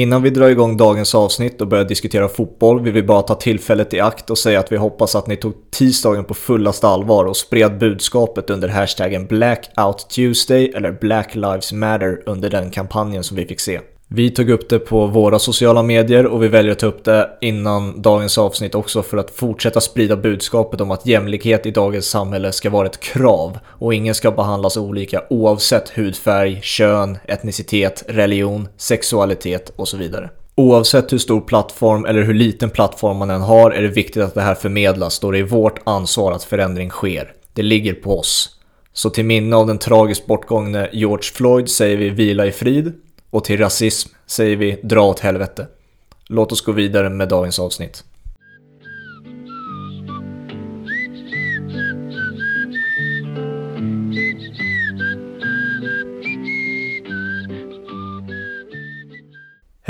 Innan 0.00 0.22
vi 0.22 0.30
drar 0.30 0.48
igång 0.48 0.76
dagens 0.76 1.14
avsnitt 1.14 1.60
och 1.60 1.68
börjar 1.68 1.84
diskutera 1.84 2.28
fotboll 2.28 2.80
vill 2.80 2.92
vi 2.92 3.02
bara 3.02 3.22
ta 3.22 3.34
tillfället 3.34 3.94
i 3.94 4.00
akt 4.00 4.30
och 4.30 4.38
säga 4.38 4.60
att 4.60 4.72
vi 4.72 4.76
hoppas 4.76 5.14
att 5.14 5.26
ni 5.26 5.36
tog 5.36 5.54
tisdagen 5.70 6.24
på 6.24 6.34
fullaste 6.34 6.88
allvar 6.88 7.24
och 7.24 7.36
spred 7.36 7.78
budskapet 7.78 8.50
under 8.50 8.68
hashtaggen 8.68 9.26
Blackout 9.26 10.10
Tuesday 10.10 10.72
eller 10.76 10.92
Black 10.92 11.34
Lives 11.34 11.72
Matter 11.72 12.22
under 12.26 12.50
den 12.50 12.70
kampanjen 12.70 13.24
som 13.24 13.36
vi 13.36 13.46
fick 13.46 13.60
se. 13.60 13.80
Vi 14.12 14.30
tog 14.30 14.50
upp 14.50 14.68
det 14.68 14.78
på 14.78 15.06
våra 15.06 15.38
sociala 15.38 15.82
medier 15.82 16.26
och 16.26 16.42
vi 16.42 16.48
väljer 16.48 16.72
att 16.72 16.78
ta 16.78 16.86
upp 16.86 17.04
det 17.04 17.30
innan 17.40 18.02
dagens 18.02 18.38
avsnitt 18.38 18.74
också 18.74 19.02
för 19.02 19.16
att 19.16 19.30
fortsätta 19.30 19.80
sprida 19.80 20.16
budskapet 20.16 20.80
om 20.80 20.90
att 20.90 21.06
jämlikhet 21.06 21.66
i 21.66 21.70
dagens 21.70 22.06
samhälle 22.06 22.52
ska 22.52 22.70
vara 22.70 22.86
ett 22.86 23.00
krav 23.00 23.58
och 23.66 23.94
ingen 23.94 24.14
ska 24.14 24.30
behandlas 24.30 24.76
olika 24.76 25.22
oavsett 25.30 25.88
hudfärg, 25.88 26.60
kön, 26.62 27.18
etnicitet, 27.24 28.04
religion, 28.08 28.68
sexualitet 28.76 29.72
och 29.76 29.88
så 29.88 29.96
vidare. 29.96 30.30
Oavsett 30.54 31.12
hur 31.12 31.18
stor 31.18 31.40
plattform 31.40 32.04
eller 32.04 32.22
hur 32.22 32.34
liten 32.34 32.70
plattform 32.70 33.16
man 33.16 33.30
än 33.30 33.40
har 33.40 33.70
är 33.70 33.82
det 33.82 33.88
viktigt 33.88 34.22
att 34.22 34.34
det 34.34 34.42
här 34.42 34.54
förmedlas 34.54 35.20
då 35.20 35.30
det 35.30 35.38
är 35.38 35.42
vårt 35.42 35.80
ansvar 35.84 36.32
att 36.32 36.44
förändring 36.44 36.90
sker. 36.90 37.32
Det 37.54 37.62
ligger 37.62 37.94
på 37.94 38.18
oss. 38.18 38.56
Så 38.92 39.10
till 39.10 39.24
minne 39.24 39.56
av 39.56 39.66
den 39.66 39.78
tragiskt 39.78 40.26
bortgångne 40.26 40.88
George 40.92 41.30
Floyd 41.34 41.68
säger 41.68 41.96
vi 41.96 42.10
vila 42.10 42.46
i 42.46 42.52
frid 42.52 42.92
och 43.30 43.44
till 43.44 43.58
rasism 43.58 44.10
säger 44.26 44.56
vi 44.56 44.80
dra 44.82 45.02
åt 45.02 45.20
helvete. 45.20 45.66
Låt 46.26 46.52
oss 46.52 46.60
gå 46.60 46.72
vidare 46.72 47.10
med 47.10 47.28
dagens 47.28 47.58
avsnitt. 47.58 48.04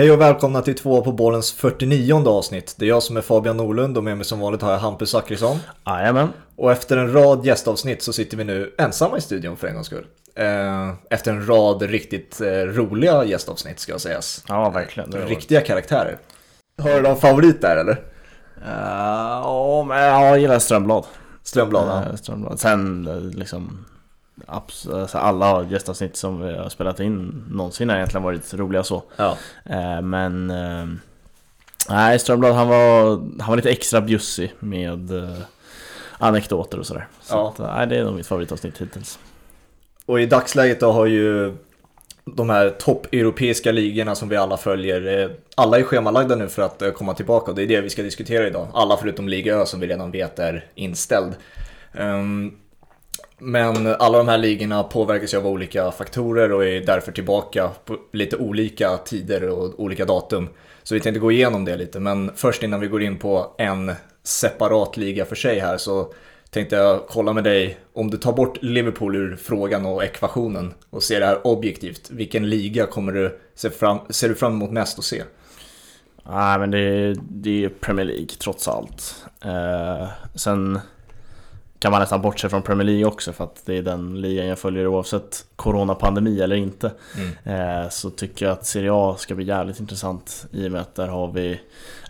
Hej 0.01 0.13
och 0.13 0.21
välkomna 0.21 0.63
till 0.63 0.75
två 0.75 1.03
på 1.03 1.13
bollens 1.13 1.53
49 1.53 2.29
avsnitt. 2.29 2.75
Det 2.79 2.85
är 2.85 2.89
jag 2.89 3.03
som 3.03 3.17
är 3.17 3.21
Fabian 3.21 3.57
Norlund 3.57 3.97
och 3.97 4.05
med 4.05 4.17
mig 4.17 4.27
som 4.27 4.41
vanligt 4.41 4.62
har 4.62 4.73
jag 4.73 4.79
Hampus 4.79 5.11
Zachrisson. 5.11 5.57
Jajamän. 5.87 6.29
Och 6.57 6.73
efter 6.73 6.97
en 6.97 7.12
rad 7.12 7.47
gästavsnitt 7.47 8.03
så 8.03 8.12
sitter 8.12 8.37
vi 8.37 8.45
nu 8.45 8.75
ensamma 8.79 9.19
i 9.19 9.20
studion 9.20 9.57
för 9.57 9.69
en 9.69 9.75
gångs 9.75 9.87
skull. 9.87 10.07
Eh, 10.34 10.92
efter 11.11 11.33
en 11.33 11.47
rad 11.47 11.83
riktigt 11.83 12.41
eh, 12.41 12.47
roliga 12.47 13.25
gästavsnitt 13.25 13.79
ska 13.79 13.92
jag 13.92 14.01
sägas. 14.01 14.45
Ja, 14.48 14.70
verkligen. 14.70 15.12
Riktiga 15.12 15.61
karaktärer. 15.61 16.19
Har 16.83 16.91
du 16.91 17.03
någon 17.03 17.17
favorit 17.17 17.61
där 17.61 17.77
eller? 17.77 17.92
Uh, 17.92 18.73
ja, 19.42 19.85
men 19.89 19.98
jag 19.98 20.39
gillar 20.39 20.59
Strömblad. 20.59 21.05
Strömblad. 21.42 22.09
Uh, 22.09 22.17
Strömblad. 22.17 22.61
Sen 22.61 23.05
liksom 23.35 23.85
alltså, 24.51 25.19
alla 25.19 25.65
gästavsnitt 25.70 26.17
som 26.17 26.43
vi 26.43 26.56
har 26.56 26.69
spelat 26.69 27.01
in 27.01 27.45
någonsin 27.51 27.89
har 27.89 27.97
egentligen 27.97 28.23
varit 28.23 28.55
roliga 28.55 28.83
så. 28.83 29.03
Ja. 29.17 29.37
Uh, 29.70 30.03
men 30.03 30.53
nej, 31.89 32.19
Strömblad 32.19 32.55
han 32.55 32.69
var, 32.69 33.11
han 33.41 33.48
var 33.48 33.57
lite 33.57 33.70
extra 33.70 34.01
bjussig 34.01 34.55
med 34.59 35.11
anekdoter 36.19 36.79
och 36.79 36.87
sådär. 36.87 37.09
Så 37.20 37.34
ja. 37.34 37.48
att, 37.48 37.59
nej, 37.59 37.87
det 37.87 37.97
är 37.97 38.05
nog 38.05 38.15
mitt 38.15 38.27
favoritavsnitt 38.27 38.79
hittills. 38.79 39.19
Och 40.07 40.20
i 40.20 40.27
dagsläget 40.27 40.81
då 40.81 40.92
har 40.92 41.07
ju 41.07 41.57
de 42.25 42.51
här 42.51 42.70
toppeuropeiska 42.70 43.73
ligorna 43.73 44.14
som 44.14 44.29
vi 44.29 44.37
alla 44.37 44.57
följer, 44.57 45.23
eh, 45.23 45.31
alla 45.55 45.79
är 45.79 45.83
schemalagda 45.83 46.37
nu 46.37 46.48
för 46.48 46.62
att 46.62 46.83
eh, 46.83 46.91
komma 46.91 47.14
tillbaka 47.14 47.51
och 47.51 47.57
det 47.57 47.62
är 47.62 47.67
det 47.67 47.81
vi 47.81 47.91
ska 47.91 48.03
diskutera 48.03 48.47
idag. 48.47 48.69
Alla 48.75 48.97
förutom 48.97 49.29
Liga 49.29 49.55
Ö 49.55 49.67
som 49.67 49.81
vi 49.81 49.87
redan 49.87 50.11
vet 50.11 50.39
är 50.39 50.67
inställd. 50.75 51.35
Um, 51.92 52.59
men 53.39 53.86
alla 53.86 54.19
de 54.19 54.28
här 54.28 54.39
ligorna 54.39 54.83
påverkas 54.83 55.34
ju 55.34 55.39
av 55.39 55.47
olika 55.47 55.91
faktorer 55.91 56.53
och 56.53 56.64
är 56.64 56.80
därför 56.80 57.12
tillbaka 57.12 57.70
på 57.84 57.97
lite 58.12 58.36
olika 58.36 58.97
tider 58.97 59.48
och 59.48 59.80
olika 59.80 60.05
datum. 60.05 60.48
Så 60.83 60.94
vi 60.94 61.00
tänkte 61.00 61.20
gå 61.20 61.33
igenom 61.33 61.64
det 61.64 61.77
lite, 61.77 62.00
men 62.00 62.30
först 62.36 62.62
innan 62.62 62.80
vi 62.80 62.86
går 62.86 63.02
in 63.02 63.19
på 63.19 63.55
en 63.58 63.92
separat 64.22 64.97
liga 64.97 65.25
för 65.25 65.36
sig 65.36 65.58
här 65.58 65.77
så 65.77 66.12
tänkte 66.50 66.77
jag 66.77 67.06
kolla 67.08 67.33
med 67.33 67.44
dig, 67.44 67.78
om 67.92 68.11
du 68.11 68.17
tar 68.17 68.33
bort 68.33 68.62
Liverpool 68.62 69.17
ur 69.17 69.36
frågan 69.36 69.86
och 69.86 70.05
ekvationen 70.05 70.74
och 70.90 71.02
ser 71.02 71.20
det 71.20 71.27
här 71.27 71.46
objektivt, 71.46 72.11
vilken 72.11 72.51
liga 72.51 72.86
kommer 72.86 73.12
du 73.12 73.39
se 73.55 73.70
fram, 73.70 73.98
ser 74.11 74.29
du 74.29 74.35
fram 74.35 74.52
emot 74.52 74.70
mest 74.70 74.98
att 74.98 75.05
se? 75.05 75.23
Nej 76.30 76.58
men 76.58 76.70
det, 76.70 77.14
det 77.29 77.64
är 77.64 77.68
Premier 77.68 78.06
League 78.06 78.29
trots 78.39 78.68
allt. 78.68 79.24
Eh, 79.45 80.08
sen 80.35 80.79
kan 81.80 81.92
man 81.92 82.01
nästan 82.01 82.23
bortse 82.23 82.48
från 82.48 82.63
Premier 82.63 82.85
League 82.85 83.05
också 83.05 83.33
för 83.33 83.45
att 83.45 83.63
det 83.64 83.79
är 83.79 83.83
den 83.83 84.20
ligan 84.20 84.46
jag 84.46 84.58
följer 84.58 84.86
oavsett 84.86 85.45
coronapandemi 85.57 86.41
eller 86.41 86.57
inte. 86.57 86.92
Mm. 87.17 87.83
Eh, 87.83 87.89
så 87.89 88.11
tycker 88.11 88.46
jag 88.46 88.52
att 88.52 88.67
Serie 88.67 88.91
A 88.92 89.17
ska 89.18 89.35
bli 89.35 89.45
jävligt 89.45 89.80
intressant 89.80 90.46
i 90.52 90.68
och 90.68 90.73
med 90.73 90.80
att 90.80 90.95
där 90.95 91.08
har 91.08 91.33
vi 91.33 91.61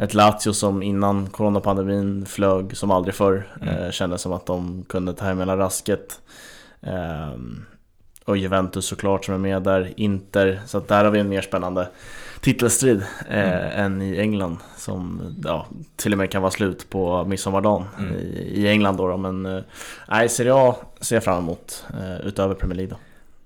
ett 0.01 0.15
Lazio 0.15 0.53
som 0.53 0.83
innan 0.83 1.27
coronapandemin 1.27 2.27
flög 2.27 2.77
som 2.77 2.91
aldrig 2.91 3.15
förr. 3.15 3.57
Mm. 3.63 3.75
Eh, 3.75 3.91
kändes 3.91 4.23
som 4.23 4.33
att 4.33 4.47
de 4.47 4.85
kunde 4.89 5.13
ta 5.13 5.25
hem 5.25 5.39
hela 5.39 5.57
rasket. 5.57 6.21
Eh, 6.81 7.35
och 8.25 8.37
Juventus 8.37 8.87
såklart 8.87 9.25
som 9.25 9.35
är 9.35 9.39
med 9.39 9.63
där, 9.63 9.93
Inter, 9.97 10.61
så 10.67 10.79
att 10.79 10.89
där 10.89 11.05
har 11.05 11.11
vi 11.11 11.21
en 11.21 11.29
mer 11.29 11.43
spännande 11.43 11.89
titelstrid 12.41 13.03
eh, 13.29 13.39
mm. 13.39 13.71
än 13.85 14.03
i 14.03 14.19
England 14.19 14.57
som 14.77 15.35
ja, 15.45 15.67
till 15.97 16.13
och 16.13 16.19
med 16.19 16.31
kan 16.31 16.43
vara 16.43 16.51
slut 16.53 16.91
på 16.91 17.25
midsommardagen 17.25 17.87
mm. 17.99 18.15
i, 18.15 18.53
i 18.55 18.69
England 18.69 18.97
då, 18.97 19.09
då. 19.09 19.17
men 19.17 19.47
eh, 19.47 20.27
Serie 20.29 20.55
A 20.55 20.75
ser 21.01 21.17
jag 21.17 21.25
fram 21.25 21.39
emot 21.39 21.85
eh, 21.95 22.27
utöver 22.27 22.55
Premier 22.55 22.77
League 22.77 22.91
då. 22.91 22.97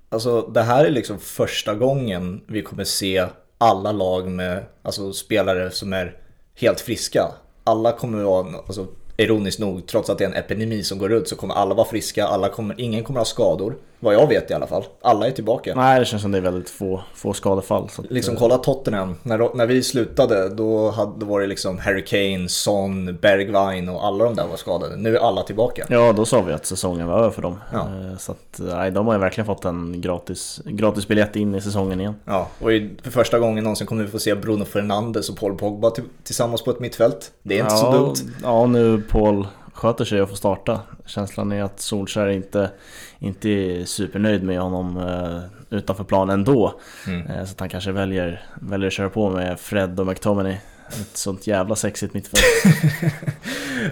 Alltså 0.08 0.40
det 0.40 0.62
här 0.62 0.84
är 0.84 0.90
liksom 0.90 1.18
första 1.18 1.74
gången 1.74 2.40
vi 2.46 2.62
kommer 2.62 2.84
se 2.84 3.26
alla 3.58 3.92
lag 3.92 4.30
med 4.30 4.64
alltså, 4.82 5.12
spelare 5.12 5.70
som 5.70 5.92
är 5.92 6.16
helt 6.54 6.80
friska. 6.80 7.32
Alla 7.64 7.92
kommer 7.92 8.22
vara, 8.22 8.46
alltså, 8.66 8.86
ironiskt 9.16 9.60
nog, 9.60 9.86
trots 9.86 10.10
att 10.10 10.18
det 10.18 10.24
är 10.24 10.28
en 10.28 10.34
epidemi 10.34 10.82
som 10.82 10.98
går 10.98 11.12
ut 11.12 11.28
så 11.28 11.36
kommer 11.36 11.54
alla 11.54 11.74
vara 11.74 11.86
friska, 11.86 12.26
alla 12.26 12.48
kommer, 12.48 12.80
ingen 12.80 13.04
kommer 13.04 13.20
ha 13.20 13.24
skador. 13.24 13.76
Vad 14.04 14.14
jag 14.14 14.26
vet 14.26 14.50
i 14.50 14.54
alla 14.54 14.66
fall. 14.66 14.84
Alla 15.02 15.26
är 15.26 15.30
tillbaka. 15.30 15.74
Nej, 15.74 16.00
det 16.00 16.06
känns 16.06 16.22
som 16.22 16.32
det 16.32 16.38
är 16.38 16.42
väldigt 16.42 16.70
få, 16.70 17.02
få 17.14 17.32
skadefall. 17.32 17.88
Så 17.88 18.02
liksom 18.10 18.36
kolla 18.36 18.58
Tottenham. 18.58 19.14
När, 19.22 19.56
när 19.56 19.66
vi 19.66 19.82
slutade 19.82 20.48
då, 20.48 20.90
hade, 20.90 21.12
då 21.18 21.26
var 21.26 21.40
det 21.40 21.46
liksom 21.46 21.78
Harry 21.78 22.04
Kane, 22.04 22.48
Son, 22.48 23.18
Bergwijn 23.20 23.88
och 23.88 24.06
alla 24.06 24.24
de 24.24 24.34
där 24.34 24.46
var 24.46 24.56
skadade. 24.56 24.96
Nu 24.96 25.16
är 25.16 25.20
alla 25.20 25.42
tillbaka. 25.42 25.86
Ja, 25.88 26.12
då 26.12 26.24
sa 26.24 26.42
vi 26.42 26.52
att 26.52 26.66
säsongen 26.66 27.06
var 27.06 27.18
över 27.18 27.30
för 27.30 27.42
dem. 27.42 27.60
Ja. 27.72 27.78
Eh, 27.78 28.18
så 28.18 28.32
att, 28.32 28.60
nej, 28.60 28.90
de 28.90 29.06
har 29.06 29.14
ju 29.14 29.20
verkligen 29.20 29.46
fått 29.46 29.64
en 29.64 30.00
gratis, 30.00 30.60
gratis 30.64 31.08
biljett 31.08 31.36
in 31.36 31.54
i 31.54 31.60
säsongen 31.60 32.00
igen. 32.00 32.14
Ja, 32.24 32.48
och 32.58 32.70
för 33.02 33.10
första 33.10 33.38
gången 33.38 33.64
någonsin 33.64 33.86
kommer 33.86 34.04
vi 34.04 34.10
få 34.10 34.18
se 34.18 34.34
Bruno 34.34 34.64
Fernandes 34.64 35.30
och 35.30 35.36
Paul 35.36 35.56
Pogba 35.56 35.92
tillsammans 36.24 36.64
på 36.64 36.70
ett 36.70 36.80
mittfält. 36.80 37.32
Det 37.42 37.54
är 37.54 37.60
inte 37.62 37.74
ja, 37.74 37.80
så 37.80 37.92
dumt. 37.92 38.14
Ja, 38.42 38.66
nu 38.66 39.02
Paul 39.10 39.46
sköter 39.74 40.04
sig 40.04 40.22
och 40.22 40.28
får 40.28 40.36
starta. 40.36 40.80
Känslan 41.06 41.52
är 41.52 41.62
att 41.62 41.80
Solskjaer 41.80 42.28
inte, 42.28 42.70
inte 43.18 43.48
är 43.48 43.84
supernöjd 43.84 44.42
med 44.42 44.60
honom 44.60 44.96
eh, 44.98 45.76
utanför 45.78 46.04
plan 46.04 46.30
ändå. 46.30 46.80
Mm. 47.06 47.26
Eh, 47.26 47.44
så 47.44 47.52
att 47.52 47.60
han 47.60 47.68
kanske 47.68 47.92
väljer, 47.92 48.42
väljer 48.54 48.86
att 48.86 48.92
köra 48.92 49.10
på 49.10 49.30
med 49.30 49.60
Fred 49.60 50.00
och 50.00 50.06
McTominay. 50.06 50.56
Ett 50.88 51.16
sånt 51.16 51.46
jävla 51.46 51.76
sexigt 51.76 52.14
mittfält. 52.14 52.74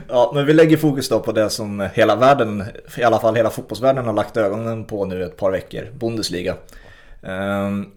ja, 0.08 0.32
men 0.34 0.46
vi 0.46 0.52
lägger 0.52 0.76
fokus 0.76 1.08
då 1.08 1.20
på 1.20 1.32
det 1.32 1.50
som 1.50 1.88
hela 1.94 2.16
världen, 2.16 2.64
i 2.96 3.02
alla 3.02 3.18
fall 3.18 3.34
hela 3.34 3.50
fotbollsvärlden 3.50 4.06
har 4.06 4.12
lagt 4.12 4.36
ögonen 4.36 4.84
på 4.84 5.04
nu 5.04 5.24
ett 5.24 5.36
par 5.36 5.50
veckor. 5.50 5.86
Bundesliga. 5.98 6.54
Um, 7.20 7.92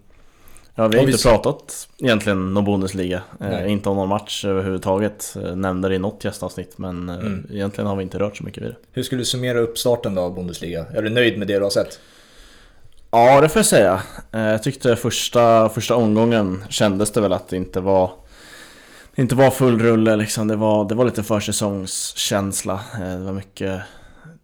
Ja, 0.78 0.88
vi 0.88 0.98
har 0.98 1.08
inte 1.08 1.22
pratat 1.22 1.88
egentligen 1.98 2.54
någon 2.54 2.64
Bundesliga. 2.64 3.22
Eh, 3.40 3.72
inte 3.72 3.88
om 3.88 3.96
någon 3.96 4.08
match 4.08 4.44
överhuvudtaget. 4.44 5.36
Eh, 5.44 5.56
nämnde 5.56 5.88
det 5.88 5.94
i 5.94 5.98
något 5.98 6.24
gästavsnitt 6.24 6.78
men 6.78 7.08
eh, 7.08 7.14
mm. 7.14 7.46
egentligen 7.52 7.88
har 7.88 7.96
vi 7.96 8.02
inte 8.02 8.18
rört 8.18 8.36
så 8.36 8.44
mycket 8.44 8.62
vid 8.62 8.70
det. 8.70 8.76
Hur 8.92 9.02
skulle 9.02 9.20
du 9.20 9.24
summera 9.24 9.58
upp 9.58 9.78
starten 9.78 10.14
då 10.14 10.22
av 10.22 10.34
Bundesliga? 10.34 10.86
Är 10.94 11.02
du 11.02 11.10
nöjd 11.10 11.38
med 11.38 11.48
det 11.48 11.58
du 11.58 11.62
har 11.62 11.70
sett? 11.70 12.00
Ja, 13.10 13.40
det 13.40 13.48
får 13.48 13.58
jag 13.58 13.66
säga. 13.66 14.02
Eh, 14.32 14.40
jag 14.40 14.62
tyckte 14.62 14.96
första, 14.96 15.68
första 15.68 15.94
omgången 15.94 16.64
kändes 16.68 17.10
det 17.10 17.20
väl 17.20 17.32
att 17.32 17.48
det 17.48 17.56
inte 17.56 17.80
var 17.80 18.10
inte 19.14 19.34
var 19.34 19.50
full 19.50 19.78
rulle 19.78 20.16
liksom. 20.16 20.48
Det 20.48 20.56
var, 20.56 20.88
det 20.88 20.94
var 20.94 21.04
lite 21.04 21.22
försäsongskänsla. 21.22 22.80
Det 22.98 23.24
var 23.24 23.32
mycket 23.32 23.80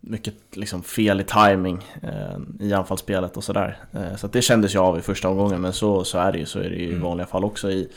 mycket 0.05 0.35
liksom 0.53 0.83
fel 0.83 1.21
i 1.21 1.25
timing 1.25 1.85
eh, 2.03 2.67
i 2.67 2.73
anfallsspelet 2.73 3.37
och 3.37 3.45
sådär. 3.45 3.79
Eh, 3.93 4.17
så 4.17 4.27
det 4.27 4.43
kändes 4.43 4.75
ju 4.75 4.79
av 4.79 4.99
i 4.99 5.01
första 5.01 5.29
omgången 5.29 5.61
men 5.61 5.73
så, 5.73 6.05
så 6.05 6.19
är 6.19 6.33
det 6.33 6.39
ju. 6.39 6.47
Så 6.47 6.59
är 6.59 6.71
det 6.71 6.77
ju 6.77 6.87
mm. 6.87 6.99
i 6.99 7.03
vanliga 7.03 7.27
fall 7.27 7.45
också 7.45 7.71
i 7.71 7.89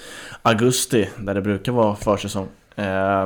augusti 0.42 1.10
där 1.18 1.34
det 1.34 1.42
brukar 1.42 1.72
vara 1.72 1.96
försäsong. 1.96 2.48
Eh, 2.76 3.26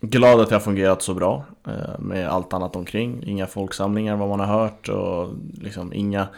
glad 0.00 0.40
att 0.40 0.48
det 0.48 0.54
har 0.54 0.60
fungerat 0.60 1.02
så 1.02 1.14
bra 1.14 1.44
eh, 1.66 1.98
med 1.98 2.28
allt 2.28 2.52
annat 2.52 2.76
omkring. 2.76 3.22
Inga 3.26 3.46
folksamlingar 3.46 4.16
vad 4.16 4.28
man 4.28 4.40
har 4.40 4.46
hört 4.46 4.88
och 4.88 5.28
liksom 5.54 5.92
inga, 5.92 6.28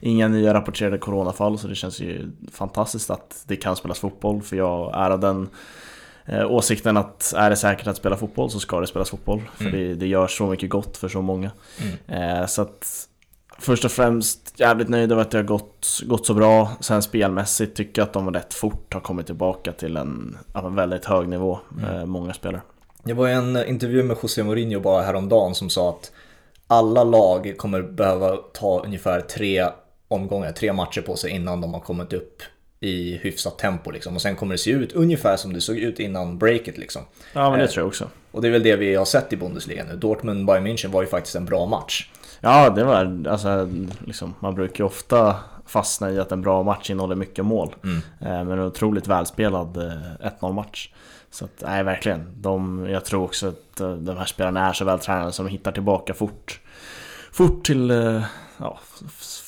inga 0.00 0.28
nya 0.28 0.54
rapporterade 0.54 0.98
coronafall 0.98 1.58
så 1.58 1.68
det 1.68 1.74
känns 1.74 2.00
ju 2.00 2.30
fantastiskt 2.52 3.10
att 3.10 3.44
det 3.46 3.56
kan 3.56 3.76
spelas 3.76 3.98
fotboll 3.98 4.42
för 4.42 4.56
jag 4.56 4.94
är 4.94 5.10
av 5.10 5.20
den 5.20 5.48
eh, 6.26 6.50
åsikten 6.50 6.96
att 6.96 7.32
är 7.36 7.50
det 7.50 7.56
säkert 7.56 7.86
att 7.86 7.96
spela 7.96 8.16
fotboll 8.16 8.50
så 8.50 8.60
ska 8.60 8.80
det 8.80 8.86
spelas 8.86 9.10
fotboll. 9.10 9.42
För 9.56 9.64
mm. 9.64 9.78
det, 9.78 9.94
det, 9.94 10.06
gör 10.06 10.26
så 10.26 10.46
mycket 10.46 10.70
gott 10.70 10.96
för 10.96 11.08
så 11.08 11.22
många. 11.22 11.50
Mm. 12.08 12.40
Eh, 12.40 12.46
så 12.46 12.62
att 12.62 13.08
Först 13.58 13.84
och 13.84 13.90
främst 13.90 14.60
jävligt 14.60 14.88
nöjd 14.88 15.12
över 15.12 15.22
att 15.22 15.30
det 15.30 15.38
har 15.38 15.42
gått, 15.42 16.00
gått 16.04 16.26
så 16.26 16.34
bra. 16.34 16.70
Sen 16.80 17.02
spelmässigt 17.02 17.76
tycker 17.76 18.02
jag 18.02 18.06
att 18.06 18.12
de 18.12 18.34
rätt 18.34 18.54
fort 18.54 18.94
har 18.94 19.00
kommit 19.00 19.26
tillbaka 19.26 19.72
till 19.72 19.96
en, 19.96 20.38
en 20.54 20.74
väldigt 20.74 21.04
hög 21.04 21.28
nivå, 21.28 21.58
mm. 21.78 21.94
eh, 21.94 22.06
många 22.06 22.32
spelare. 22.32 22.62
Det 23.02 23.12
var 23.12 23.28
en 23.28 23.66
intervju 23.66 24.02
med 24.02 24.16
José 24.22 24.42
Mourinho 24.42 24.80
bara 24.80 25.02
häromdagen 25.02 25.54
som 25.54 25.70
sa 25.70 25.90
att 25.90 26.12
alla 26.66 27.04
lag 27.04 27.54
kommer 27.58 27.82
behöva 27.82 28.36
ta 28.36 28.82
ungefär 28.84 29.20
tre 29.20 29.66
omgångar, 30.08 30.52
tre 30.52 30.72
matcher 30.72 31.00
på 31.00 31.16
sig 31.16 31.30
innan 31.30 31.60
de 31.60 31.74
har 31.74 31.80
kommit 31.80 32.12
upp 32.12 32.42
i 32.82 33.20
hyfsat 33.22 33.58
tempo 33.58 33.90
liksom. 33.90 34.14
Och 34.14 34.22
sen 34.22 34.36
kommer 34.36 34.54
det 34.54 34.58
se 34.58 34.70
ut 34.70 34.92
ungefär 34.92 35.36
som 35.36 35.52
det 35.52 35.60
såg 35.60 35.76
ut 35.76 36.00
innan 36.00 36.38
breaket 36.38 36.78
liksom. 36.78 37.02
Ja 37.32 37.50
men 37.50 37.58
det 37.58 37.64
eh, 37.64 37.70
tror 37.70 37.82
jag 37.82 37.88
också. 37.88 38.08
Och 38.30 38.42
det 38.42 38.48
är 38.48 38.52
väl 38.52 38.62
det 38.62 38.76
vi 38.76 38.94
har 38.94 39.04
sett 39.04 39.32
i 39.32 39.36
Bundesliga 39.36 39.84
nu. 39.84 39.96
Dortmund-Bayern 39.96 40.62
München 40.62 40.88
var 40.90 41.02
ju 41.02 41.08
faktiskt 41.08 41.36
en 41.36 41.44
bra 41.44 41.66
match. 41.66 42.10
Ja 42.40 42.70
det 42.70 42.84
var, 42.84 43.26
alltså 43.28 43.68
liksom, 44.06 44.34
man 44.40 44.54
brukar 44.54 44.84
ju 44.84 44.86
ofta 44.86 45.36
fastna 45.66 46.10
i 46.10 46.18
att 46.18 46.32
en 46.32 46.42
bra 46.42 46.62
match 46.62 46.90
innehåller 46.90 47.16
mycket 47.16 47.44
mål. 47.44 47.74
Mm. 47.84 47.96
Eh, 47.96 48.44
men 48.44 48.50
en 48.50 48.64
otroligt 48.64 49.06
välspelad 49.06 49.76
1-0 49.76 50.32
eh, 50.42 50.52
match. 50.52 50.92
Så 51.30 51.44
att, 51.44 51.62
nej 51.66 51.82
verkligen. 51.82 52.26
De, 52.36 52.86
jag 52.90 53.04
tror 53.04 53.24
också 53.24 53.48
att 53.48 53.76
de 53.76 54.16
här 54.16 54.24
spelarna 54.24 54.68
är 54.68 54.72
så 54.72 54.84
vältränade 54.84 55.32
som 55.32 55.46
hittar 55.46 55.72
tillbaka 55.72 56.14
fort. 56.14 56.60
Fort 57.32 57.64
till 57.64 57.90
ja, 58.56 58.78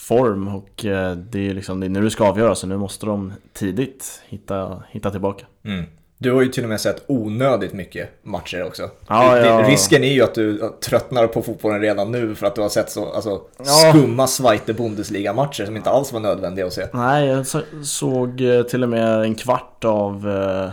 form 0.04 0.48
och 0.48 0.84
eh, 0.84 1.16
det 1.16 1.50
är 1.50 1.54
liksom 1.54 1.80
det 1.80 1.86
är 1.86 1.88
nu 1.88 2.02
det 2.02 2.10
ska 2.10 2.28
avgöras 2.28 2.58
så 2.58 2.66
nu 2.66 2.76
måste 2.76 3.06
de 3.06 3.32
tidigt 3.52 4.22
hitta, 4.28 4.82
hitta 4.90 5.10
tillbaka. 5.10 5.46
Mm. 5.64 5.84
Du 6.18 6.32
har 6.32 6.42
ju 6.42 6.48
till 6.48 6.62
och 6.62 6.68
med 6.68 6.80
sett 6.80 7.04
onödigt 7.06 7.72
mycket 7.72 8.08
matcher 8.22 8.64
också. 8.64 8.90
Ja, 9.08 9.38
ja. 9.38 9.68
Risken 9.68 10.04
är 10.04 10.12
ju 10.12 10.22
att 10.22 10.34
du 10.34 10.72
tröttnar 10.84 11.26
på 11.26 11.42
fotbollen 11.42 11.80
redan 11.80 12.12
nu 12.12 12.34
för 12.34 12.46
att 12.46 12.54
du 12.54 12.60
har 12.60 12.68
sett 12.68 12.90
så 12.90 13.12
alltså, 13.12 13.40
ja. 13.58 13.64
skumma 13.64 14.26
Zweite 14.26 14.74
Bundesliga-matcher 14.74 15.64
som 15.64 15.76
inte 15.76 15.90
alls 15.90 16.12
var 16.12 16.20
nödvändiga 16.20 16.66
att 16.66 16.72
se. 16.72 16.86
Nej, 16.92 17.26
jag 17.26 17.46
såg 17.86 18.40
eh, 18.40 18.62
till 18.62 18.82
och 18.82 18.88
med 18.88 19.22
en 19.22 19.34
kvart 19.34 19.84
av 19.84 20.28
eh, 20.28 20.70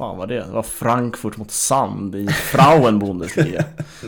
fan 0.00 0.18
var 0.18 0.26
det? 0.26 0.34
Det 0.34 0.52
var 0.52 0.62
Frankfurt 0.62 1.36
mot 1.36 1.50
Sand 1.50 2.14
i 2.14 2.28
Frauen 2.28 2.98
Bundesliga. 2.98 3.64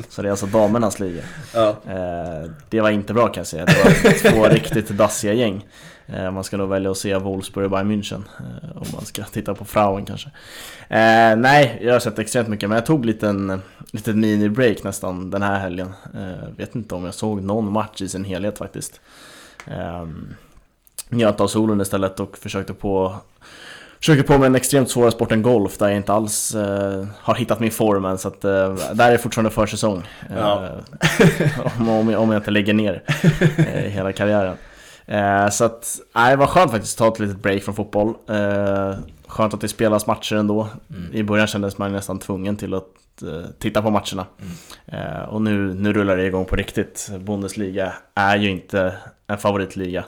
Så 0.09 0.23
det 0.23 0.29
är 0.29 0.31
alltså 0.31 0.47
damernas 0.47 1.00
liga. 1.00 1.23
Ja. 1.55 1.69
Eh, 1.69 2.50
det 2.69 2.81
var 2.81 2.91
inte 2.91 3.15
bra 3.15 3.29
kan 3.29 3.41
jag 3.41 3.47
säga. 3.47 3.65
Det 3.65 3.85
var 3.85 4.31
två 4.31 4.44
riktigt 4.44 4.89
dassiga 4.89 5.33
gäng. 5.33 5.67
Eh, 6.06 6.31
man 6.31 6.44
ska 6.44 6.56
nog 6.56 6.69
välja 6.69 6.91
att 6.91 6.97
se 6.97 7.17
Wolfsburg 7.17 7.65
och 7.65 7.71
Bayern 7.71 7.91
München. 7.91 8.23
Eh, 8.39 8.77
om 8.77 8.87
man 8.94 9.05
ska 9.05 9.25
titta 9.25 9.55
på 9.55 9.65
Frauen 9.65 10.05
kanske. 10.05 10.31
Nej, 11.37 11.81
jag 11.83 11.93
har 11.93 12.00
sett 12.00 12.19
extremt 12.19 12.49
mycket. 12.49 12.69
Men 12.69 12.77
jag 12.77 12.87
tog 12.87 13.23
en 13.23 13.62
liten 13.93 14.21
mini-break 14.25 14.85
nästan 14.85 15.31
den 15.31 15.43
här 15.43 15.59
helgen. 15.59 15.93
Vet 16.56 16.75
inte 16.75 16.95
om 16.95 17.05
jag 17.05 17.15
såg 17.15 17.43
någon 17.43 17.73
match 17.73 18.03
i 18.03 18.09
sin 18.09 18.25
helhet 18.25 18.59
faktiskt. 18.59 19.00
Njöt 21.09 21.41
av 21.41 21.47
solen 21.47 21.81
istället 21.81 22.21
och 22.21 22.38
försökte 22.38 22.75
på 22.75 23.17
försöker 24.02 24.22
på 24.22 24.38
med 24.38 24.46
en 24.46 24.54
extremt 24.54 24.90
svåra 24.90 25.10
sporten 25.10 25.43
golf 25.43 25.78
där 25.78 25.88
jag 25.88 25.96
inte 25.96 26.12
alls 26.12 26.54
uh, 26.54 27.06
har 27.19 27.34
hittat 27.34 27.60
min 27.60 27.70
form 27.70 28.04
än 28.04 28.19
så 28.19 28.28
att 28.28 28.44
uh, 28.44 28.75
där 28.94 29.12
är 29.12 29.19
fortfarande 29.19 29.50
försäsong. 29.50 30.08
Ja. 30.37 30.69
Uh, 31.20 31.81
om, 31.81 31.88
om, 31.88 32.08
jag, 32.08 32.22
om 32.22 32.31
jag 32.31 32.40
inte 32.40 32.50
lägger 32.50 32.75
ner 32.75 33.02
hela 33.88 34.12
karriären. 34.12 34.56
så 35.50 35.64
att, 35.64 35.99
nej, 36.14 36.31
det 36.31 36.37
var 36.37 36.46
skönt 36.46 36.70
faktiskt 36.70 37.00
att 37.00 37.06
ta 37.06 37.12
ett 37.12 37.19
litet 37.19 37.43
break 37.43 37.62
från 37.62 37.75
fotboll. 37.75 38.14
skönt 39.26 39.54
att 39.54 39.60
det 39.60 39.69
spelas 39.69 40.06
matcher 40.06 40.37
ändå. 40.37 40.69
Mm. 40.90 41.14
I 41.14 41.22
början 41.22 41.46
kändes 41.46 41.78
man 41.78 41.93
nästan 41.93 42.19
tvungen 42.19 42.56
till 42.56 42.75
att 42.75 42.88
titta 43.58 43.82
på 43.82 43.90
matcherna. 43.90 44.26
Mm. 44.88 45.28
och 45.28 45.43
nu, 45.43 45.75
nu 45.75 45.93
rullar 45.93 46.16
det 46.16 46.26
igång 46.26 46.44
på 46.44 46.56
riktigt. 46.56 47.10
Bundesliga 47.20 47.93
är 48.14 48.37
ju 48.37 48.50
inte 48.50 48.94
en 49.32 49.38
favoritliga. 49.38 50.05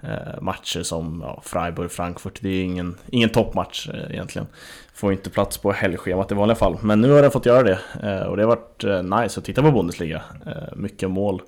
Eh, 0.00 0.40
matcher 0.40 0.82
som 0.82 1.22
ja, 1.26 1.42
Freiburg, 1.44 1.90
Frankfurt, 1.90 2.38
det 2.42 2.48
är 2.48 2.62
ingen, 2.62 2.96
ingen 3.06 3.28
toppmatch 3.28 3.88
eh, 3.88 4.10
egentligen. 4.10 4.48
Får 4.94 5.12
inte 5.12 5.30
plats 5.30 5.58
på 5.58 5.72
helgschemat 5.72 6.32
i 6.32 6.34
vanliga 6.34 6.56
fall. 6.56 6.78
Men 6.82 7.00
nu 7.00 7.10
har 7.10 7.22
jag 7.22 7.32
fått 7.32 7.46
göra 7.46 7.62
det 7.62 7.78
eh, 8.02 8.22
och 8.22 8.36
det 8.36 8.42
har 8.42 8.48
varit 8.48 8.84
eh, 8.84 9.02
nice 9.02 9.40
att 9.40 9.44
titta 9.44 9.62
på 9.62 9.70
Bundesliga. 9.70 10.22
Eh, 10.46 10.76
mycket 10.76 11.10
mål. 11.10 11.42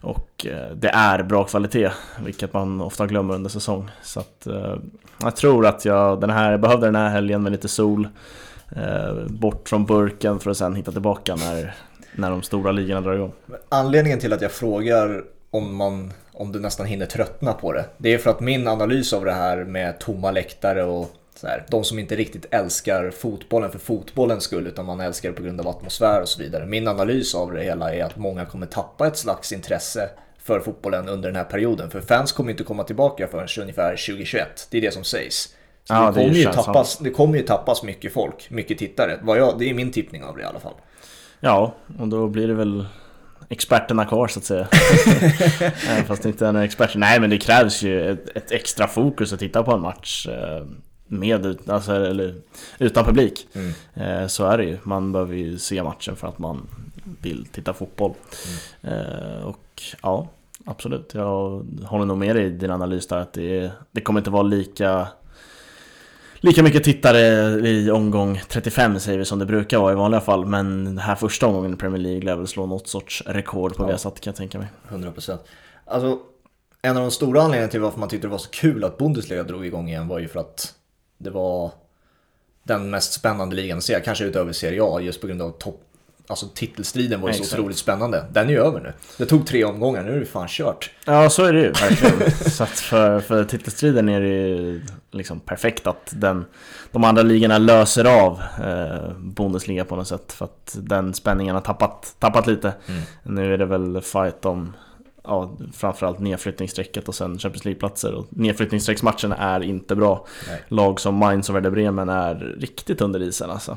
Och 0.00 0.46
eh, 0.46 0.74
det 0.74 0.88
är 0.88 1.22
bra 1.22 1.44
kvalitet, 1.44 1.90
vilket 2.24 2.52
man 2.52 2.80
ofta 2.80 3.06
glömmer 3.06 3.34
under 3.34 3.50
säsong. 3.50 3.90
Så 4.02 4.20
att, 4.20 4.46
jag 5.22 5.36
tror 5.36 5.66
att 5.66 5.84
jag 5.84 6.20
den 6.20 6.30
här, 6.30 6.58
behövde 6.58 6.86
den 6.86 6.96
här 6.96 7.08
helgen 7.08 7.42
med 7.42 7.52
lite 7.52 7.68
sol. 7.68 8.08
bort 9.28 9.68
från 9.68 9.86
burken 9.86 10.38
för 10.38 10.50
att 10.50 10.56
sen 10.56 10.74
hitta 10.74 10.92
tillbaka 10.92 11.36
när, 11.36 11.74
när 12.12 12.30
de 12.30 12.42
stora 12.42 12.72
ligorna 12.72 13.00
drar 13.00 13.14
igång. 13.14 13.32
Anledningen 13.68 14.18
till 14.18 14.32
att 14.32 14.42
jag 14.42 14.52
frågar 14.52 15.22
om, 15.50 15.76
man, 15.76 16.12
om 16.40 16.52
du 16.52 16.60
nästan 16.60 16.86
hinner 16.86 17.06
tröttna 17.06 17.52
på 17.52 17.72
det. 17.72 17.84
Det 17.96 18.14
är 18.14 18.18
för 18.18 18.30
att 18.30 18.40
min 18.40 18.68
analys 18.68 19.12
av 19.12 19.24
det 19.24 19.32
här 19.32 19.64
med 19.64 19.98
tomma 19.98 20.30
läktare 20.30 20.84
och 20.84 21.10
så 21.34 21.46
här, 21.46 21.64
de 21.68 21.84
som 21.84 21.98
inte 21.98 22.16
riktigt 22.16 22.46
älskar 22.50 23.10
fotbollen 23.10 23.70
för 23.70 23.78
fotbollens 23.78 24.44
skull 24.44 24.66
utan 24.66 24.84
man 24.84 25.00
älskar 25.00 25.28
det 25.28 25.34
på 25.34 25.42
grund 25.42 25.60
av 25.60 25.68
atmosfär 25.68 26.20
och 26.20 26.28
så 26.28 26.42
vidare. 26.42 26.66
Min 26.66 26.88
analys 26.88 27.34
av 27.34 27.52
det 27.52 27.62
hela 27.62 27.94
är 27.94 28.04
att 28.04 28.16
många 28.16 28.44
kommer 28.44 28.66
tappa 28.66 29.06
ett 29.06 29.16
slags 29.16 29.52
intresse 29.52 30.10
för 30.38 30.60
fotbollen 30.60 31.08
under 31.08 31.28
den 31.28 31.36
här 31.36 31.44
perioden. 31.44 31.90
För 31.90 32.00
fans 32.00 32.32
kommer 32.32 32.50
inte 32.50 32.64
komma 32.64 32.84
tillbaka 32.84 33.28
förrän 33.28 33.48
ungefär 33.60 33.90
2021. 33.90 34.68
Det 34.70 34.78
är 34.78 34.82
det 34.82 34.94
som 34.94 35.04
sägs. 35.04 35.54
Ja, 35.88 36.06
det, 36.06 36.20
kommer 36.20 36.34
det, 36.34 36.38
ju 36.38 36.44
tappas, 36.44 36.98
det 36.98 37.10
kommer 37.10 37.38
ju 37.38 37.42
tappas 37.42 37.82
mycket 37.82 38.12
folk, 38.12 38.50
mycket 38.50 38.78
tittare. 38.78 39.20
Jag, 39.26 39.58
det 39.58 39.70
är 39.70 39.74
min 39.74 39.92
tippning 39.92 40.24
av 40.24 40.36
det 40.36 40.42
i 40.42 40.46
alla 40.46 40.60
fall. 40.60 40.74
Ja, 41.40 41.74
och 41.98 42.08
då 42.08 42.28
blir 42.28 42.48
det 42.48 42.54
väl 42.54 42.86
experterna 43.50 44.04
kvar 44.04 44.28
så 44.28 44.38
att 44.38 44.44
säga. 44.44 44.68
Fast 46.06 46.24
inte 46.24 46.46
är 46.46 46.52
några 46.52 46.64
experter. 46.64 46.98
Nej 46.98 47.20
men 47.20 47.30
det 47.30 47.38
krävs 47.38 47.82
ju 47.82 48.10
ett, 48.10 48.36
ett, 48.36 48.52
extra 48.52 48.86
fokus 48.86 49.32
att 49.32 49.38
titta 49.38 49.62
på 49.62 49.72
en 49.72 49.80
match 49.80 50.26
eh, 50.26 50.66
med, 51.06 51.58
alltså, 51.66 51.92
eller, 51.92 52.34
utan 52.78 53.04
publik. 53.04 53.48
Mm. 53.52 53.72
Eh, 53.94 54.26
så 54.26 54.46
är 54.46 54.58
det 54.58 54.64
ju. 54.64 54.78
Man 54.82 55.12
behöver 55.12 55.36
ju 55.36 55.58
se 55.58 55.82
matchen 55.82 56.16
för 56.16 56.28
att 56.28 56.38
man 56.38 56.66
vill 57.22 57.46
titta 57.46 57.72
fotboll. 57.72 58.14
Mm. 58.82 58.98
Eh, 59.00 59.42
och 59.42 59.82
ja, 60.02 60.28
absolut. 60.64 61.14
Jag 61.14 61.66
håller 61.84 62.04
nog 62.04 62.18
med 62.18 62.36
dig 62.36 62.44
i 62.44 62.50
din 62.50 62.70
analys 62.70 63.06
där 63.06 63.16
att 63.16 63.32
det, 63.32 63.70
det 63.90 64.00
kommer 64.00 64.20
inte 64.20 64.30
vara 64.30 64.42
lika 64.42 65.08
lika 66.40 66.62
mycket 66.62 66.84
tittare 66.84 67.20
i 67.68 67.90
omgång 67.90 68.40
35 68.48 69.00
säger 69.00 69.18
vi 69.18 69.24
som 69.24 69.38
det 69.38 69.46
brukar 69.46 69.78
vara 69.78 69.92
i 69.92 69.96
vanliga 69.96 70.20
fall 70.20 70.46
Men 70.46 70.84
den 70.84 70.98
här 70.98 71.14
första 71.14 71.46
omgången 71.46 71.74
i 71.74 71.76
Premier 71.76 72.00
League 72.00 72.22
lär 72.22 72.36
väl 72.36 72.46
slå 72.46 72.66
något 72.66 72.88
sorts 72.88 73.22
rekord 73.26 73.76
på 73.76 73.82
ja. 73.82 73.86
Viasat 73.86 74.20
kan 74.20 74.30
jag 74.30 74.36
tänka 74.36 74.58
mig 74.58 74.68
100% 74.88 75.38
Alltså 75.84 76.18
en 76.82 76.96
av 76.96 77.02
de 77.02 77.10
stora 77.10 77.40
anledningarna 77.40 77.70
till 77.70 77.80
varför 77.80 78.00
man 78.00 78.08
tyckte 78.08 78.26
det 78.26 78.30
var 78.30 78.38
så 78.38 78.50
kul 78.50 78.84
att 78.84 78.98
Bundesliga 78.98 79.42
drog 79.42 79.66
igång 79.66 79.88
igen 79.88 80.08
var 80.08 80.18
ju 80.18 80.28
för 80.28 80.40
att 80.40 80.74
det 81.18 81.30
var 81.30 81.70
den 82.62 82.90
mest 82.90 83.12
spännande 83.12 83.56
ligan 83.56 83.78
att 83.78 83.84
se, 83.84 84.00
kanske 84.04 84.24
utöver 84.24 84.52
Serie 84.52 84.82
A 84.82 85.00
just 85.00 85.20
på 85.20 85.26
grund 85.26 85.42
av 85.42 85.50
topp 85.50 85.89
Alltså 86.30 86.46
titelstriden 86.54 87.20
var 87.20 87.28
ju 87.28 87.34
så 87.34 87.42
otroligt 87.56 87.78
spännande. 87.78 88.24
Den 88.32 88.46
är 88.46 88.50
ju 88.50 88.58
över 88.58 88.80
nu. 88.80 88.92
Det 89.18 89.26
tog 89.26 89.46
tre 89.46 89.64
omgångar, 89.64 90.02
nu 90.02 90.16
är 90.16 90.20
det 90.20 90.26
fan 90.26 90.48
kört. 90.48 90.90
Ja, 91.04 91.30
så 91.30 91.44
är 91.44 91.52
det 91.52 91.60
ju 91.60 91.72
verkligen. 91.72 92.30
så 92.50 92.62
att 92.62 92.68
för, 92.78 93.20
för 93.20 93.44
titelstriden 93.44 94.08
är 94.08 94.20
det 94.20 94.28
ju 94.28 94.82
liksom 95.10 95.40
perfekt 95.40 95.86
att 95.86 96.12
den, 96.14 96.44
de 96.92 97.04
andra 97.04 97.22
ligorna 97.22 97.58
löser 97.58 98.04
av 98.04 98.42
eh, 98.64 99.12
Bundesliga 99.18 99.84
på 99.84 99.96
något 99.96 100.08
sätt. 100.08 100.32
För 100.32 100.44
att 100.44 100.76
den 100.80 101.14
spänningen 101.14 101.54
har 101.54 101.62
tappat, 101.62 102.14
tappat 102.18 102.46
lite. 102.46 102.72
Mm. 102.86 103.02
Nu 103.22 103.54
är 103.54 103.58
det 103.58 103.66
väl 103.66 104.00
fight 104.00 104.44
om 104.44 104.72
ja, 105.24 105.56
framförallt 105.72 106.18
nedflyttningsstrecket 106.18 107.08
och 107.08 107.14
sen 107.14 107.38
Champions 107.38 107.64
League-platser. 107.64 108.14
Och 108.14 108.26
nedflyttningsstrecksmatcherna 108.30 109.36
är 109.36 109.62
inte 109.62 109.96
bra. 109.96 110.26
Nej. 110.48 110.62
Lag 110.68 111.00
som 111.00 111.14
Mainz 111.14 111.48
och 111.48 111.56
Werder 111.56 111.70
Bremen 111.70 112.08
är 112.08 112.34
riktigt 112.58 113.00
under 113.00 113.22
isen 113.22 113.50
alltså. 113.50 113.76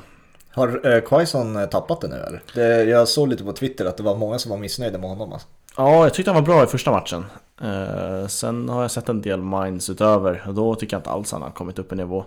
Har 0.53 0.93
eh, 0.93 1.01
Quaison 1.01 1.55
eh, 1.55 1.65
tappat 1.65 2.01
det 2.01 2.07
nu 2.07 2.15
eller? 2.15 2.41
Det, 2.53 2.83
jag 2.83 3.07
såg 3.07 3.27
lite 3.27 3.43
på 3.43 3.53
Twitter 3.53 3.85
att 3.85 3.97
det 3.97 4.03
var 4.03 4.15
många 4.15 4.39
som 4.39 4.51
var 4.51 4.57
missnöjda 4.57 4.97
med 4.97 5.09
honom 5.09 5.33
alltså. 5.33 5.47
Ja, 5.77 6.03
jag 6.03 6.13
tyckte 6.13 6.31
han 6.31 6.43
var 6.43 6.53
bra 6.53 6.63
i 6.63 6.67
första 6.67 6.91
matchen. 6.91 7.25
Eh, 7.61 8.27
sen 8.27 8.69
har 8.69 8.81
jag 8.81 8.91
sett 8.91 9.09
en 9.09 9.21
del 9.21 9.41
minds 9.41 9.89
utöver 9.89 10.43
och 10.47 10.53
då 10.53 10.75
tycker 10.75 10.93
jag 10.93 10.99
inte 10.99 11.09
alls 11.09 11.31
han 11.31 11.41
har 11.41 11.49
kommit 11.49 11.79
upp 11.79 11.93
i 11.93 11.95
nivå. 11.95 12.25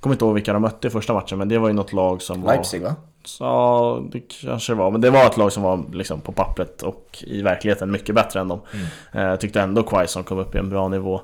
Kommer 0.00 0.14
inte 0.14 0.24
ihåg 0.24 0.34
vilka 0.34 0.52
de 0.52 0.62
mötte 0.62 0.86
i 0.86 0.90
första 0.90 1.14
matchen 1.14 1.38
men 1.38 1.48
det 1.48 1.58
var 1.58 1.68
ju 1.68 1.74
något 1.74 1.92
lag 1.92 2.22
som 2.22 2.42
var... 2.42 2.52
Leipzig 2.52 2.82
va? 2.82 2.94
Ja, 3.40 4.02
det 4.12 4.20
kanske 4.20 4.72
det 4.72 4.76
var. 4.76 4.90
Men 4.90 5.00
det 5.00 5.10
var 5.10 5.26
ett 5.26 5.36
lag 5.36 5.52
som 5.52 5.62
var 5.62 5.84
liksom 5.92 6.20
på 6.20 6.32
pappret 6.32 6.82
och 6.82 7.24
i 7.26 7.42
verkligheten 7.42 7.90
mycket 7.90 8.14
bättre 8.14 8.40
än 8.40 8.48
dem. 8.48 8.60
Mm. 8.72 8.86
Eh, 9.12 9.30
jag 9.30 9.40
tyckte 9.40 9.60
ändå 9.60 9.82
Quaison 9.82 10.24
kom 10.24 10.38
upp 10.38 10.54
i 10.54 10.58
en 10.58 10.70
bra 10.70 10.88
nivå. 10.88 11.20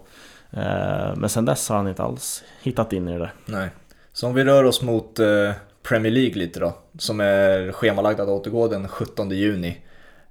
Eh, 0.50 1.16
men 1.16 1.28
sen 1.28 1.44
dess 1.44 1.68
har 1.68 1.76
han 1.76 1.88
inte 1.88 2.02
alls 2.02 2.42
hittat 2.62 2.92
in 2.92 3.08
i 3.08 3.18
det. 3.18 3.30
Nej. 3.44 3.70
Så 4.12 4.26
om 4.26 4.34
vi 4.34 4.44
rör 4.44 4.64
oss 4.64 4.82
mot 4.82 5.18
eh, 5.18 5.52
Premier 5.82 6.12
League 6.12 6.34
lite 6.34 6.60
då, 6.60 6.74
som 6.98 7.20
är 7.20 7.72
schemalagd 7.72 8.20
att 8.20 8.28
återgå 8.28 8.68
den 8.68 8.88
17 8.88 9.30
juni. 9.30 9.78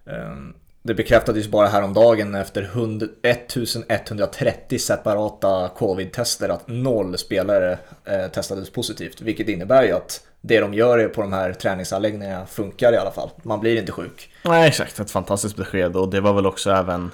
Ehm, 0.05 0.53
det 0.83 0.93
bekräftades 0.93 1.47
bara 1.47 1.67
häromdagen 1.67 2.35
efter 2.35 2.63
1130 2.63 4.79
separata 4.79 5.69
covid-tester 5.77 6.49
att 6.49 6.67
noll 6.67 7.17
spelare 7.17 7.77
eh, 8.05 8.27
testades 8.27 8.69
positivt. 8.69 9.21
Vilket 9.21 9.49
innebär 9.49 9.83
ju 9.83 9.91
att 9.91 10.21
det 10.41 10.59
de 10.59 10.73
gör 10.73 11.07
på 11.07 11.21
de 11.21 11.33
här 11.33 11.53
träningsanläggningarna 11.53 12.45
funkar 12.45 12.93
i 12.93 12.97
alla 12.97 13.11
fall. 13.11 13.29
Man 13.43 13.59
blir 13.59 13.77
inte 13.77 13.91
sjuk. 13.91 14.29
Nej 14.43 14.67
exakt, 14.67 14.99
ett 14.99 15.11
fantastiskt 15.11 15.55
besked 15.55 15.95
och 15.95 16.09
det 16.09 16.21
var 16.21 16.33
väl 16.33 16.45
också 16.45 16.71
även 16.71 17.11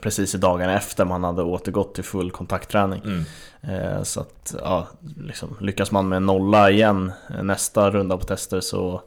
precis 0.00 0.34
i 0.34 0.38
dagarna 0.38 0.76
efter 0.76 1.04
man 1.04 1.24
hade 1.24 1.42
återgått 1.42 1.94
till 1.94 2.04
full 2.04 2.30
kontaktträning. 2.30 3.02
Mm. 3.04 3.24
Eh, 3.62 4.02
så 4.02 4.20
att, 4.20 4.54
ja, 4.58 4.88
liksom, 5.16 5.56
lyckas 5.60 5.90
man 5.90 6.08
med 6.08 6.22
nolla 6.22 6.70
igen 6.70 7.12
eh, 7.30 7.42
nästa 7.42 7.90
runda 7.90 8.16
på 8.16 8.24
tester 8.24 8.60
så 8.60 9.02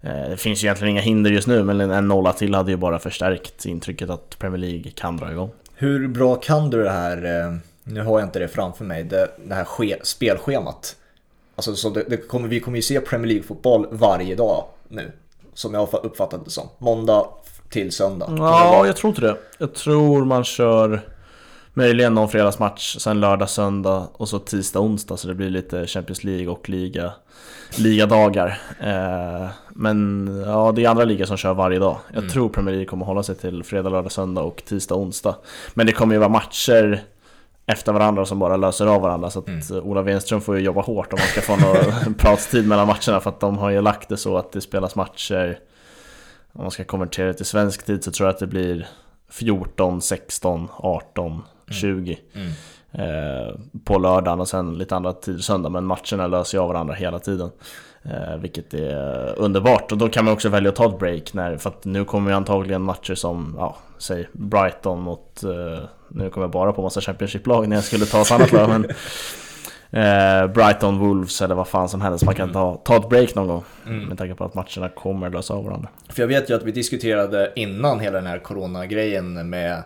eh, 0.00 0.28
det 0.30 0.36
finns 0.36 0.62
ju 0.62 0.66
egentligen 0.66 0.90
inga 0.90 1.00
hinder 1.00 1.30
just 1.30 1.46
nu, 1.46 1.62
men 1.62 1.80
en 1.80 2.08
nolla 2.08 2.32
till 2.32 2.54
hade 2.54 2.70
ju 2.70 2.76
bara 2.76 2.98
förstärkt 2.98 3.64
intrycket 3.66 4.10
att 4.10 4.38
Premier 4.38 4.58
League 4.58 4.90
kan 4.90 5.16
dra 5.16 5.32
igång. 5.32 5.50
Hur 5.74 6.08
bra 6.08 6.34
kan 6.36 6.70
du 6.70 6.82
det 6.82 6.90
här, 6.90 7.16
eh, 7.24 7.56
nu 7.84 8.00
har 8.00 8.20
jag 8.20 8.26
inte 8.26 8.38
det 8.38 8.48
framför 8.48 8.84
mig, 8.84 9.04
det, 9.04 9.28
det 9.44 9.54
här 9.54 9.64
ske, 9.64 9.96
spelschemat? 10.02 10.96
Alltså, 11.56 11.74
så 11.74 11.90
det, 11.90 12.04
det 12.08 12.16
kommer, 12.16 12.48
vi 12.48 12.60
kommer 12.60 12.76
ju 12.76 12.82
se 12.82 13.00
Premier 13.00 13.28
League-fotboll 13.28 13.86
varje 13.90 14.34
dag 14.34 14.64
nu, 14.88 15.12
som 15.54 15.74
jag 15.74 15.86
har 15.86 16.06
uppfattat 16.06 16.44
det 16.44 16.50
som. 16.50 16.68
Måndag 16.78 17.26
till 17.72 17.92
söndag. 17.92 18.26
Ja, 18.38 18.86
jag 18.86 18.96
tror 18.96 19.08
inte 19.08 19.20
det. 19.20 19.36
Jag 19.58 19.74
tror 19.74 20.24
man 20.24 20.44
kör 20.44 21.00
möjligen 21.74 22.14
någon 22.14 22.28
fredagsmatch, 22.28 22.96
sen 22.98 23.20
lördag, 23.20 23.50
söndag 23.50 24.08
och 24.12 24.28
så 24.28 24.38
tisdag, 24.38 24.80
onsdag. 24.80 25.16
Så 25.16 25.28
det 25.28 25.34
blir 25.34 25.50
lite 25.50 25.86
Champions 25.86 26.24
League 26.24 26.48
och 26.48 26.68
liga, 26.68 27.12
ligadagar. 27.76 28.58
Eh, 28.80 29.46
men 29.70 30.26
ja, 30.46 30.72
det 30.72 30.84
är 30.84 30.88
andra 30.88 31.04
ligor 31.04 31.24
som 31.24 31.36
kör 31.36 31.54
varje 31.54 31.78
dag. 31.78 31.96
Jag 32.12 32.18
Mm. 32.18 32.30
tror 32.30 32.48
Premier 32.48 32.72
League 32.72 32.86
kommer 32.88 33.06
hålla 33.06 33.22
sig 33.22 33.34
till 33.34 33.64
fredag, 33.64 33.88
lördag, 33.90 34.12
söndag 34.12 34.40
och 34.42 34.62
tisdag, 34.66 34.94
onsdag. 34.94 35.34
Men 35.74 35.86
det 35.86 35.92
kommer 35.92 36.14
ju 36.14 36.18
vara 36.18 36.28
matcher 36.28 37.02
efter 37.66 37.92
varandra 37.92 38.24
som 38.26 38.38
bara 38.38 38.56
löser 38.56 38.86
av 38.86 39.00
varandra 39.00 39.30
så 39.30 39.38
att 39.38 39.48
Mm. 39.48 39.60
eh, 39.70 39.76
Ola 39.86 40.02
Wenström 40.02 40.40
får 40.40 40.56
ju 40.58 40.64
jobba 40.64 40.80
hårt 40.80 41.12
om 41.12 41.18
man 41.18 41.28
ska 41.28 41.40
få 41.40 41.56
någon 41.56 42.14
pratstid 42.18 42.68
mellan 42.68 42.86
matcherna 42.86 43.20
för 43.20 43.28
att 43.30 43.40
de 43.40 43.58
har 43.58 43.70
ju 43.70 43.80
lagt 43.82 44.08
det 44.08 44.16
så 44.16 44.36
att 44.38 44.52
det 44.52 44.60
spelas 44.60 44.94
matcher 44.96 45.58
om 46.52 46.62
man 46.62 46.70
ska 46.70 46.84
konvertera 46.84 47.26
det 47.26 47.34
till 47.34 47.46
svensk 47.46 47.86
tid 47.86 48.04
så 48.04 48.10
tror 48.10 48.26
jag 48.28 48.34
att 48.34 48.40
det 48.40 48.46
blir 48.46 48.86
14, 49.30 50.00
16, 50.02 50.68
18, 50.76 51.42
20 51.70 52.18
Mm. 52.34 52.50
eh, 52.92 53.54
på 53.84 53.98
lördagen 53.98 54.40
och 54.40 54.48
sen 54.48 54.74
lite 54.78 54.96
andra 54.96 55.12
tider 55.12 55.38
söndag 55.42 55.68
men 55.68 55.84
matcherna 55.84 56.26
löser 56.26 56.58
ju 56.58 56.62
av 56.62 56.68
varandra 56.68 56.94
hela 56.94 57.18
tiden. 57.18 57.50
Eh, 58.04 58.36
vilket 58.36 58.74
är 58.74 59.38
underbart 59.38 59.92
och 59.92 59.98
då 59.98 60.08
kan 60.08 60.24
man 60.24 60.34
också 60.34 60.48
välja 60.48 60.68
att 60.70 60.76
ta 60.76 60.88
ett 60.88 60.98
break 60.98 61.34
när, 61.34 61.56
för 61.56 61.70
att 61.70 61.84
nu 61.84 62.04
kommer 62.04 62.30
ju 62.30 62.36
antagligen 62.36 62.82
matcher 62.82 63.14
som, 63.14 63.54
ja, 63.58 63.76
säg 63.98 64.28
Brighton 64.32 65.00
mot, 65.00 65.42
eh, 65.44 65.84
nu 66.08 66.30
kommer 66.30 66.44
jag 66.44 66.50
bara 66.50 66.72
på 66.72 66.82
massa 66.82 67.00
Championship-lag 67.00 67.68
när 67.68 67.76
jag 67.76 67.84
skulle 67.84 68.06
ta 68.06 68.20
ett 68.20 68.32
annat 68.32 68.52
lag 68.52 68.68
men 68.68 68.86
eh, 69.92 70.46
Brighton, 70.46 70.98
Wolves 70.98 71.42
eller 71.42 71.54
vad 71.54 71.68
fan 71.68 71.88
som 71.88 72.00
helst, 72.00 72.24
man 72.24 72.34
kan 72.34 72.52
ta, 72.52 72.74
ta 72.84 72.96
ett 72.96 73.08
break 73.08 73.34
någon 73.34 73.46
gång 73.48 73.64
Mm. 73.86 74.04
med 74.04 74.18
tanke 74.18 74.34
på 74.34 74.44
att 74.44 74.54
matcherna 74.54 74.88
kommer 74.88 75.30
lösa 75.30 75.54
av 75.54 75.64
varandra. 75.64 75.88
För 76.08 76.22
jag 76.22 76.28
vet 76.28 76.50
ju 76.50 76.54
att 76.54 76.62
vi 76.62 76.72
diskuterade 76.72 77.52
innan 77.56 78.00
hela 78.00 78.16
den 78.18 78.26
här 78.26 78.38
coronagrejen 78.38 79.50
med 79.50 79.82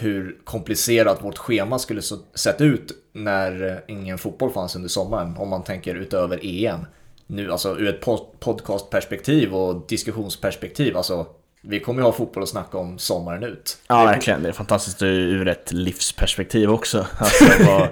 hur 0.00 0.36
komplicerat 0.44 1.24
vårt 1.24 1.38
schema 1.38 1.78
skulle 1.78 2.02
sett 2.34 2.60
ut 2.60 2.92
när 3.12 3.80
ingen 3.88 4.18
fotboll 4.18 4.50
fanns 4.50 4.76
under 4.76 4.88
sommaren. 4.88 5.36
Om 5.38 5.48
man 5.48 5.62
tänker 5.64 5.94
utöver 5.94 6.40
EM. 6.42 6.80
Nu 7.26 7.52
alltså 7.52 7.78
ur 7.78 7.88
ett 7.88 8.00
pod- 8.04 8.40
podcastperspektiv 8.40 9.54
och 9.54 9.84
diskussionsperspektiv. 9.88 10.96
Alltså 10.96 11.26
vi 11.62 11.80
kommer 11.80 12.00
ju 12.00 12.04
ha 12.04 12.12
fotboll 12.12 12.42
att 12.42 12.48
snacka 12.48 12.78
om 12.78 12.98
sommaren 12.98 13.42
ut. 13.44 13.78
Ja 13.88 14.04
verkligen, 14.04 14.42
det 14.42 14.48
är 14.48 14.52
fantastiskt 14.52 15.02
ur 15.02 15.48
ett 15.48 15.72
livsperspektiv 15.72 16.70
också. 16.70 17.06
Alltså, 17.18 17.44
vad, 17.66 17.88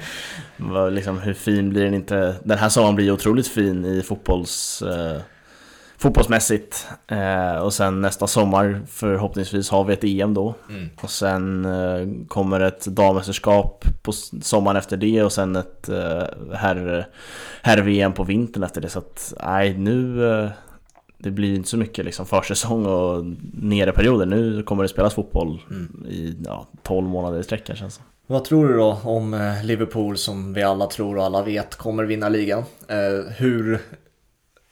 vad, 0.56 0.92
liksom, 0.92 1.18
hur 1.18 1.34
fin 1.34 1.70
blir 1.70 1.84
den 1.84 1.94
inte? 1.94 2.34
Den 2.44 2.58
här 2.58 2.68
sommaren 2.68 2.94
blir 2.94 3.10
otroligt 3.10 3.48
fin 3.48 3.84
i 3.84 4.02
fotbolls, 4.02 4.82
eh, 4.82 5.20
fotbollsmässigt. 5.98 6.86
Eh, 7.06 7.56
och 7.56 7.72
sen 7.72 8.00
nästa 8.00 8.26
sommar 8.26 8.82
förhoppningsvis 8.86 9.70
har 9.70 9.84
vi 9.84 9.92
ett 9.92 10.04
EM 10.04 10.34
då. 10.34 10.54
Mm. 10.68 10.88
Och 11.02 11.10
sen 11.10 11.64
eh, 11.64 12.26
kommer 12.28 12.60
ett 12.60 12.86
dammästerskap 12.86 13.84
på 14.02 14.12
sommaren 14.42 14.76
efter 14.76 14.96
det 14.96 15.22
och 15.22 15.32
sen 15.32 15.56
ett 15.56 15.88
eh, 15.88 16.22
herr, 16.54 17.08
herr-VM 17.62 18.12
på 18.12 18.25
vintern 18.25 18.62
efter 18.62 18.80
det. 18.80 18.88
Så 18.88 18.98
att 18.98 19.34
nej, 19.44 19.78
nu 19.78 20.30
eh, 20.30 20.50
det 21.18 21.30
blir 21.30 21.54
inte 21.54 21.68
så 21.68 21.76
mycket 21.76 22.04
liksom 22.04 22.26
försäsong 22.26 22.86
och 22.86 23.25
nere 23.52 23.92
perioder. 23.92 24.26
Nu 24.26 24.62
kommer 24.62 24.82
det 24.82 24.88
spelas 24.88 25.14
fotboll 25.14 25.60
i 26.08 26.36
ja, 26.44 26.66
12 26.82 27.08
månader 27.08 27.40
i 27.40 27.42
sträck 27.42 27.76
känns 27.76 27.98
det 27.98 28.04
vad 28.26 28.45
tror 28.45 28.68
du 28.68 28.76
då 28.76 28.99
om 29.04 29.35
eh, 29.35 29.64
Liverpool 29.64 30.16
som 30.18 30.52
vi 30.54 30.62
alla 30.62 30.87
tror 30.87 31.16
och 31.18 31.25
alla 31.25 31.42
vet 31.42 31.75
kommer 31.75 32.04
vinna 32.04 32.28
ligan? 32.28 32.64
Eh, 32.88 33.33
hur, 33.37 33.80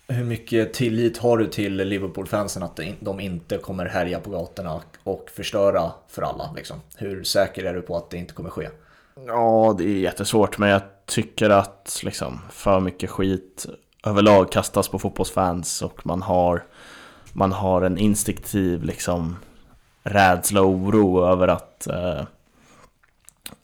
hur 0.08 0.24
mycket 0.24 0.72
tillit 0.74 1.18
har 1.18 1.38
du 1.38 1.46
till 1.46 1.76
Liverpool-fansen 1.76 2.62
att 2.62 2.76
de- 2.76 2.94
de 3.00 3.20
inte 3.20 3.58
kommer 3.58 3.86
härja 3.86 4.20
på 4.20 4.30
gatorna 4.30 4.80
och 5.04 5.30
förstöra 5.30 5.92
för 6.08 6.22
alla? 6.22 6.50
Liksom? 6.56 6.76
Hur 6.96 7.24
säker 7.24 7.64
är 7.64 7.74
du 7.74 7.82
på 7.82 7.96
att 7.96 8.10
det 8.10 8.16
inte 8.16 8.34
kommer 8.34 8.50
ske? 8.50 8.68
Ja, 9.26 9.74
det 9.78 9.84
är 9.84 9.98
jättesvårt 9.98 10.58
men 10.58 10.68
jag 10.68 10.82
tycker 11.06 11.50
att 11.50 12.00
liksom 12.04 12.40
för 12.50 12.80
mycket 12.80 13.10
skit 13.10 13.66
överlag 14.06 14.52
kastas 14.52 14.88
på 14.88 14.98
fotbollsfans 14.98 15.82
och 15.82 16.06
man 16.06 16.22
har 16.22 16.64
man 17.32 17.52
har 17.52 17.82
en 17.82 17.98
instinktiv 17.98 18.82
liksom 18.84 19.36
rädsla 20.02 20.62
och 20.62 20.68
oro 20.68 21.24
över 21.26 21.48
att 21.48 21.86
eh, 21.86 22.22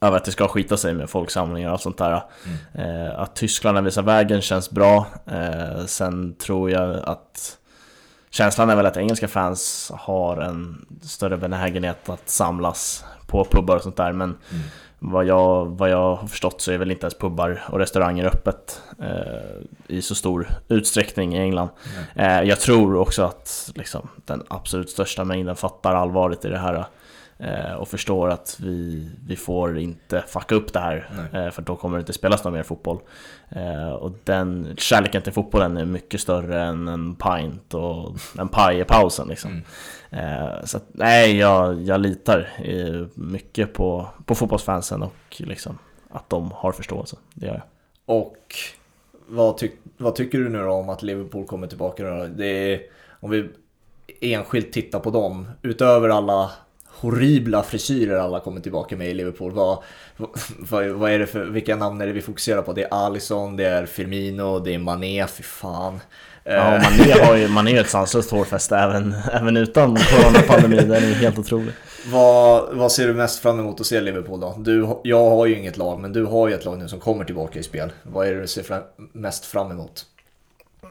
över 0.00 0.16
att 0.16 0.24
det 0.24 0.30
ska 0.30 0.48
skita 0.48 0.76
sig 0.76 0.94
med 0.94 1.10
folksamlingar 1.10 1.68
och 1.68 1.72
allt 1.72 1.82
sånt 1.82 1.98
där. 1.98 2.22
Eh, 2.74 3.20
att 3.20 3.36
Tyskland 3.36 3.84
visar 3.84 4.02
vägen 4.02 4.40
känns 4.40 4.70
bra. 4.70 5.06
Eh, 5.26 5.84
sen 5.86 6.34
tror 6.34 6.70
jag 6.70 6.96
att 7.04 7.58
känslan 8.30 8.70
är 8.70 8.76
väl 8.76 8.86
att 8.86 8.96
engelska 8.96 9.28
fans 9.28 9.92
har 9.94 10.36
en 10.36 10.86
större 11.02 11.36
benägenhet 11.36 12.08
att 12.08 12.28
samlas 12.28 13.04
på 13.26 13.44
pubbar 13.44 13.76
och 13.76 13.82
sånt 13.82 13.96
där. 13.96 14.12
Men 14.12 14.36
vad, 14.98 15.24
jag, 15.24 15.66
vad 15.66 15.90
jag 15.90 16.16
har 16.16 16.26
förstått 16.26 16.60
så 16.60 16.72
är 16.72 16.78
väl 16.78 16.90
inte 16.90 17.04
ens 17.04 17.18
pubbar 17.18 17.62
och 17.68 17.78
restauranger 17.78 18.24
öppet 18.24 18.82
eh, 18.98 19.96
i 19.96 20.02
så 20.02 20.14
stor 20.14 20.48
utsträckning 20.68 21.34
i 21.36 21.38
England. 21.38 21.68
Eh, 22.14 22.42
jag 22.42 22.60
tror 22.60 22.96
också 22.96 23.22
att 23.22 23.72
liksom, 23.74 24.08
den 24.24 24.42
absolut 24.48 24.90
största 24.90 25.24
mängden 25.24 25.56
fattar 25.56 25.94
allvaret 25.94 26.44
i 26.44 26.48
det 26.48 26.58
här 26.58 26.74
eh, 26.74 26.84
och 27.78 27.88
förstår 27.88 28.28
att 28.28 28.60
vi, 28.60 29.10
vi 29.26 29.36
får 29.36 29.78
inte 29.78 30.24
fucka 30.26 30.54
upp 30.54 30.72
det 30.72 30.80
här 30.80 31.08
Nej. 31.32 31.46
eh, 31.46 31.50
för 31.50 31.62
då 31.62 31.76
kommer 31.76 31.96
det 31.96 32.00
inte 32.00 32.12
spelas 32.12 32.44
någon 32.44 32.52
mer 32.52 32.62
fotboll. 32.62 32.98
Eh, 33.48 33.92
och 33.92 34.12
den 34.24 34.74
kärleken 34.76 35.22
till 35.22 35.32
fotbollen 35.32 35.76
är 35.76 35.84
mycket 35.84 36.20
större 36.20 36.62
än 36.62 36.88
en 36.88 37.14
pint 37.14 37.74
och 37.74 38.16
en 38.38 38.48
paj 38.48 38.80
i 38.80 38.84
pausen 38.84 39.28
liksom. 39.28 39.62
Eh, 40.10 40.64
så 40.64 40.76
att, 40.76 40.84
nej, 40.92 41.36
jag, 41.36 41.82
jag 41.82 42.00
litar 42.00 42.48
eh, 42.58 43.06
mycket 43.14 43.72
på, 43.72 44.06
på 44.24 44.34
fotbollsfansen 44.34 45.02
och 45.02 45.16
liksom 45.38 45.78
att 46.10 46.30
de 46.30 46.50
har 46.54 46.72
förståelse. 46.72 47.16
Det 47.34 47.46
gör 47.46 47.54
jag. 47.54 47.62
Och 48.16 48.36
vad, 49.28 49.56
tyck, 49.56 49.72
vad 49.96 50.14
tycker 50.14 50.38
du 50.38 50.48
nu 50.48 50.58
då 50.58 50.72
om 50.72 50.88
att 50.88 51.02
Liverpool 51.02 51.46
kommer 51.46 51.66
tillbaka? 51.66 52.04
Då? 52.04 52.26
Det 52.26 52.46
är, 52.46 52.80
om 53.20 53.30
vi 53.30 53.48
enskilt 54.20 54.72
tittar 54.72 55.00
på 55.00 55.10
dem, 55.10 55.48
utöver 55.62 56.08
alla 56.08 56.50
horribla 57.00 57.62
frisyrer 57.62 58.16
alla 58.16 58.40
kommer 58.40 58.60
tillbaka 58.60 58.96
med 58.96 59.08
i 59.08 59.14
Liverpool. 59.14 59.52
Vad, 59.52 59.78
vad, 60.58 60.86
vad 60.86 61.10
är 61.10 61.18
det 61.18 61.26
för, 61.26 61.44
vilka 61.44 61.76
namn 61.76 62.00
är 62.00 62.06
det 62.06 62.12
vi 62.12 62.22
fokuserar 62.22 62.62
på? 62.62 62.72
Det 62.72 62.84
är 62.84 63.06
Alisson, 63.06 63.56
det 63.56 63.64
är 63.64 63.86
Firmino, 63.86 64.58
det 64.58 64.74
är 64.74 64.78
Mané, 64.78 65.26
fy 65.26 65.42
fan. 65.42 66.00
Ja, 66.44 66.52
Eh, 66.52 66.82
Mané 66.82 67.24
har 67.26 67.36
ju 67.36 67.48
Mané 67.48 67.76
är 67.76 67.80
ett 67.80 67.90
sanslöst 67.90 68.30
hårfäste 68.30 68.76
även, 68.76 69.14
även 69.32 69.56
utan 69.56 69.96
coronapandemin. 69.96 70.88
Den 70.88 71.04
är 71.04 71.14
helt 71.14 71.38
otrolig. 71.38 71.72
vad, 72.06 72.76
vad 72.76 72.92
ser 72.92 73.06
du 73.06 73.14
mest 73.14 73.42
fram 73.42 73.60
emot 73.60 73.80
att 73.80 73.86
se 73.86 74.00
Liverpool 74.00 74.40
då? 74.40 74.56
Du, 74.58 74.88
jag 75.04 75.30
har 75.30 75.46
ju 75.46 75.58
inget 75.58 75.76
lag, 75.76 76.00
men 76.00 76.12
du 76.12 76.24
har 76.24 76.48
ju 76.48 76.54
ett 76.54 76.64
lag 76.64 76.78
nu 76.78 76.88
som 76.88 77.00
kommer 77.00 77.24
tillbaka 77.24 77.58
i 77.58 77.62
spel. 77.62 77.92
Vad 78.02 78.28
är 78.28 78.34
det 78.34 78.40
du 78.40 78.46
ser 78.46 78.62
fram, 78.62 78.82
mest 79.12 79.44
fram 79.44 79.70
emot? 79.70 80.06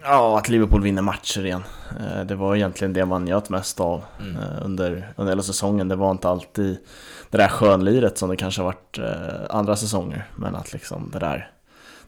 Ja, 0.03 0.37
att 0.37 0.49
Liverpool 0.49 0.81
vinner 0.83 1.01
matcher 1.01 1.45
igen. 1.45 1.63
Eh, 1.99 2.25
Det 2.25 2.35
var 2.35 2.55
egentligen 2.55 2.93
det 2.93 3.05
man 3.05 3.25
njöt 3.25 3.49
mest 3.49 3.79
av 3.79 4.03
Mm. 4.19 4.35
eh, 4.37 4.65
under, 4.65 5.13
under 5.15 5.31
hela 5.31 5.43
säsongen. 5.43 5.87
Det 5.87 5.95
var 5.95 6.11
inte 6.11 6.29
alltid 6.29 6.77
det 7.29 7.37
där 7.37 7.47
skönliret 7.47 8.17
som 8.17 8.29
det 8.29 8.35
kanske 8.35 8.61
har 8.61 8.65
varit 8.65 8.97
eh, 8.97 9.55
andra 9.55 9.75
säsonger. 9.75 10.27
Men 10.35 10.55
att 10.55 10.73
liksom 10.73 11.09
det 11.13 11.19
där, 11.19 11.51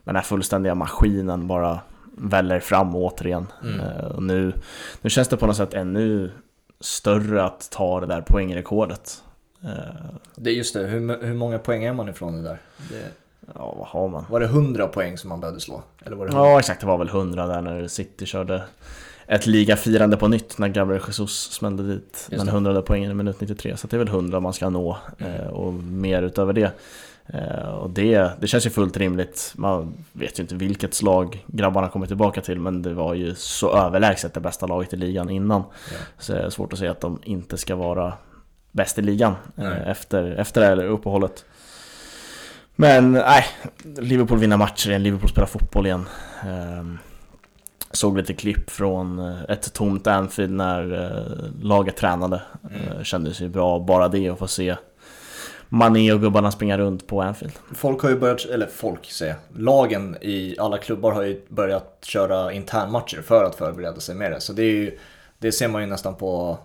den 0.03 0.15
här 0.15 0.23
fullständiga 0.23 0.75
maskinen 0.75 1.47
bara 1.47 1.79
väller 2.17 2.59
fram 2.59 2.95
återigen. 2.95 3.47
Mm. 3.63 3.79
Och 4.11 4.23
nu, 4.23 4.53
nu 5.01 5.09
känns 5.09 5.27
det 5.27 5.37
på 5.37 5.47
något 5.47 5.57
sätt 5.57 5.73
ännu 5.73 6.31
större 6.79 7.43
att 7.43 7.69
ta 7.71 7.99
det 7.99 8.05
där 8.05 8.21
poängrekordet. 8.21 9.23
Det 10.35 10.49
är 10.49 10.53
just 10.53 10.73
det, 10.73 10.79
hur, 10.83 11.23
hur 11.25 11.33
många 11.33 11.59
poäng 11.59 11.83
är 11.83 11.93
man 11.93 12.09
ifrån 12.09 12.33
det 12.35 12.41
där? 12.49 12.61
Det, 12.89 13.03
Ja, 13.55 13.75
vad 13.77 13.87
har 13.87 14.07
man? 14.09 14.25
var 14.29 14.39
det 14.39 14.45
100 14.45 14.87
poäng 14.87 15.17
som 15.17 15.29
man 15.29 15.39
behövde 15.39 15.59
slå? 15.61 15.81
Eller 16.05 16.15
var 16.15 16.25
det 16.25 16.31
100? 16.31 16.49
Ja, 16.49 16.59
exakt. 16.59 16.81
Det 16.81 16.87
var 16.87 16.97
väl 16.97 17.07
100 17.09 17.47
där 17.47 17.61
när 17.61 17.87
City 17.87 18.25
körde 18.25 18.63
ett 19.27 19.45
ligafirande 19.47 20.17
på 20.17 20.27
nytt 20.27 20.57
när 20.57 20.67
Gabriel 20.67 21.01
Jesus 21.07 21.51
smällde 21.51 21.83
dit 21.83 22.27
den 22.29 22.45
det. 22.45 22.51
100 22.51 22.81
poängen 22.81 23.11
i 23.11 23.13
minut 23.13 23.41
93. 23.41 23.77
Så 23.77 23.87
det 23.87 23.95
är 23.95 23.97
väl 23.97 24.07
100 24.07 24.39
man 24.39 24.53
ska 24.53 24.69
nå 24.69 24.97
Mm. 25.19 25.33
eh, 25.35 25.47
och 25.47 25.73
mer 25.73 26.21
utöver 26.23 26.53
det. 26.53 26.71
Eh, 27.27 27.69
Och 27.73 27.89
det, 27.89 28.31
det 28.39 28.47
känns 28.47 28.65
ju 28.65 28.69
fullt 28.69 28.97
rimligt. 28.97 29.53
Man 29.55 29.93
vet 30.13 30.39
ju 30.39 30.41
inte 30.43 30.55
vilket 30.55 30.93
slag 30.93 31.45
grabbarna 31.47 31.89
kommer 31.89 32.07
tillbaka 32.07 32.41
till 32.41 32.59
men 32.59 32.81
det 32.81 32.93
var 32.93 33.13
ju 33.13 33.35
så 33.35 33.73
överlägset 33.77 34.33
det 34.33 34.39
bästa 34.39 34.67
laget 34.67 34.93
i 34.93 34.97
ligan 34.97 35.29
innan. 35.29 35.63
Ja. 35.91 35.97
Så 36.19 36.33
det 36.33 36.39
är 36.39 36.49
svårt 36.49 36.73
att 36.73 36.79
säga 36.79 36.91
att 36.91 37.01
de 37.01 37.19
inte 37.23 37.57
ska 37.57 37.75
vara 37.75 38.13
bäst 38.71 38.99
i 38.99 39.01
ligan 39.01 39.33
eh, 39.57 39.89
efter, 39.89 40.23
efter 40.31 40.61
det 40.61 40.67
här 40.67 40.83
uppehållet. 40.85 41.45
Men 42.81 43.11
nej, 43.11 43.45
Liverpool 43.97 44.39
vinner 44.39 44.57
matcher 44.57 44.89
igen, 44.89 45.03
Liverpool 45.03 45.29
spelar 45.29 45.47
fotboll 45.47 45.85
igen. 45.85 46.05
Eh, 46.43 46.83
såg 47.91 48.17
lite 48.17 48.33
klipp 48.33 48.69
från 48.69 49.19
eh, 49.19 49.41
ett 49.49 49.73
tomt 49.73 50.07
Anfield 50.07 50.51
när 50.53 50.93
eh, 50.93 51.63
laget 51.63 51.97
tränade. 51.97 52.41
Mm. 52.69 52.97
Eh, 52.97 53.03
kändes 53.03 53.41
ju 53.41 53.49
bra, 53.49 53.79
bara 53.79 54.07
det 54.07 54.29
att 54.29 54.39
få 54.39 54.47
se 54.47 54.75
Mané 55.69 56.13
och 56.13 56.21
gubbarna 56.21 56.51
springa 56.51 56.77
runt 56.77 57.07
på 57.07 57.21
Anfield. 57.21 57.53
Folk 57.75 58.01
har 58.01 58.09
ju 58.09 58.19
börjat, 58.19 58.45
eller 58.45 58.67
folk 58.67 59.11
säger 59.11 59.35
lagen 59.57 60.17
i 60.21 60.55
alla 60.59 60.77
klubbar 60.77 61.11
har 61.11 61.23
ju 61.23 61.41
börjat 61.49 61.99
köra 62.01 62.53
internmatcher 62.53 63.21
för 63.21 63.43
att 63.43 63.55
förbereda 63.55 63.99
sig 63.99 64.15
med 64.15 64.31
det. 64.31 64.41
Så 64.41 64.53
det, 64.53 64.63
är 64.63 64.75
ju, 64.75 64.97
det 65.39 65.51
ser 65.51 65.67
man 65.67 65.81
ju 65.81 65.87
nästan 65.87 66.15
på, 66.15 66.59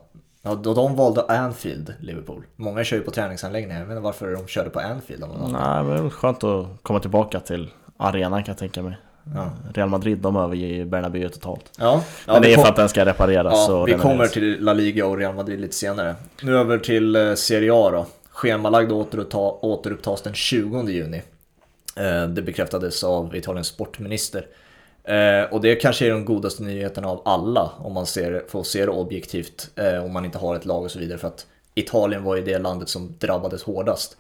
ja, 0.47 0.55
då 0.55 0.75
de 0.75 0.97
valde 0.97 1.23
Anfield, 1.23 1.95
Liverpool. 2.01 2.43
Många 2.57 2.85
kör 2.85 2.97
ju 2.97 3.03
på 3.03 3.11
träningsanläggningar, 3.11 3.81
jag 3.81 3.87
vet 3.87 3.97
inte 3.97 4.05
varför 4.05 4.33
de 4.33 4.47
körde 4.47 4.71
på 4.71 4.81
Anfield. 4.81 5.25
Nej, 5.53 5.85
men 5.85 5.89
det 5.89 6.07
är 6.07 6.11
skönt 6.11 6.45
att 6.45 6.67
komma 6.83 7.01
tillbaka 7.01 7.41
till 7.41 7.71
arenan 7.97 8.45
kan 8.45 8.53
jag 8.53 8.59
tänka 8.59 8.83
mig. 8.83 8.97
Ja. 9.35 9.51
Real 9.75 9.89
Madrid 9.89 10.19
de 10.19 10.37
överger 10.37 10.85
Bernabéu 10.85 11.29
totalt. 11.29 11.73
Ja. 11.79 12.03
ja 12.27 12.33
Men 12.33 12.43
det 12.43 12.53
är 12.53 12.57
för 12.57 12.69
att 12.69 12.77
den 12.77 12.89
ska 12.89 13.05
repareras. 13.05 13.69
Ja, 13.69 13.85
vi 13.85 13.95
kommer 13.95 14.27
till 14.27 14.57
La 14.61 14.73
Liga 14.73 15.07
och 15.07 15.19
Real 15.19 15.35
Madrid 15.35 15.61
lite 15.61 15.75
senare. 15.75 16.15
Nu 16.43 16.59
över 16.59 16.79
till 16.79 17.17
eh, 17.17 17.35
Serie 17.35 17.71
A 17.75 17.91
då. 17.91 18.07
Schemalagd 18.31 18.93
återupptas 18.93 20.23
den 20.23 20.35
20 20.35 20.89
juni. 20.89 21.23
Eh, 21.97 22.27
det 22.27 22.43
bekräftades 22.43 23.05
av 23.05 23.37
Italiens 23.37 23.67
sportminister. 23.67 24.47
Eh, 25.07 25.43
och 25.51 25.61
det 25.61 25.77
kanske 25.77 26.07
är 26.07 26.11
de 26.11 26.25
godaste 26.25 26.63
nyheterna 26.63 27.09
av 27.09 27.23
alla 27.25 27.73
om 27.79 27.93
man 27.93 28.07
ser, 28.07 28.45
får 28.49 28.63
se 28.63 28.87
det 28.87 28.93
objektivt. 28.93 29.71
Eh, 29.77 30.05
om 30.05 30.13
man 30.13 30.25
inte 30.25 30.39
har 30.39 30.57
ett 30.57 30.65
lag 30.65 30.85
och 30.85 30.91
så 30.91 30.99
vidare. 30.99 31.19
För 31.19 31.29
att 31.29 31.47
Italien 31.75 32.25
var 32.25 32.37
ju 32.37 32.43
det 32.43 32.59
landet 32.59 32.89
som 32.89 33.15
drabbades 33.19 33.63
hårdast. 33.63 34.17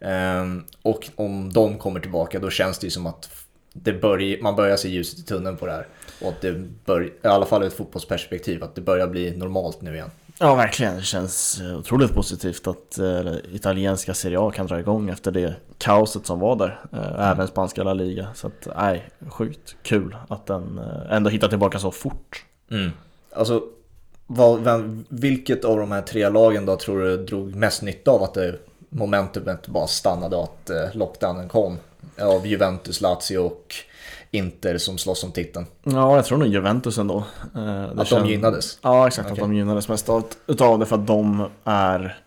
Ehm, 0.00 0.64
och 0.82 1.10
om 1.16 1.52
de 1.52 1.78
kommer 1.78 2.00
tillbaka 2.00 2.38
då 2.38 2.50
känns 2.50 2.78
det 2.78 2.86
ju 2.86 2.90
som 2.90 3.06
att 3.06 3.30
det 3.72 3.92
börj, 3.92 4.40
man 4.40 4.56
börjar 4.56 4.76
se 4.76 4.88
ljuset 4.88 5.18
i 5.18 5.22
tunneln 5.22 5.56
på 5.56 5.66
det 5.66 5.72
här. 5.72 5.86
Och 6.20 6.28
att 6.28 6.40
det 6.40 6.52
bör, 6.84 7.02
i 7.02 7.26
alla 7.26 7.46
fall 7.46 7.62
ur 7.62 7.66
ett 7.66 7.74
fotbollsperspektiv, 7.74 8.64
att 8.64 8.74
det 8.74 8.80
börjar 8.80 9.06
bli 9.06 9.36
normalt 9.36 9.82
nu 9.82 9.94
igen. 9.94 10.10
Ja, 10.38 10.54
verkligen. 10.54 10.96
Det 10.96 11.02
känns 11.02 11.60
eh, 11.60 11.78
otroligt 11.78 12.14
positivt 12.14 12.66
att 12.66 12.98
äh, 12.98 13.34
italienska 13.52 14.14
Serie 14.14 14.40
A 14.40 14.50
kan 14.50 14.66
dra 14.66 14.80
igång 14.80 15.10
efter 15.10 15.30
det 15.30 15.54
kaoset 15.78 16.26
som 16.26 16.40
var 16.40 16.56
där. 16.56 16.80
Äh, 16.92 17.30
även 17.30 17.48
spanska 17.48 17.82
La 17.82 17.94
Liga. 17.94 18.28
Så 18.34 18.46
att, 18.46 18.68
nej, 18.76 19.08
sjukt 19.28 19.76
kul 19.82 20.16
att 20.28 20.46
den 20.46 20.78
äh, 20.78 21.16
ändå 21.16 21.30
hittar 21.30 21.48
tillbaka 21.48 21.78
så 21.78 21.90
fort. 21.90 22.44
Mm. 22.70 22.90
Alltså, 23.32 23.62
vad, 24.26 24.60
vem, 24.60 25.04
vilket 25.08 25.64
av 25.64 25.78
de 25.78 25.92
här 25.92 26.02
tre 26.02 26.28
lagen 26.28 26.66
då 26.66 26.76
tror 26.76 27.00
du 27.00 27.16
drog 27.16 27.54
mest 27.54 27.82
nytta 27.82 28.10
av 28.10 28.22
att 28.22 28.34
det 28.34 28.58
momentumet 28.88 29.68
bara 29.68 29.86
stannade 29.86 30.36
och 30.36 30.44
att 30.44 30.70
eh, 30.70 30.96
lockdownen 30.96 31.48
kom? 31.48 31.78
Av 32.20 32.46
Juventus, 32.46 33.00
Lazio 33.00 33.38
och 33.38 33.74
Inter 34.30 34.78
som 34.78 34.98
slåss 34.98 35.24
om 35.24 35.32
titeln. 35.32 35.66
Ja, 35.82 36.16
jag 36.16 36.24
tror 36.24 36.38
nog 36.38 36.48
Juventus 36.48 36.98
ändå. 36.98 37.24
Eh, 37.54 37.84
att 37.96 38.10
de 38.10 38.26
gynnades? 38.26 38.78
Ja, 38.82 39.06
exakt. 39.06 39.30
Okay. 39.30 39.42
Att 39.42 39.48
de 39.48 39.56
gynnades 39.56 39.88
mest 39.88 40.08
utav 40.46 40.78
det 40.78 40.86
för 40.86 40.96
att 40.96 41.06
de 41.06 41.46
är 41.64 42.18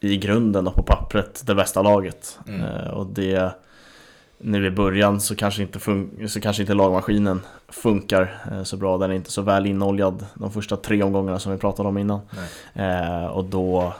i 0.00 0.16
grunden 0.16 0.66
och 0.66 0.74
på 0.74 0.82
pappret 0.82 1.42
det 1.46 1.54
bästa 1.54 1.82
laget. 1.82 2.38
Mm. 2.48 2.60
Eh, 2.60 2.90
och 2.90 3.06
det 3.06 3.52
nu 4.38 4.66
i 4.66 4.70
början 4.70 5.20
så 5.20 5.36
kanske, 5.36 5.62
inte 5.62 5.78
så 6.28 6.40
kanske 6.40 6.62
inte 6.62 6.74
lagmaskinen 6.74 7.40
funkar 7.68 8.42
eh, 8.52 8.62
så 8.62 8.76
bra. 8.76 8.98
Den 8.98 9.10
är 9.10 9.14
inte 9.14 9.30
så 9.30 9.42
väl 9.42 9.66
inoljad 9.66 10.26
de 10.34 10.52
första 10.52 10.76
tre 10.76 11.02
omgångarna 11.02 11.38
som 11.38 11.52
vi 11.52 11.58
pratade 11.58 11.88
om 11.88 11.98
innan. 11.98 12.20
Eh, 12.74 13.26
och 13.26 13.44
då 13.44 13.94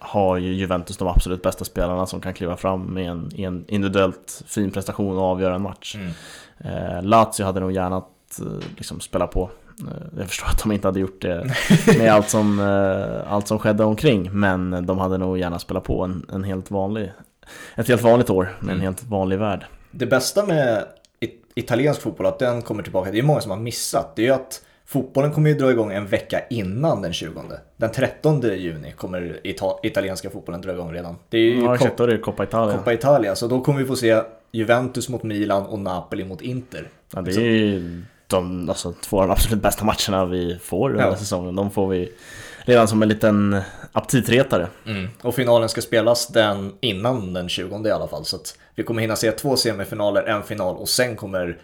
har 0.00 0.36
ju 0.36 0.52
Juventus 0.52 0.96
de 0.96 1.08
absolut 1.08 1.42
bästa 1.42 1.64
spelarna 1.64 2.06
som 2.06 2.20
kan 2.20 2.34
kliva 2.34 2.56
fram 2.56 2.82
med 2.82 3.10
en, 3.10 3.30
en 3.36 3.64
individuellt 3.68 4.42
fin 4.46 4.70
prestation 4.70 5.18
och 5.18 5.24
avgöra 5.24 5.54
en 5.54 5.62
match. 5.62 5.96
Mm. 5.96 6.12
Eh, 6.58 7.02
Lazio 7.02 7.44
hade 7.44 7.60
nog 7.60 7.72
gärna 7.72 7.96
att 7.96 8.40
eh, 8.40 8.46
liksom, 8.76 9.00
spela 9.00 9.26
på. 9.26 9.50
Eh, 9.80 10.18
jag 10.18 10.28
förstår 10.28 10.46
att 10.46 10.62
de 10.62 10.72
inte 10.72 10.88
hade 10.88 11.00
gjort 11.00 11.22
det 11.22 11.54
med 11.98 12.12
allt 12.12 12.28
som, 12.28 12.60
eh, 12.60 13.32
allt 13.32 13.48
som 13.48 13.58
skedde 13.58 13.84
omkring, 13.84 14.30
men 14.32 14.86
de 14.86 14.98
hade 14.98 15.18
nog 15.18 15.38
gärna 15.38 15.58
spelat 15.58 15.84
på 15.84 16.04
en, 16.04 16.26
en 16.32 16.44
helt 16.44 16.70
vanlig, 16.70 17.12
ett 17.74 17.88
helt 17.88 18.02
vanligt 18.02 18.30
år 18.30 18.44
med 18.58 18.70
en 18.72 18.76
mm. 18.76 18.80
helt 18.80 19.04
vanlig 19.04 19.38
värld. 19.38 19.66
Det 19.90 20.06
bästa 20.06 20.46
med 20.46 20.84
italiensk 21.54 22.00
fotboll, 22.00 22.26
att 22.26 22.38
den 22.38 22.62
kommer 22.62 22.82
tillbaka, 22.82 23.10
det 23.10 23.18
är 23.18 23.22
många 23.22 23.40
som 23.40 23.50
har 23.50 23.58
missat, 23.58 24.16
det 24.16 24.26
är 24.26 24.32
att 24.32 24.62
Fotbollen 24.90 25.32
kommer 25.32 25.50
ju 25.50 25.56
dra 25.56 25.70
igång 25.70 25.92
en 25.92 26.06
vecka 26.06 26.42
innan 26.50 27.02
den 27.02 27.12
20. 27.12 27.42
Den 27.76 27.92
13 27.92 28.40
juni 28.42 28.92
kommer 28.92 29.40
ita 29.42 29.64
italienska 29.82 30.30
fotbollen 30.30 30.60
dra 30.60 30.72
igång 30.72 30.92
redan. 30.92 31.16
Det 31.28 31.38
är 31.38 31.42
ju 31.42 31.64
ja, 31.64 31.90
då 31.96 32.04
är 32.04 32.08
det 32.08 32.18
Coppa 32.18 32.44
Italia. 32.44 32.76
Coppa 32.76 32.92
Italia, 32.92 33.36
så 33.36 33.46
då 33.46 33.60
kommer 33.60 33.78
vi 33.80 33.86
få 33.86 33.96
se 33.96 34.22
Juventus 34.52 35.08
mot 35.08 35.22
Milan 35.22 35.66
och 35.66 35.78
Napoli 35.78 36.24
mot 36.24 36.40
Inter. 36.40 36.88
Ja, 37.14 37.20
det 37.20 37.30
är 37.30 37.40
ju 37.40 38.02
de 38.26 38.68
alltså, 38.68 38.92
två 38.92 39.20
av 39.20 39.26
de 39.26 39.32
absolut 39.32 39.62
bästa 39.62 39.84
matcherna 39.84 40.26
vi 40.26 40.58
får 40.62 40.90
under 40.90 41.04
ja. 41.04 41.16
säsongen. 41.16 41.56
De 41.56 41.70
får 41.70 41.88
vi 41.88 42.12
redan 42.64 42.88
som 42.88 43.02
en 43.02 43.08
liten 43.08 43.60
aptitretare. 43.92 44.68
Mm. 44.86 45.08
Och 45.22 45.34
finalen 45.34 45.68
ska 45.68 45.80
spelas 45.80 46.26
den 46.26 46.72
innan 46.80 47.32
den 47.32 47.48
20 47.48 47.88
i 47.88 47.90
alla 47.90 48.08
fall. 48.08 48.24
Så 48.24 48.36
att 48.36 48.58
vi 48.74 48.82
kommer 48.82 49.02
hinna 49.02 49.16
se 49.16 49.32
två 49.32 49.56
semifinaler, 49.56 50.22
en 50.22 50.42
final 50.42 50.76
och 50.76 50.88
sen 50.88 51.16
kommer 51.16 51.58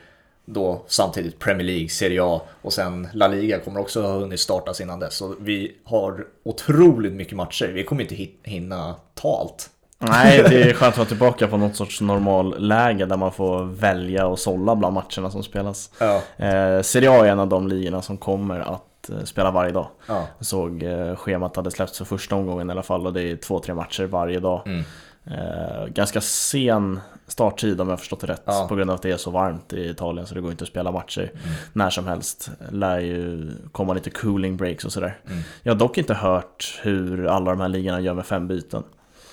då 0.47 0.83
samtidigt 0.87 1.39
Premier 1.39 1.67
League, 1.67 1.89
Serie 1.89 2.23
A 2.23 2.41
och 2.63 2.73
sen 2.73 3.09
La 3.13 3.29
Liga 3.29 3.59
kommer 3.59 3.81
också 3.81 4.03
ha 4.03 4.13
hunnit 4.13 4.41
startas 4.41 4.81
innan 4.81 5.01
dess. 5.01 5.15
Så 5.15 5.35
vi 5.41 5.77
har 5.85 6.27
otroligt 6.45 7.13
mycket 7.13 7.37
matcher. 7.37 7.67
Vi 7.67 7.85
kommer 7.85 8.03
inte 8.03 8.29
hinna 8.43 8.95
ta 9.15 9.41
allt. 9.41 9.71
Nej, 9.99 10.43
det 10.49 10.63
är 10.63 10.73
skönt 10.75 10.93
att 10.93 10.99
vara 10.99 11.09
tillbaka 11.09 11.49
på 11.49 11.57
något 11.57 11.77
sorts 11.77 12.01
normalläge 12.01 13.07
där 13.07 13.17
man 13.17 13.33
får 13.33 13.65
välja 13.65 14.27
och 14.27 14.39
sålla 14.39 14.77
bland 14.77 14.95
matcherna 14.95 15.31
som 15.31 15.43
spelas. 15.43 15.91
Ja. 15.99 16.23
Eh, 16.47 16.83
Serie 16.83 17.11
A 17.11 17.27
är 17.27 17.31
en 17.31 17.41
av 17.41 17.49
de 17.49 17.69
ligorna 17.69 18.03
som 18.03 18.17
kommer 18.17 18.61
att 18.61 19.11
eh, 19.11 19.25
spela 19.25 19.51
varje 19.51 19.73
dag. 19.73 19.87
Ja. 20.09 20.27
Jag 20.39 20.47
såg 20.47 20.83
eh, 20.83 21.17
schemat 21.17 21.57
hade 21.57 21.71
släppts 21.71 21.99
för 21.99 22.05
första 22.05 22.37
omgången 22.37 22.69
i 22.69 22.73
alla 22.73 22.83
fall 22.83 23.07
och 23.07 23.13
det 23.13 23.23
är 23.23 23.37
två, 23.37 23.59
tre 23.59 23.75
matcher 23.75 24.05
varje 24.05 24.41
dag. 24.41 24.63
Mm. 24.67 24.85
Eh, 25.31 25.87
ganska 25.87 26.21
sen 26.21 27.01
starttid 27.27 27.81
om 27.81 27.89
jag 27.89 27.99
förstått 27.99 28.21
det 28.21 28.27
rätt. 28.27 28.43
Ja. 28.45 28.67
På 28.69 28.75
grund 28.75 28.91
av 28.91 28.95
att 28.95 29.03
det 29.03 29.11
är 29.11 29.17
så 29.17 29.31
varmt 29.31 29.73
i 29.73 29.89
Italien 29.89 30.27
så 30.27 30.35
det 30.35 30.41
går 30.41 30.51
inte 30.51 30.65
att 30.65 30.69
spela 30.69 30.93
matcher 30.93 31.31
mm. 31.33 31.55
när 31.73 31.91
som 31.91 32.07
helst. 32.07 32.51
Lär 32.71 32.99
ju 32.99 33.51
komma 33.73 33.95
lite 33.95 34.11
cooling 34.11 34.57
breaks 34.57 34.85
och 34.85 34.93
sådär. 34.93 35.19
Mm. 35.27 35.43
Jag 35.63 35.73
har 35.73 35.79
dock 35.79 35.99
inte 35.99 36.15
hört 36.15 36.81
hur 36.83 37.27
alla 37.27 37.51
de 37.51 37.61
här 37.61 37.69
ligorna 37.69 38.01
gör 38.01 38.15
med 38.15 38.27
fem 38.27 38.49
byten. 38.49 38.83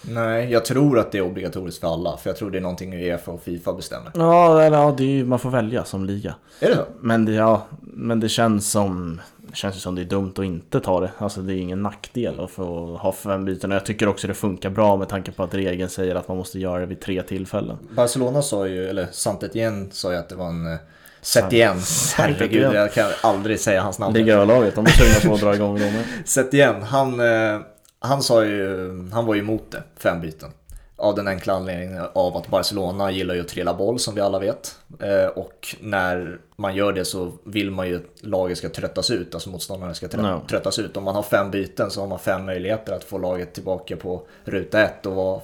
Nej, 0.07 0.51
jag 0.51 0.65
tror 0.65 0.99
att 0.99 1.11
det 1.11 1.17
är 1.17 1.21
obligatoriskt 1.21 1.81
för 1.81 1.93
alla. 1.93 2.17
För 2.17 2.29
jag 2.29 2.37
tror 2.37 2.51
det 2.51 2.57
är 2.57 2.61
någonting 2.61 2.93
Uefa 2.93 3.31
och 3.31 3.43
Fifa 3.43 3.73
bestämmer. 3.73 4.11
Ja, 4.15 4.61
eller, 4.61 4.77
ja 4.77 4.95
det 4.97 5.19
är, 5.19 5.23
man 5.23 5.39
får 5.39 5.49
välja 5.49 5.85
som 5.85 6.05
liga. 6.05 6.35
Är 6.59 6.69
det 6.69 6.75
så? 6.75 6.85
Men 6.99 7.25
det, 7.25 7.31
ja, 7.31 7.61
men 7.81 8.19
det 8.19 8.29
känns 8.29 8.71
som 8.71 9.21
det 9.37 9.55
känns 9.55 9.81
som 9.81 9.95
det 9.95 10.01
är 10.01 10.05
dumt 10.05 10.33
att 10.37 10.45
inte 10.45 10.79
ta 10.79 10.99
det. 10.99 11.11
Alltså 11.17 11.41
det 11.41 11.53
är 11.53 11.57
ingen 11.57 11.81
nackdel 11.83 12.39
att 12.39 12.51
få 12.51 12.97
ha 12.97 13.11
fem 13.11 13.45
byten. 13.45 13.71
Och 13.71 13.75
jag 13.75 13.85
tycker 13.85 14.07
också 14.07 14.27
det 14.27 14.33
funkar 14.33 14.69
bra 14.69 14.97
med 14.97 15.09
tanke 15.09 15.31
på 15.31 15.43
att 15.43 15.53
regeln 15.53 15.89
säger 15.89 16.15
att 16.15 16.27
man 16.27 16.37
måste 16.37 16.59
göra 16.59 16.79
det 16.79 16.85
vid 16.85 17.01
tre 17.01 17.23
tillfällen. 17.23 17.77
Barcelona 17.95 18.41
sa 18.41 18.67
ju, 18.67 18.87
eller 18.87 19.07
Santetien 19.11 19.89
sa 19.91 20.11
ju 20.11 20.17
att 20.17 20.29
det 20.29 20.35
var 20.35 20.47
en 20.47 20.73
eh, 20.73 20.79
Setien, 21.21 21.77
herregud 22.17 22.73
jag 22.73 22.93
kan 22.93 23.09
aldrig 23.21 23.59
säga 23.59 23.81
hans 23.81 23.99
namn. 23.99 24.13
Liga-laget, 24.13 24.75
de 24.75 24.85
är 24.85 24.89
tvungna 24.89 25.29
på 25.29 25.33
att 25.33 25.41
dra 25.41 25.55
igång 25.55 25.79
dem. 25.79 26.03
Setien, 26.25 26.81
han, 26.81 27.19
eh, 27.19 27.59
han 28.03 28.23
sa 28.23 28.45
ju, 28.45 28.91
han 29.11 29.25
var 29.25 29.35
ju 29.35 29.41
emot 29.41 29.71
det, 29.71 29.83
fem 29.97 30.21
byten. 30.21 30.51
Av 30.95 31.15
den 31.15 31.27
enkla 31.27 31.53
anledningen 31.53 32.03
av 32.13 32.37
att 32.37 32.47
Barcelona 32.47 33.11
gillar 33.11 33.35
ju 33.35 33.41
att 33.41 33.47
trilla 33.47 33.73
boll 33.73 33.99
som 33.99 34.15
vi 34.15 34.21
alla 34.21 34.39
vet. 34.39 34.77
Eh, 34.99 35.25
och 35.25 35.75
när 35.81 36.39
man 36.55 36.75
gör 36.75 36.93
det 36.93 37.05
så 37.05 37.31
vill 37.43 37.71
man 37.71 37.87
ju 37.87 37.95
att 37.95 38.25
laget 38.25 38.57
ska 38.57 38.69
tröttas 38.69 39.11
ut, 39.11 39.33
alltså 39.33 39.49
motståndarna 39.49 39.93
ska 39.93 40.07
no. 40.07 40.41
tröttas 40.49 40.79
ut. 40.79 40.97
Om 40.97 41.03
man 41.03 41.15
har 41.15 41.23
fem 41.23 41.51
byten 41.51 41.91
så 41.91 42.01
har 42.01 42.07
man 42.07 42.19
fem 42.19 42.45
möjligheter 42.45 42.93
att 42.93 43.03
få 43.03 43.17
laget 43.17 43.53
tillbaka 43.53 43.95
på 43.95 44.21
ruta 44.43 44.81
ett 44.81 45.05
och 45.05 45.15
vara 45.15 45.41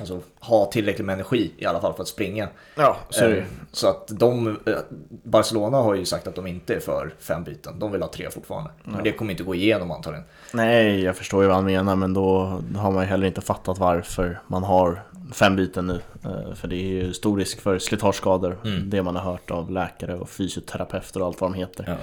Alltså 0.00 0.20
ha 0.40 0.66
tillräckligt 0.66 1.06
med 1.06 1.12
energi 1.12 1.52
i 1.58 1.66
alla 1.66 1.80
fall 1.80 1.94
för 1.94 2.02
att 2.02 2.08
springa. 2.08 2.48
Ja, 2.74 2.96
så, 3.10 3.24
eh, 3.24 3.44
så 3.72 3.88
att 3.88 4.08
de, 4.08 4.48
eh, 4.48 4.74
Barcelona 5.08 5.76
har 5.76 5.94
ju 5.94 6.04
sagt 6.04 6.26
att 6.26 6.34
de 6.34 6.46
inte 6.46 6.74
är 6.74 6.80
för 6.80 7.14
fem 7.18 7.44
byten. 7.44 7.78
De 7.78 7.92
vill 7.92 8.02
ha 8.02 8.08
tre 8.08 8.30
fortfarande. 8.30 8.70
Ja. 8.84 8.90
Men 8.90 9.04
det 9.04 9.12
kommer 9.12 9.30
inte 9.30 9.42
gå 9.42 9.54
igenom 9.54 9.90
antagligen. 9.90 10.24
Nej, 10.52 11.02
jag 11.02 11.16
förstår 11.16 11.42
ju 11.42 11.46
vad 11.46 11.56
han 11.56 11.64
menar 11.64 11.96
men 11.96 12.14
då 12.14 12.60
har 12.76 12.90
man 12.90 13.02
ju 13.02 13.08
heller 13.08 13.26
inte 13.26 13.40
fattat 13.40 13.78
varför 13.78 14.40
man 14.46 14.64
har 14.64 15.02
fem 15.32 15.56
byten 15.56 15.86
nu. 15.86 16.00
Eh, 16.24 16.54
för 16.54 16.68
det 16.68 16.76
är 16.76 16.88
ju 16.88 17.12
stor 17.12 17.38
risk 17.38 17.60
för 17.60 17.78
slitageskador. 17.78 18.58
Mm. 18.64 18.90
Det 18.90 19.02
man 19.02 19.16
har 19.16 19.32
hört 19.32 19.50
av 19.50 19.70
läkare 19.70 20.14
och 20.14 20.30
fysioterapeuter 20.30 21.20
och 21.20 21.26
allt 21.26 21.40
vad 21.40 21.52
de 21.52 21.58
heter. 21.58 21.84
Ja. 21.88 21.96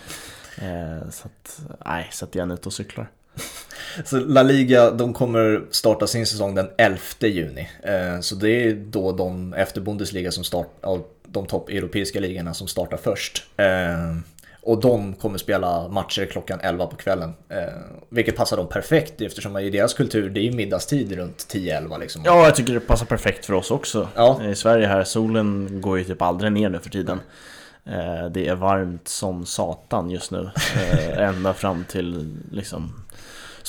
Så 1.11 1.27
att, 1.27 1.61
nej, 1.85 2.09
sätt 2.11 2.35
igen 2.35 2.51
ut 2.51 2.65
och 2.65 2.73
cyklar. 2.73 3.09
Så 4.05 4.19
La 4.19 4.43
Liga, 4.43 4.91
de 4.91 5.13
kommer 5.13 5.61
starta 5.71 6.07
sin 6.07 6.25
säsong 6.25 6.55
den 6.55 6.69
11 6.77 6.99
juni. 7.19 7.69
Eh, 7.83 8.19
så 8.21 8.35
det 8.35 8.49
är 8.49 8.73
då 8.73 9.11
de 9.11 9.53
efter 9.53 9.81
Bundesliga 9.81 10.31
som 10.31 10.43
startar, 10.43 10.99
de 11.27 11.45
topp 11.45 11.69
europeiska 11.69 12.19
ligorna 12.19 12.53
som 12.53 12.67
startar 12.67 12.97
först. 12.97 13.43
Eh, 13.57 14.15
Och 14.61 14.81
de 14.81 15.13
kommer 15.13 15.37
spela 15.37 15.87
matcher 15.87 16.25
klockan 16.25 16.59
11 16.61 16.85
på 16.87 16.95
kvällen. 16.95 17.33
Eh, 17.49 17.57
vilket 18.09 18.35
passar 18.35 18.57
dem 18.57 18.67
perfekt 18.69 19.21
eftersom 19.21 19.57
i 19.57 19.69
deras 19.69 19.93
kultur 19.93 20.29
det 20.29 20.39
är 20.39 20.43
ju 20.43 20.51
middagstid 20.51 21.11
runt 21.11 21.37
10-11 21.49 21.97
liksom. 21.99 22.21
Ja, 22.25 22.43
jag 22.45 22.55
tycker 22.55 22.73
det 22.73 22.79
passar 22.79 23.05
perfekt 23.05 23.45
för 23.45 23.53
oss 23.53 23.71
också. 23.71 24.07
Ja. 24.15 24.43
I 24.43 24.55
Sverige 24.55 24.87
här, 24.87 25.03
solen 25.03 25.81
går 25.81 25.97
ju 25.97 26.03
typ 26.03 26.21
aldrig 26.21 26.51
ner 26.51 26.69
nu 26.69 26.79
för 26.79 26.89
tiden. 26.89 27.19
Eh, 27.85 28.29
Det 28.31 28.47
är 28.47 28.55
varmt 28.55 29.07
som 29.07 29.45
satan 29.45 30.09
just 30.11 30.31
nu. 30.31 30.49
Eh, 30.75 31.17
Ända 31.27 31.53
fram 31.53 31.83
till 31.89 32.35
liksom 32.51 32.93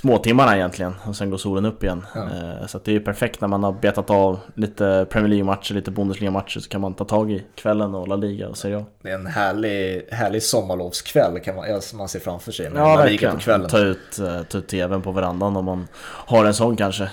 småtimmarna 0.00 0.56
egentligen. 0.56 0.94
Och 1.06 1.16
sen 1.16 1.30
går 1.30 1.38
solen 1.38 1.64
upp 1.64 1.82
igen. 1.84 2.06
Ja. 2.14 2.20
Eh, 2.22 2.66
Så 2.66 2.78
det 2.84 2.90
är 2.90 2.92
ju 2.92 3.00
perfekt 3.00 3.40
när 3.40 3.48
man 3.48 3.62
har 3.64 3.72
betat 3.72 4.10
av 4.10 4.38
lite 4.54 5.06
Premier 5.10 5.28
League-matcher, 5.28 5.74
lite 5.74 5.90
Bundesliga-matcher 5.90 6.60
så 6.60 6.68
kan 6.68 6.80
man 6.80 6.94
ta 6.94 7.04
tag 7.04 7.32
i 7.32 7.44
kvällen 7.54 7.94
och 7.94 8.08
La 8.08 8.16
Liga 8.16 8.48
och 8.48 8.56
Serie 8.56 8.78
A. 8.78 8.84
Det 9.02 9.10
är 9.10 9.14
en 9.14 9.26
härlig, 9.26 10.06
härlig 10.10 10.42
sommarlovskväll 10.42 11.40
kan 11.40 11.56
man, 11.56 11.80
man 11.94 12.08
ser 12.08 12.20
framför 12.20 12.52
sig. 12.52 12.70
Ja, 12.74 12.96
La 12.96 13.04
Liga 13.04 13.32
på 13.32 13.38
kvällen. 13.38 13.68
Ta 13.70 13.78
ut, 13.78 14.18
eh, 14.18 14.42
ta 14.42 14.58
ut 14.58 14.68
TVn 14.68 15.02
på 15.02 15.12
verandan 15.12 15.56
om 15.56 15.64
man 15.64 15.88
har 16.02 16.44
en 16.44 16.54
sån 16.54 16.76
kanske. 16.76 17.10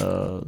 Så, 0.00 0.40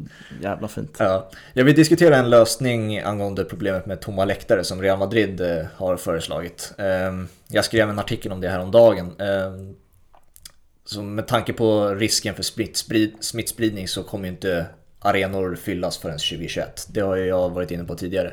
jävla 0.43 0.69
fint. 0.69 0.97
Ja. 0.99 1.29
Jag 1.53 1.65
vill 1.65 1.75
diskutera 1.75 2.17
en 2.17 2.31
lösning 2.31 3.01
angående 3.01 3.45
problemet 3.45 3.87
med 3.87 4.01
tomma 4.01 4.25
läktare 4.25 4.65
som 4.65 4.83
Real 4.83 4.99
Madrid 4.99 5.41
eh, 5.41 5.67
har 5.77 5.97
föreslagit. 5.97 6.73
Ehm, 6.79 7.29
Jag 7.49 7.65
skrev 7.65 7.91
en 7.91 7.99
artikel 7.99 8.33
om 8.33 8.41
det 8.41 8.49
här 8.49 8.61
om 8.61 8.71
dagen. 8.71 9.13
Så 10.85 11.03
med 11.03 11.27
tanke 11.27 11.53
på 11.53 11.89
risken 11.89 12.35
för 12.35 12.43
smittsprid- 12.43 13.17
smittspridning 13.21 13.89
så 13.89 14.03
kommer 14.03 14.29
inte 14.29 14.67
arenor 15.01 15.55
fyllas 15.55 15.99
förrän 15.99 16.19
2021. 16.19 16.87
Det 16.91 17.01
har 17.01 17.17
jag 17.17 17.51
varit 17.51 17.71
inne 17.71 17.85
på 17.85 17.95
tidigare. 17.95 18.33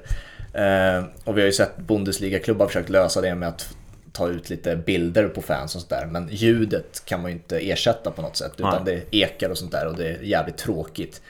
Ehm, 0.54 1.04
Och 1.24 1.38
vi 1.38 1.42
har 1.42 1.46
ju 1.46 1.52
sett 1.52 1.78
Bundesliga-klubbar 1.78 2.68
försökt 2.68 2.90
lösa 2.90 3.22
det 3.22 3.36
med 3.36 3.50
att 3.50 3.70
ta 4.12 4.28
ut 4.30 4.50
lite 4.50 4.76
bilder 4.76 5.28
på 5.28 5.42
fans 5.42 5.76
och 5.76 5.82
sådär. 5.82 6.06
Men 6.06 6.30
ljudet 6.32 7.06
kan 7.06 7.22
man 7.22 7.32
ju 7.32 7.38
inte 7.38 7.58
ersätta 7.60 8.12
på 8.12 8.22
något 8.22 8.36
sätt. 8.38 8.52
Utan 8.58 8.86
det 8.86 9.02
ekar 9.12 9.50
och 9.50 9.58
sånt 9.58 9.72
där 9.72 9.88
och 9.88 9.96
det 9.98 10.08
är 10.08 10.22
jävligt 10.22 10.58
tråkigt. 10.58 11.22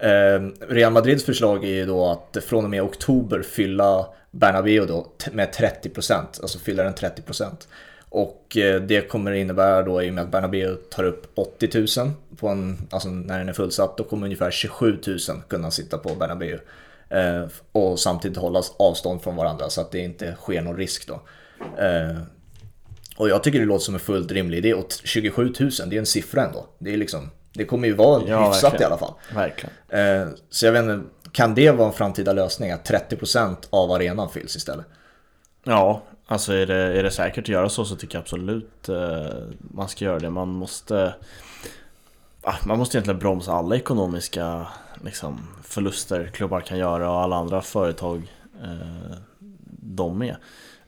Ehm, 0.00 0.54
Real 0.68 0.92
Madrids 0.92 1.24
förslag 1.24 1.64
är 1.64 1.68
ju 1.68 1.86
då 1.86 2.06
att 2.10 2.44
från 2.44 2.64
och 2.64 2.70
med 2.70 2.82
oktober 2.82 3.42
fylla 3.42 4.06
Bernabéu 4.30 4.86
då 4.86 5.06
med 5.32 5.52
30%, 5.52 6.40
alltså 6.42 6.58
fylla 6.58 6.82
den 6.82 6.94
30%. 6.94 7.68
Och 8.12 8.56
eh, 8.56 8.80
det 8.82 9.08
kommer 9.08 9.32
innebära 9.32 9.82
då 9.82 10.02
i 10.02 10.10
och 10.10 10.14
med 10.14 10.24
att 10.24 10.30
Bernabéu 10.30 10.76
tar 10.90 11.04
upp 11.04 11.26
80 11.34 12.00
000 12.00 12.10
på 12.36 12.48
en, 12.48 12.78
alltså 12.90 13.08
när 13.08 13.38
den 13.38 13.48
är 13.48 13.52
fullsatt, 13.52 13.96
då 13.96 14.04
kommer 14.04 14.26
ungefär 14.26 14.50
27 14.50 14.98
000 15.06 15.18
kunna 15.48 15.70
sitta 15.70 15.98
på 15.98 16.14
Bernabéu. 16.14 16.58
Eh, 17.08 17.46
och 17.72 17.98
samtidigt 18.00 18.38
hålla 18.38 18.62
avstånd 18.78 19.22
från 19.22 19.36
varandra 19.36 19.70
så 19.70 19.80
att 19.80 19.90
det 19.90 19.98
inte 19.98 20.34
sker 20.40 20.62
någon 20.62 20.76
risk 20.76 21.08
då. 21.08 21.14
Eh, 21.82 22.16
och 23.16 23.28
jag 23.28 23.42
tycker 23.42 23.58
det 23.60 23.64
låter 23.66 23.84
som 23.84 23.94
en 23.94 24.00
fullt 24.00 24.32
rimlig 24.32 24.58
idé 24.58 24.74
och 24.74 24.88
t- 24.88 24.96
27 25.04 25.44
000 25.60 25.70
det 25.86 25.96
är 25.96 25.98
en 26.00 26.06
siffra 26.06 26.44
ändå. 26.46 26.66
Det 26.78 26.92
är 26.92 26.96
liksom, 26.96 27.30
det 27.52 27.64
kommer 27.64 27.88
ju 27.88 27.94
vara 27.94 28.22
Ja, 28.28 28.46
hyfsat 28.48 28.64
verkligen. 28.72 28.82
i 28.82 28.84
alla 28.94 28.98
fall. 28.98 29.14
Verkligen. 29.34 29.72
Eh, 29.88 30.28
Så 30.50 30.66
jag 30.66 30.72
vet 30.72 30.82
inte, 30.82 31.00
kan 31.32 31.54
det 31.54 31.70
vara 31.70 31.88
en 31.88 31.94
framtida 31.94 32.32
lösning 32.32 32.70
att 32.70 32.84
30% 32.90 33.56
av 33.70 33.90
arenan 33.92 34.30
fylls 34.30 34.56
istället? 34.56 34.86
Ja, 35.64 36.02
alltså 36.30 36.52
är 36.52 36.66
det, 36.66 36.98
är 36.98 37.02
det 37.02 37.10
säkert 37.10 37.44
att 37.44 37.48
göra 37.48 37.68
så 37.68 37.84
så 37.84 37.96
tycker 37.96 38.14
jag 38.14 38.22
absolut 38.22 38.88
eh, 38.88 39.36
man 39.58 39.88
ska 39.88 40.04
göra 40.04 40.18
det. 40.18 40.30
Man 40.30 40.48
måste 40.48 41.14
ah, 42.42 42.56
Man 42.64 42.78
måste 42.78 42.96
egentligen 42.96 43.20
bromsa 43.20 43.52
alla 43.52 43.76
ekonomiska 43.76 44.66
liksom, 45.04 45.48
förluster 45.64 46.26
klubbar 46.26 46.60
kan 46.60 46.78
göra 46.78 47.10
och 47.10 47.20
alla 47.20 47.36
andra 47.36 47.62
företag 47.62 48.32
eh, 48.62 49.16
de 49.82 50.18
med. 50.18 50.36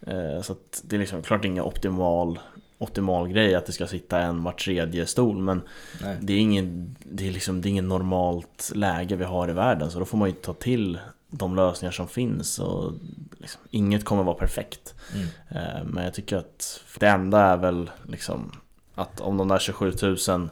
Eh, 0.07 0.43
så 0.43 0.57
det 0.83 0.97
är 0.97 1.01
liksom 1.01 1.23
klart 1.23 1.45
ingen 1.45 1.65
optimal 1.65 2.39
optimal 2.79 3.29
grej 3.29 3.55
att 3.55 3.67
det 3.67 3.73
ska 3.73 3.87
sitta 3.87 4.21
en 4.21 4.43
var 4.43 4.53
tredje 4.53 5.07
stol 5.07 5.39
men 5.39 5.61
det 6.21 6.33
är 6.33 6.39
ingen 6.39 6.97
det 7.05 7.29
är 7.29 7.33
liksom 7.33 7.61
det 7.61 7.69
är 7.69 7.71
ingen 7.71 7.89
normalt 7.89 8.73
läge 8.75 9.17
vi 9.17 9.25
har 9.25 9.51
i 9.51 9.53
världen 9.53 9.91
så 9.91 9.99
då 9.99 10.05
får 10.05 10.19
man 10.19 10.29
ju 10.29 10.35
ta 10.35 10.53
till 10.53 10.99
de 11.33 11.57
lösningar 11.57 11.93
som 11.93 12.09
finns 12.09 12.59
och 12.59 12.93
liksom, 13.39 13.61
inget 13.71 14.05
kommer 14.05 14.23
vara 14.23 14.37
perfekt. 14.37 14.95
Mm. 15.15 15.27
Eh, 15.49 15.85
Men 15.85 16.05
jag 16.05 16.15
tycker 16.15 16.37
att 16.37 16.81
det 17.01 17.09
enda 17.09 17.41
är 17.41 17.57
väl 17.57 17.91
liksom 18.09 18.53
att 18.95 19.21
om 19.21 19.37
de 19.37 19.49
där 19.49 19.59
27 19.59 19.93
000 20.29 20.49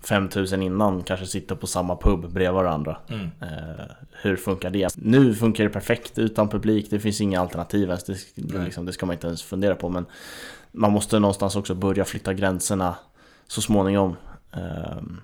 5 0.00 0.28
000 0.36 0.62
innan 0.62 1.02
kanske 1.02 1.26
sitter 1.26 1.54
på 1.54 1.66
samma 1.66 1.96
pub 1.96 2.20
bredvid 2.32 2.54
varandra. 2.54 2.96
Mm. 3.08 3.30
Eh, 3.40 3.84
hur 4.22 4.36
funkar 4.36 4.70
det? 4.70 4.96
Nu 4.96 5.34
funkar 5.34 5.64
det 5.64 5.70
perfekt 5.70 6.18
utan 6.18 6.48
publik, 6.48 6.90
det 6.90 7.00
finns 7.00 7.20
inga 7.20 7.40
alternativ 7.40 7.88
ens. 7.88 8.04
Det, 8.04 8.64
liksom, 8.64 8.86
det 8.86 8.92
ska 8.92 9.06
man 9.06 9.14
inte 9.14 9.26
ens 9.26 9.42
fundera 9.42 9.74
på. 9.74 9.88
Men 9.88 10.06
man 10.72 10.92
måste 10.92 11.18
någonstans 11.18 11.56
också 11.56 11.74
börja 11.74 12.04
flytta 12.04 12.34
gränserna 12.34 12.96
så 13.46 13.60
småningom. 13.60 14.16
ehm, 14.52 15.20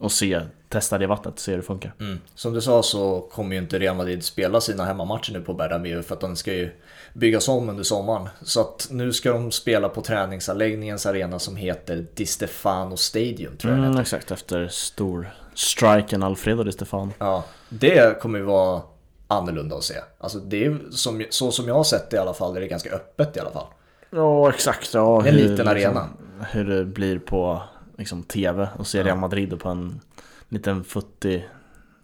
och 0.00 0.12
se, 0.12 0.40
testa 0.68 0.98
det 0.98 1.06
vattnet, 1.06 1.38
se 1.38 1.50
hur 1.50 1.58
det 1.58 1.64
funkar. 1.64 1.92
Mm. 2.00 2.18
Som 2.34 2.52
du 2.52 2.60
sa 2.60 2.82
så 2.82 3.20
kommer 3.20 3.54
ju 3.54 3.62
inte 3.62 3.78
Real 3.78 3.96
Madrid 3.96 4.24
spela 4.24 4.60
sina 4.60 4.84
hemmamatcher 4.84 5.32
nu 5.32 5.40
på 5.40 5.54
Bernabéu 5.54 6.02
för 6.02 6.14
att 6.14 6.20
de 6.20 6.36
ska 6.36 6.52
ju 6.52 6.70
byggas 7.12 7.48
om 7.48 7.68
under 7.68 7.82
sommaren. 7.82 8.28
Så 8.42 8.60
att 8.60 8.88
nu 8.90 9.12
ska 9.12 9.32
de 9.32 9.50
spela 9.50 9.88
på 9.88 10.02
träningsanläggningens 10.02 11.06
arena 11.06 11.38
som 11.38 11.56
heter 11.56 12.06
Di 12.14 12.26
Stefano 12.26 12.96
Stadium 12.96 13.56
tror 13.56 13.72
jag 13.72 13.82
den 13.82 13.90
Mm, 13.90 14.00
exakt, 14.00 14.30
efter 14.30 14.68
stor 14.68 15.30
striken 15.54 16.22
Alfredo 16.22 16.62
Di 16.62 16.72
Stefano. 16.72 17.12
Ja, 17.18 17.44
det 17.68 18.20
kommer 18.20 18.38
ju 18.38 18.44
vara 18.44 18.82
annorlunda 19.26 19.76
att 19.76 19.84
se. 19.84 19.94
Alltså 20.18 20.38
det 20.38 20.64
är 20.64 20.78
som, 20.90 21.24
så 21.30 21.50
som 21.50 21.68
jag 21.68 21.74
har 21.74 21.84
sett 21.84 22.10
det 22.10 22.16
i 22.16 22.20
alla 22.20 22.34
fall 22.34 22.56
är 22.56 22.60
det 22.60 22.68
ganska 22.68 22.90
öppet 22.90 23.36
i 23.36 23.40
alla 23.40 23.50
fall. 23.50 23.66
Ja, 24.10 24.48
exakt. 24.48 24.94
Ja, 24.94 25.26
En 25.26 25.34
liten 25.34 25.68
arena. 25.68 26.08
Hur 26.50 26.64
det 26.64 26.84
blir 26.84 27.18
på 27.18 27.62
liksom, 28.00 28.22
TV 28.22 28.68
och 28.78 28.86
se. 28.86 29.02
Real 29.02 29.18
Madrid 29.18 29.60
på 29.60 29.68
en 29.68 30.00
liten 30.48 30.84
futtig 30.84 31.48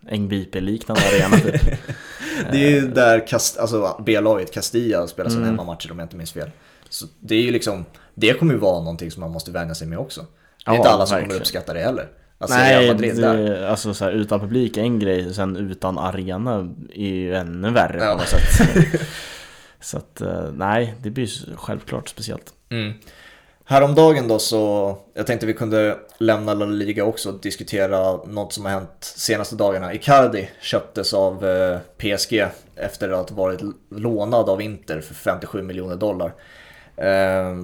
Engbipe-liknande 0.09 1.03
arena 1.13 1.37
typ. 1.37 1.79
Det 2.53 2.65
är 2.67 2.71
ju 2.71 2.81
där 2.81 3.27
Cast- 3.27 3.59
alltså 3.61 4.03
B-laget 4.07 4.53
Castilla 4.55 5.07
spelar 5.07 5.31
sina 5.31 5.43
Mm. 5.43 5.59
hemmamatcher 5.59 5.93
om 5.93 5.99
jag 5.99 6.05
inte 6.07 6.17
minns 6.17 6.33
fel. 6.33 6.51
Så 6.89 7.07
det 7.21 7.35
är 7.35 7.43
ju 7.43 7.51
liksom, 7.51 7.85
det 8.15 8.35
kommer 8.39 8.53
ju 8.55 8.59
vara 8.61 8.79
någonting 8.79 9.11
som 9.11 9.21
man 9.21 9.31
måste 9.31 9.51
vänja 9.51 9.75
sig 9.75 9.87
med 9.89 9.99
också. 9.99 10.21
Det 10.21 10.71
är 10.71 10.73
Ja, 10.73 10.77
inte 10.77 10.89
alla 10.91 11.07
som 11.07 11.15
kommer 11.15 11.21
verkligen. 11.23 11.41
uppskatta 11.43 11.73
det 11.75 11.81
heller. 11.81 12.09
Real 12.39 12.51
Nej, 12.51 12.89
Madrid 12.93 13.17
där. 13.21 13.37
det, 13.37 13.71
alltså 13.71 13.95
så 13.95 14.05
här, 14.05 14.13
utan 14.13 14.41
publik 14.41 14.77
är 14.77 14.83
en 14.83 14.99
grej, 14.99 15.35
sen 15.35 15.57
utan 15.57 15.99
arena 15.99 16.75
är 16.95 17.09
ju 17.09 17.35
ännu 17.35 17.71
värre 17.71 17.99
Ja. 18.05 18.13
på 18.13 18.19
något 18.19 18.29
sätt. 18.29 19.01
Så 19.81 19.97
att, 19.97 20.21
eh, 20.21 20.53
nej, 20.53 20.95
det 21.03 21.11
blir 21.11 21.57
självklart 21.57 22.09
speciellt. 22.09 22.53
Mm. 22.69 22.93
Häromdagen 23.69 24.29
då 24.29 24.39
så, 24.39 24.97
jag 25.15 25.27
tänkte 25.27 25.47
vi 25.47 25.55
kunde 25.55 25.99
lämna 26.19 26.55
La 26.55 26.67
Liga 26.67 27.05
också 27.05 27.31
och 27.31 27.41
diskutera 27.41 28.17
något 28.17 28.53
som 28.53 28.65
har 28.65 28.73
hänt 28.73 28.91
senaste 29.01 29.57
dagarna. 29.57 29.95
Icardi 29.95 30.49
köptes 30.61 31.15
av 31.15 31.47
eh, 31.47 31.79
PSG 31.99 32.47
efter 32.77 33.11
att 33.11 33.31
ha 33.31 33.37
varit 33.37 33.61
lånad 33.91 34.49
av 34.49 34.63
Inter 34.63 35.01
för 35.01 35.15
57 35.15 35.63
miljoner 35.63 35.97
dollar. 35.97 36.33
Eh, 36.97 37.63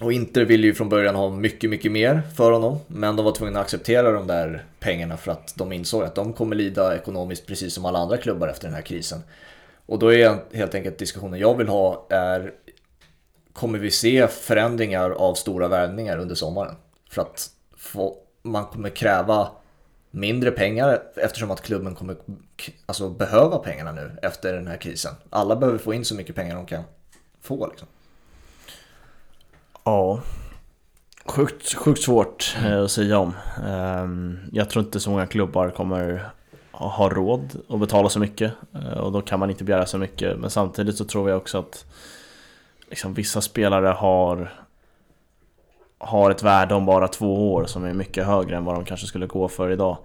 och 0.00 0.12
Inter 0.12 0.44
ville 0.44 0.66
ju 0.66 0.74
från 0.74 0.88
början 0.88 1.14
ha 1.14 1.30
mycket, 1.30 1.70
mycket 1.70 1.92
mer 1.92 2.22
för 2.36 2.52
honom. 2.52 2.78
Men 2.86 3.16
de 3.16 3.24
var 3.24 3.32
tvungna 3.32 3.60
att 3.60 3.64
acceptera 3.64 4.12
de 4.12 4.26
där 4.26 4.64
pengarna 4.80 5.16
för 5.16 5.32
att 5.32 5.54
de 5.56 5.72
insåg 5.72 6.02
att 6.02 6.14
de 6.14 6.32
kommer 6.32 6.56
lida 6.56 6.96
ekonomiskt 6.96 7.46
precis 7.46 7.74
som 7.74 7.84
alla 7.84 7.98
andra 7.98 8.16
klubbar 8.16 8.48
efter 8.48 8.66
den 8.66 8.74
här 8.74 8.82
krisen. 8.82 9.22
Och 9.86 9.98
då 9.98 10.12
är 10.12 10.56
helt 10.56 10.74
enkelt 10.74 10.98
diskussionen 10.98 11.40
jag 11.40 11.58
vill 11.58 11.68
ha 11.68 12.06
är 12.10 12.52
Kommer 13.52 13.78
vi 13.78 13.90
se 13.90 14.28
förändringar 14.28 15.10
av 15.10 15.34
stora 15.34 15.68
värvningar 15.68 16.18
under 16.18 16.34
sommaren? 16.34 16.74
För 17.10 17.22
att 17.22 17.50
få, 17.76 18.16
man 18.42 18.66
kommer 18.66 18.90
kräva 18.90 19.48
mindre 20.10 20.50
pengar 20.50 21.02
eftersom 21.16 21.50
att 21.50 21.62
klubben 21.62 21.94
kommer 21.94 22.16
alltså, 22.86 23.08
behöva 23.08 23.58
pengarna 23.58 23.92
nu 23.92 24.18
efter 24.22 24.52
den 24.52 24.66
här 24.66 24.76
krisen. 24.76 25.14
Alla 25.30 25.56
behöver 25.56 25.78
få 25.78 25.94
in 25.94 26.04
så 26.04 26.14
mycket 26.14 26.34
pengar 26.34 26.56
de 26.56 26.66
kan 26.66 26.82
få. 27.40 27.66
Liksom. 27.66 27.88
Ja, 29.84 30.20
sjukt, 31.24 31.74
sjukt 31.74 32.02
svårt 32.02 32.56
mm. 32.58 32.84
att 32.84 32.90
säga 32.90 33.18
om. 33.18 33.34
Ehm, 33.66 34.38
jag 34.52 34.70
tror 34.70 34.84
inte 34.84 35.00
så 35.00 35.10
många 35.10 35.26
klubbar 35.26 35.70
kommer 35.70 36.30
ha- 36.70 37.08
råd 37.08 37.60
att 37.68 37.80
betala 37.80 38.08
så 38.08 38.18
mycket 38.18 38.52
eh, 38.74 38.98
och 38.98 39.12
då 39.12 39.20
kan 39.20 39.40
man 39.40 39.50
inte 39.50 39.64
begära 39.64 39.86
så 39.86 39.98
mycket. 39.98 40.38
Men 40.38 40.50
samtidigt 40.50 40.96
så 40.96 41.04
tror 41.04 41.30
jag 41.30 41.36
också 41.36 41.58
att 41.58 41.84
liksom, 42.90 43.14
vissa 43.14 43.40
spelare 43.40 43.86
har 43.86 44.52
har 46.00 46.30
ett 46.30 46.42
värde 46.42 46.74
om 46.74 46.86
bara 46.86 47.08
två 47.08 47.52
år 47.54 47.64
som 47.64 47.84
är 47.84 47.94
mycket 47.94 48.26
högre 48.26 48.56
än 48.56 48.64
vad 48.64 48.74
de 48.74 48.84
kanske 48.84 49.06
skulle 49.06 49.26
gå 49.26 49.48
för 49.48 49.70
idag. 49.70 49.96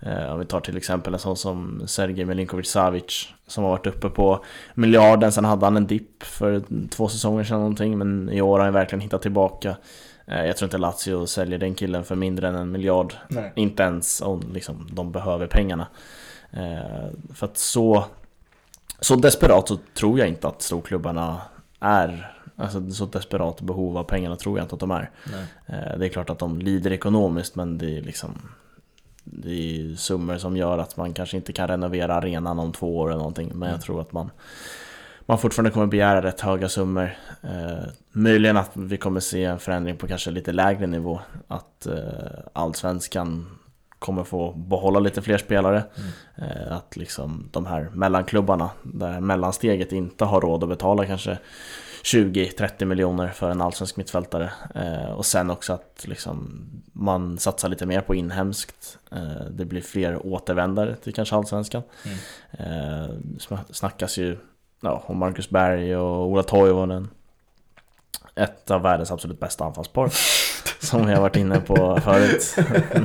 Eh, 0.00 0.32
Om 0.32 0.38
vi 0.38 0.44
tar 0.44 0.60
till 0.60 0.76
exempel 0.76 1.12
en 1.12 1.18
sån 1.18 1.36
som 1.36 1.82
Sergej 1.86 2.24
Milinkovic 2.24 2.70
Savic 2.70 3.28
som 3.46 3.64
har 3.64 3.70
varit 3.70 3.86
uppe 3.86 4.08
på 4.08 4.44
miljarden, 4.74 5.32
sen 5.32 5.44
hade 5.44 5.66
han 5.66 5.76
en 5.76 5.86
dipp 5.86 6.22
för 6.22 6.62
två 6.90 7.08
säsonger 7.08 7.44
sedan 7.44 7.58
någonting 7.58 7.98
men 7.98 8.30
i 8.30 8.40
år 8.40 8.58
har 8.58 8.64
han 8.64 8.74
verkligen 8.74 9.00
hittat 9.00 9.22
tillbaka. 9.22 9.76
Eh, 10.26 10.44
Jag 10.46 10.56
tror 10.56 10.66
inte 10.66 10.78
Lazio 10.78 11.26
säljer 11.26 11.58
den 11.58 11.74
killen 11.74 12.04
för 12.04 12.14
mindre 12.16 12.48
än 12.48 12.54
en 12.54 12.72
miljard. 12.72 13.14
Nej. 13.28 13.52
Inte 13.54 13.82
ens 13.82 14.20
om 14.20 14.42
liksom, 14.54 14.86
de 14.92 15.12
behöver 15.12 15.46
pengarna. 15.46 15.86
Eh, 16.50 17.08
För 17.34 17.46
att 17.46 17.56
så, 17.58 18.04
så 19.00 19.16
desperat 19.16 19.68
så 19.68 19.76
tror 19.94 20.18
jag 20.18 20.28
inte 20.28 20.48
att 20.48 20.62
storklubbarna 20.62 21.40
är 21.82 22.38
Alltså 22.56 22.90
så 22.90 23.06
desperat 23.06 23.60
behov 23.60 23.98
av 23.98 24.04
pengarna 24.04 24.36
tror 24.36 24.58
jag 24.58 24.64
inte 24.64 24.74
att 24.74 24.80
de 24.80 24.90
är. 24.90 25.10
Nej. 25.32 25.44
Eh, 25.66 25.98
Det 25.98 26.06
är 26.06 26.08
klart 26.08 26.30
att 26.30 26.38
de 26.38 26.58
lider 26.58 26.92
ekonomiskt 26.92 27.54
men 27.56 27.78
det 27.78 27.96
är 27.98 28.02
liksom 28.02 28.34
Det 29.24 29.50
är 29.52 29.94
summor 29.96 30.36
som 30.38 30.56
gör 30.56 30.78
att 30.78 30.96
man 30.96 31.12
kanske 31.12 31.36
inte 31.36 31.52
kan 31.52 31.68
renovera 31.68 32.14
arenan 32.14 32.58
om 32.58 32.72
två 32.72 32.98
år 32.98 33.08
eller 33.08 33.18
någonting 33.18 33.48
Men 33.54 33.60
jag 33.68 33.68
Mm. 33.68 33.80
tror 33.80 34.00
att 34.00 34.12
man 34.12 34.30
Man 35.26 35.38
fortfarande 35.38 35.70
kommer 35.70 35.86
begära 35.86 36.22
rätt 36.22 36.40
höga 36.40 36.68
summor 36.68 37.16
eh, 37.42 37.88
Möjligen 38.12 38.56
att 38.56 38.70
vi 38.74 38.96
kommer 38.96 39.20
se 39.20 39.44
en 39.44 39.58
förändring 39.58 39.96
på 39.96 40.06
kanske 40.08 40.30
lite 40.30 40.52
lägre 40.52 40.86
nivå 40.86 41.20
Att 41.48 41.86
eh, 41.86 41.94
Allsvenskan 42.52 43.58
kommer 44.02 44.24
få 44.24 44.52
behålla 44.52 44.98
lite 45.00 45.22
fler 45.22 45.38
spelare. 45.38 45.84
Eh, 46.36 46.72
Att 46.72 46.96
liksom 46.96 47.48
de 47.52 47.66
här 47.66 47.90
mellanklubbarna 47.94 48.70
Där 48.82 49.20
mellansteget 49.20 49.92
inte 49.92 50.24
har 50.24 50.40
råd 50.40 50.62
att 50.62 50.68
betala 50.68 51.06
kanske 51.06 51.38
20-30 52.04 52.84
miljoner 52.84 53.28
för 53.28 53.50
en 53.50 53.60
allsvensk 53.60 53.96
mittfältare. 53.96 54.50
Eh, 54.74 55.12
Och 55.12 55.26
sen 55.26 55.50
också 55.50 55.72
att 55.72 56.04
liksom 56.08 56.64
man 56.92 57.38
satsar 57.38 57.68
lite 57.68 57.86
mer 57.86 58.00
på 58.00 58.14
inhemskt. 58.14 58.98
Eh, 59.12 59.44
Det 59.50 59.64
blir 59.64 59.80
fler 59.80 60.26
återvändare 60.26 60.96
till 60.96 61.14
kanske 61.14 61.36
allsvenskan. 61.36 61.82
Mm. 62.58 63.36
Snackas 63.70 64.18
ju 64.18 64.38
ja, 64.80 65.02
om 65.06 65.18
Marcus 65.18 65.50
Berg 65.50 65.96
och 65.96 66.26
Ola 66.26 66.42
Toivonen. 66.42 67.08
Ett 68.34 68.70
av 68.70 68.82
världens 68.82 69.10
absolut 69.10 69.40
bästa 69.40 69.64
anfallspar 69.64 70.10
Som 70.78 71.06
har 71.06 71.20
varit 71.20 71.36
inne 71.36 71.60
på 71.60 72.00
förut 72.04 72.56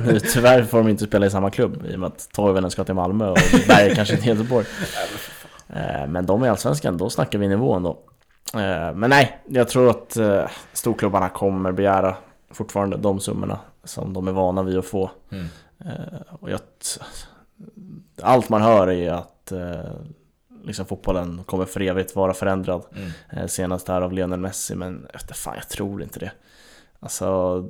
Nu 0.05 0.19
tyvärr 0.19 0.63
får 0.63 0.77
de 0.77 0.87
inte 0.87 1.05
spela 1.05 1.25
i 1.25 1.29
samma 1.29 1.49
klubb 1.49 1.85
I 1.89 1.95
och 1.95 1.99
med 1.99 2.07
att 2.07 2.29
Toivonen 2.33 2.71
ska 2.71 2.83
till 2.83 2.93
Malmö 2.93 3.29
och 3.29 3.37
Berg 3.67 3.95
kanske 3.95 4.17
till 4.17 4.27
Göteborg 4.27 4.65
Eh, 5.69 6.07
Men 6.07 6.25
de 6.25 6.45
i 6.45 6.49
Allsvenskan, 6.49 6.97
då 6.97 7.09
snackar 7.09 7.39
vi 7.39 7.47
nivån 7.47 7.83
då 7.83 7.99
Eh, 8.53 8.93
Men 8.95 9.09
nej, 9.09 9.39
jag 9.45 9.69
tror 9.69 9.89
att 9.89 10.17
eh, 10.17 10.49
storklubbarna 10.73 11.29
kommer 11.29 11.71
begära 11.71 12.15
fortfarande 12.51 12.97
de 12.97 13.19
summorna 13.19 13.59
som 13.83 14.13
de 14.13 14.27
är 14.27 14.31
vana 14.31 14.63
vid 14.63 14.77
att 14.77 14.85
få. 14.85 15.11
Mm. 15.31 15.47
Och 16.29 16.51
jag, 16.51 16.59
allt 18.21 18.49
man 18.49 18.61
hör 18.61 18.91
är 18.91 19.11
att 19.11 19.51
liksom 20.63 20.85
fotbollen 20.85 21.43
kommer 21.43 21.65
för 21.65 21.81
evigt 21.81 22.15
vara 22.15 22.33
förändrad. 22.33 22.83
Mm. 23.31 23.47
Senast 23.47 23.87
här 23.87 24.01
av 24.01 24.13
Lionel 24.13 24.39
Messi, 24.39 24.75
men 24.75 25.07
fan 25.33 25.55
jag 25.55 25.69
tror 25.69 26.03
inte 26.03 26.19
det. 26.19 26.31
Alltså, 26.99 27.63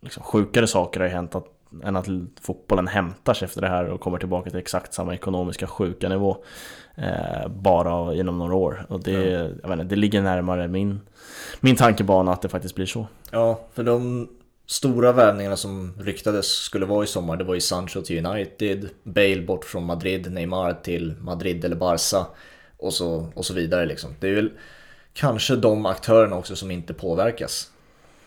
liksom 0.00 0.22
sjukare 0.22 0.66
saker 0.66 1.00
har 1.00 1.06
ju 1.06 1.12
hänt 1.12 1.34
att, 1.34 1.46
än 1.84 1.96
att 1.96 2.06
fotbollen 2.40 2.88
hämtar 2.88 3.34
sig 3.34 3.46
efter 3.46 3.60
det 3.60 3.68
här 3.68 3.84
och 3.84 4.00
kommer 4.00 4.18
tillbaka 4.18 4.50
till 4.50 4.58
exakt 4.58 4.94
samma 4.94 5.14
ekonomiska 5.14 5.66
sjuka 5.66 6.08
nivå. 6.08 6.36
Eh, 6.94 7.48
bara 7.48 8.14
inom 8.14 8.38
några 8.38 8.54
år. 8.54 8.86
Och 8.88 9.02
det, 9.02 9.22
jag 9.62 9.68
vet 9.68 9.80
inte, 9.80 9.94
det 9.94 9.96
ligger 9.96 10.22
närmare 10.22 10.68
min, 10.68 11.00
min 11.60 11.76
tankebana 11.76 12.32
att 12.32 12.42
det 12.42 12.48
faktiskt 12.48 12.74
blir 12.74 12.86
så. 12.86 13.06
Ja, 13.30 13.60
för 13.74 13.82
de 13.82 14.28
stora 14.66 15.12
värvningarna 15.12 15.56
som 15.56 15.94
ryktades 15.98 16.46
skulle 16.46 16.86
vara 16.86 17.04
i 17.04 17.06
sommar, 17.06 17.36
det 17.36 17.44
var 17.44 17.54
ju 17.54 17.60
Sancho 17.60 18.02
till 18.02 18.26
United, 18.26 18.88
Bale 19.02 19.42
bort 19.42 19.64
från 19.64 19.84
Madrid, 19.84 20.32
Neymar 20.32 20.72
till 20.72 21.14
Madrid 21.20 21.64
eller 21.64 21.76
Barca 21.76 22.26
och 22.78 22.92
så, 22.92 23.26
och 23.34 23.46
så 23.46 23.54
vidare 23.54 23.86
liksom. 23.86 24.14
Det 24.20 24.28
är 24.28 24.34
väl 24.34 24.50
kanske 25.12 25.56
de 25.56 25.86
aktörerna 25.86 26.36
också 26.36 26.56
som 26.56 26.70
inte 26.70 26.94
påverkas. 26.94 27.70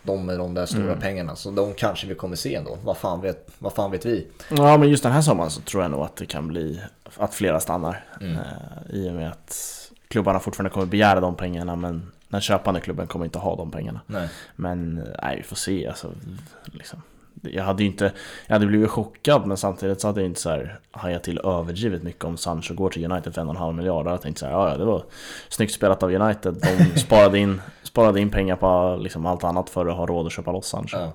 De 0.06 0.26
med 0.26 0.38
de 0.38 0.54
där 0.54 0.66
stora 0.66 0.82
Mm. 0.84 1.00
pengarna, 1.00 1.36
så 1.36 1.50
de 1.50 1.74
kanske 1.74 2.06
vi 2.06 2.14
kommer 2.14 2.36
se 2.36 2.54
ändå. 2.54 2.78
Vad 2.84 2.96
fan 2.96 3.20
vet, 3.20 3.50
vad 3.58 3.72
fan 3.72 3.90
vet 3.90 4.04
vi? 4.06 4.26
Ja 4.50 4.76
men 4.76 4.88
just 4.88 5.02
den 5.02 5.12
här 5.12 5.22
sommaren 5.22 5.50
så 5.50 5.60
tror 5.60 5.82
jag 5.82 5.90
nog 5.90 6.00
att 6.00 6.16
det 6.16 6.26
kan 6.26 6.48
bli 6.48 6.80
att 7.16 7.34
flera 7.34 7.60
stannar. 7.60 8.04
Mm. 8.20 8.32
Eh, 8.36 8.94
I 8.96 9.10
och 9.10 9.14
med 9.14 9.30
att 9.30 9.54
klubbarna 10.08 10.40
fortfarande 10.40 10.70
kommer 10.70 10.86
begära 10.86 11.20
de 11.20 11.34
pengarna 11.36 11.76
men 11.76 12.10
den 12.28 12.40
köpande 12.40 12.80
klubben 12.80 13.06
kommer 13.06 13.24
inte 13.24 13.38
ha 13.38 13.56
de 13.56 13.70
pengarna. 13.70 14.00
Nej. 14.06 14.28
Men 14.56 14.94
nej, 15.22 15.36
vi 15.36 15.42
får 15.42 15.56
se 15.56 15.86
alltså. 15.88 16.10
Liksom. 16.64 17.02
Jag 17.42 17.64
hade 17.64 17.82
ju 17.82 17.88
inte, 17.88 18.12
jag 18.46 18.54
hade 18.54 18.66
blivit 18.66 18.90
chockad 18.90 19.46
men 19.46 19.56
samtidigt 19.56 20.00
så 20.00 20.06
hade 20.08 20.20
jag 20.20 20.30
inte 20.30 20.40
så 20.40 20.50
här 20.50 20.78
hajat 20.90 21.22
till 21.22 21.38
överdrivet 21.44 22.02
mycket 22.02 22.24
om 22.24 22.36
Sancho 22.36 22.74
går 22.74 22.90
till 22.90 23.12
United 23.12 23.34
för 23.34 23.40
en 23.40 23.48
och 23.48 23.54
en 23.54 23.60
halv 23.60 23.74
miljard. 23.74 24.06
Jag 24.06 24.22
tänkte 24.22 24.40
så 24.40 24.46
här, 24.46 24.52
ja, 24.52 24.76
det 24.76 24.84
var 24.84 25.04
snyggt 25.48 25.72
spelat 25.74 26.02
av 26.02 26.10
United. 26.14 26.54
De 26.54 26.98
sparade 27.00 27.38
in, 27.38 27.60
sparade 27.94 28.20
in 28.20 28.30
pengar 28.30 28.56
på 28.56 28.98
liksom 29.00 29.26
allt 29.26 29.44
annat 29.44 29.70
för 29.70 29.86
att 29.86 29.96
ha 29.96 30.06
råd 30.06 30.26
att 30.26 30.32
köpa 30.32 30.52
loss 30.52 30.66
Sancho. 30.66 30.96
Ja. 30.96 31.12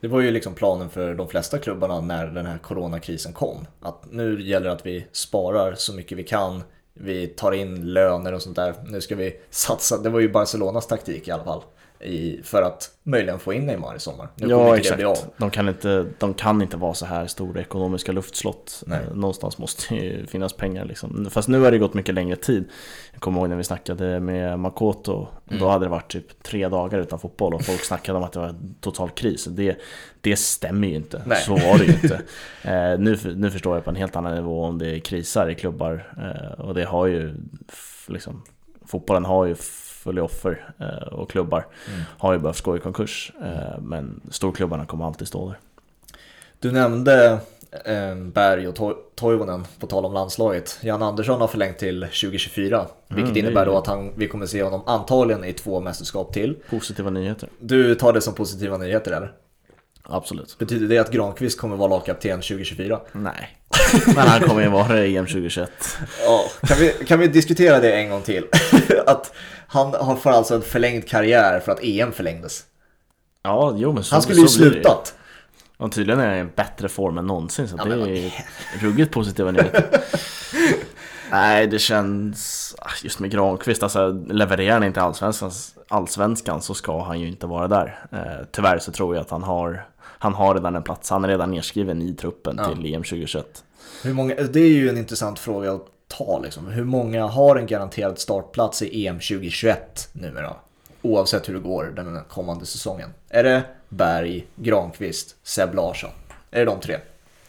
Det 0.00 0.08
var 0.08 0.20
ju 0.20 0.30
liksom 0.30 0.54
planen 0.54 0.90
för 0.90 1.14
de 1.14 1.28
flesta 1.28 1.58
klubbarna 1.58 2.00
när 2.00 2.26
den 2.26 2.46
här 2.46 2.58
coronakrisen 2.58 3.32
kom. 3.32 3.66
Att 3.80 4.04
nu 4.10 4.42
gäller 4.42 4.66
det 4.66 4.72
att 4.72 4.86
vi 4.86 5.06
sparar 5.12 5.74
så 5.74 5.94
mycket 5.94 6.18
vi 6.18 6.24
kan. 6.24 6.62
Vi 6.94 7.26
tar 7.26 7.52
in 7.52 7.92
löner 7.92 8.32
och 8.32 8.42
sånt 8.42 8.56
där. 8.56 8.74
Nu 8.84 9.00
ska 9.00 9.16
vi 9.16 9.36
satsa. 9.50 9.98
Det 9.98 10.10
var 10.10 10.20
ju 10.20 10.32
Barcelonas 10.32 10.86
taktik 10.86 11.28
i 11.28 11.30
alla 11.30 11.44
fall. 11.44 11.62
I, 12.04 12.40
för 12.44 12.62
att 12.62 12.90
möjligen 13.02 13.38
få 13.38 13.52
in 13.52 13.66
Neymar 13.66 13.96
i 13.96 14.00
sommar. 14.00 14.28
Nu 14.34 14.48
Ja 14.48 14.76
exakt, 14.76 15.02
de 15.36 15.50
kan, 15.50 15.68
inte, 15.68 16.06
de 16.18 16.34
kan 16.34 16.62
inte 16.62 16.76
vara 16.76 16.94
så 16.94 17.06
här 17.06 17.26
stora 17.26 17.60
ekonomiska 17.60 18.12
luftslott 18.12 18.82
Nej. 18.86 19.00
Eh, 19.10 19.14
Någonstans 19.14 19.58
måste 19.58 19.94
ju 19.94 20.26
finnas 20.26 20.52
pengar 20.52 20.84
liksom. 20.84 21.28
Fast 21.30 21.48
nu 21.48 21.60
har 21.60 21.70
det 21.70 21.78
gått 21.78 21.94
mycket 21.94 22.14
längre 22.14 22.36
tid 22.36 22.64
Jag 23.12 23.20
kommer 23.20 23.40
ihåg 23.40 23.48
när 23.48 23.56
vi 23.56 23.64
snackade 23.64 24.20
med 24.20 24.58
Makoto 24.58 25.26
Mm. 25.48 25.60
Då 25.60 25.68
hade 25.68 25.84
det 25.84 25.88
varit 25.88 26.12
typ 26.12 26.42
tre 26.42 26.68
dagar 26.68 26.98
utan 26.98 27.18
fotboll 27.18 27.54
och 27.54 27.64
folk 27.64 27.84
snackade 27.84 28.18
om 28.18 28.24
att 28.24 28.32
det 28.32 28.38
var 28.38 28.54
total 28.80 29.10
kris 29.10 29.44
Det, 29.44 29.76
det 30.20 30.36
stämmer 30.36 30.88
ju 30.88 30.94
inte, 30.94 31.22
Nej. 31.26 31.38
så 31.38 31.52
var 31.52 31.78
det 31.78 31.84
ju 31.84 31.92
inte 31.92 32.14
eh, 32.62 32.98
nu, 32.98 33.18
nu 33.36 33.50
förstår 33.50 33.76
jag 33.76 33.84
på 33.84 33.90
en 33.90 33.96
helt 33.96 34.16
annan 34.16 34.34
nivå 34.34 34.64
om 34.64 34.78
det 34.78 35.00
krisar 35.00 35.50
i 35.50 35.54
klubbar 35.54 36.12
eh, 36.18 36.60
Och 36.60 36.74
det 36.74 36.84
har 36.84 37.06
ju 37.06 37.34
liksom 38.06 38.42
Fotbollen 38.86 39.24
har 39.24 39.46
ju 39.46 39.54
full 40.02 40.18
offer 40.18 40.74
eh, 40.78 41.08
och 41.12 41.30
klubbar 41.30 41.66
Mm. 41.88 42.00
har 42.18 42.32
ju 42.32 42.38
behövt 42.38 42.60
gå 42.60 42.76
i 42.76 42.80
konkurs. 42.80 43.32
Eh, 43.42 43.80
men 43.82 44.20
storklubbarna 44.30 44.86
kommer 44.86 45.06
alltid 45.06 45.28
stå 45.28 45.48
där. 45.48 45.58
Du 46.58 46.72
nämnde 46.72 47.38
eh, 47.84 48.14
Berg 48.14 48.68
och 48.68 48.74
Toivonen 49.14 49.64
på 49.78 49.86
tal 49.86 50.04
om 50.04 50.12
landslaget. 50.14 50.78
Jan 50.82 51.02
Andersson 51.02 51.40
har 51.40 51.48
förlängt 51.48 51.78
till 51.78 52.00
2024. 52.00 52.86
Vilket 53.08 53.22
Mm, 53.22 53.34
det 53.34 53.40
är 53.40 53.42
innebär 53.42 53.66
då 53.66 53.78
att 53.78 53.86
han, 53.86 54.10
vi 54.16 54.28
kommer 54.28 54.46
se 54.46 54.62
honom 54.62 54.82
antagligen 54.86 55.44
i 55.44 55.52
två 55.52 55.80
mästerskap 55.80 56.32
till. 56.32 56.56
Positiva 56.70 57.10
nyheter. 57.10 57.48
Du 57.60 57.94
tar 57.94 58.12
det 58.12 58.20
som 58.20 58.34
positiva 58.34 58.76
nyheter 58.76 59.12
eller? 59.12 59.32
Absolut. 60.02 60.58
Betyder 60.58 60.88
det 60.88 60.98
att 60.98 61.10
Granqvist 61.10 61.58
kommer 61.60 61.76
vara 61.76 61.88
lagkapten 61.88 62.40
2024? 62.40 63.00
Nej. 63.12 63.58
Men 64.06 64.16
han 64.28 64.40
kommer 64.40 64.62
ju 64.62 64.68
vara 64.68 64.88
det 64.88 65.06
i 65.06 65.16
EM 65.16 65.26
2021. 65.26 65.70
Ja, 66.24 66.44
kan 66.66 66.78
vi, 66.78 66.92
kan 67.06 67.18
vi 67.20 67.26
diskutera 67.26 67.80
det 67.80 67.92
en 67.92 68.10
gång 68.10 68.22
till? 68.22 68.44
att 69.06 69.32
han 69.66 69.94
har 69.94 70.16
får 70.16 70.30
alltså 70.30 70.54
en 70.54 70.62
förlängd 70.62 71.08
karriär 71.08 71.60
för 71.60 71.72
att 71.72 71.78
EM 71.82 72.12
förlängdes. 72.12 72.64
Ja, 73.42 73.74
jo 73.76 73.92
men 73.92 74.04
så 74.04 74.14
Han 74.14 74.22
skulle 74.22 74.40
ju 74.40 74.48
så 74.48 74.64
det 74.64 74.70
slutat. 74.70 75.14
Och 75.76 75.92
tydligen 75.92 76.20
är 76.20 76.26
han 76.26 76.36
i 76.36 76.40
en 76.40 76.50
bättre 76.56 76.88
form 76.88 77.18
än 77.18 77.26
någonsin 77.26 77.68
så 77.68 77.76
Ja, 77.78 77.84
det 77.84 77.94
är 77.94 78.06
ju 78.06 78.30
ruggigt 78.80 79.12
positiva 79.12 79.50
nyheter. 79.50 80.00
Nej, 81.30 81.66
det 81.66 81.78
känns... 81.78 82.74
ah, 82.78 82.90
Just 83.02 83.18
med 83.18 83.30
Granqvist, 83.30 83.82
alltså 83.82 84.10
levererar 84.28 84.72
han 84.72 84.84
inte 84.84 85.02
allsvenskan, 85.02 85.50
allsvenskan 85.88 86.62
så 86.62 86.74
ska 86.74 87.02
han 87.02 87.20
ju 87.20 87.28
inte 87.28 87.46
vara 87.46 87.68
där. 87.68 88.04
Eh, 88.12 88.46
tyvärr 88.52 88.78
så 88.78 88.92
tror 88.92 89.14
jag 89.14 89.22
att 89.22 89.30
han 89.30 89.42
har, 89.42 89.84
han 90.22 90.34
har 90.34 90.54
redan 90.54 90.76
en 90.76 90.82
plats, 90.82 91.10
han 91.10 91.24
är 91.24 91.28
redan 91.28 91.50
nedskriven 91.50 92.02
i 92.02 92.14
truppen 92.14 92.54
Ja. 92.58 92.64
till 92.64 92.94
EM 92.94 93.02
2021. 93.02 93.64
Hur 94.02 94.14
många, 94.14 94.34
det 94.34 94.60
är 94.60 94.68
ju 94.68 94.88
en 94.88 94.98
intressant 94.98 95.38
fråga 95.38 95.72
att 95.72 95.86
ta 96.08 96.38
liksom. 96.38 96.66
Hur 96.66 96.84
många 96.84 97.26
har 97.26 97.56
en 97.56 97.66
garanterad 97.66 98.18
startplats 98.18 98.82
i 98.82 99.06
EM 99.06 99.14
2021 99.20 100.08
numera? 100.12 100.54
Oavsett 101.02 101.48
hur 101.48 101.54
det 101.54 101.60
går 101.60 101.84
den 101.96 102.20
kommande 102.28 102.66
säsongen. 102.66 103.10
Är 103.28 103.44
det 103.44 103.62
Berg, 103.88 104.46
Granqvist, 104.56 105.36
Seb 105.42 105.74
Larsson? 105.74 106.10
Är 106.50 106.58
det 106.58 106.64
de 106.64 106.80
tre? 106.80 106.96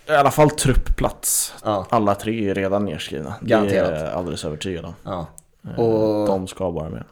I 0.07 0.11
alla 0.11 0.31
fall 0.31 0.49
truppplats. 0.49 1.53
Ja. 1.63 1.85
Alla 1.89 2.15
tre 2.15 2.49
är 2.49 2.55
redan 2.55 2.85
nedskrivna. 2.85 3.33
Garanterat. 3.41 3.89
Det 3.89 3.95
är 3.95 4.05
jag 4.05 4.13
alldeles 4.13 4.45
övertygad 4.45 4.85
om. 4.85 4.93
ja. 5.03 5.25
Eh, 5.67 5.79
Och- 5.79 6.27
De 6.27 6.47
ska 6.47 6.69
vara 6.69 6.89
med. 6.89 7.03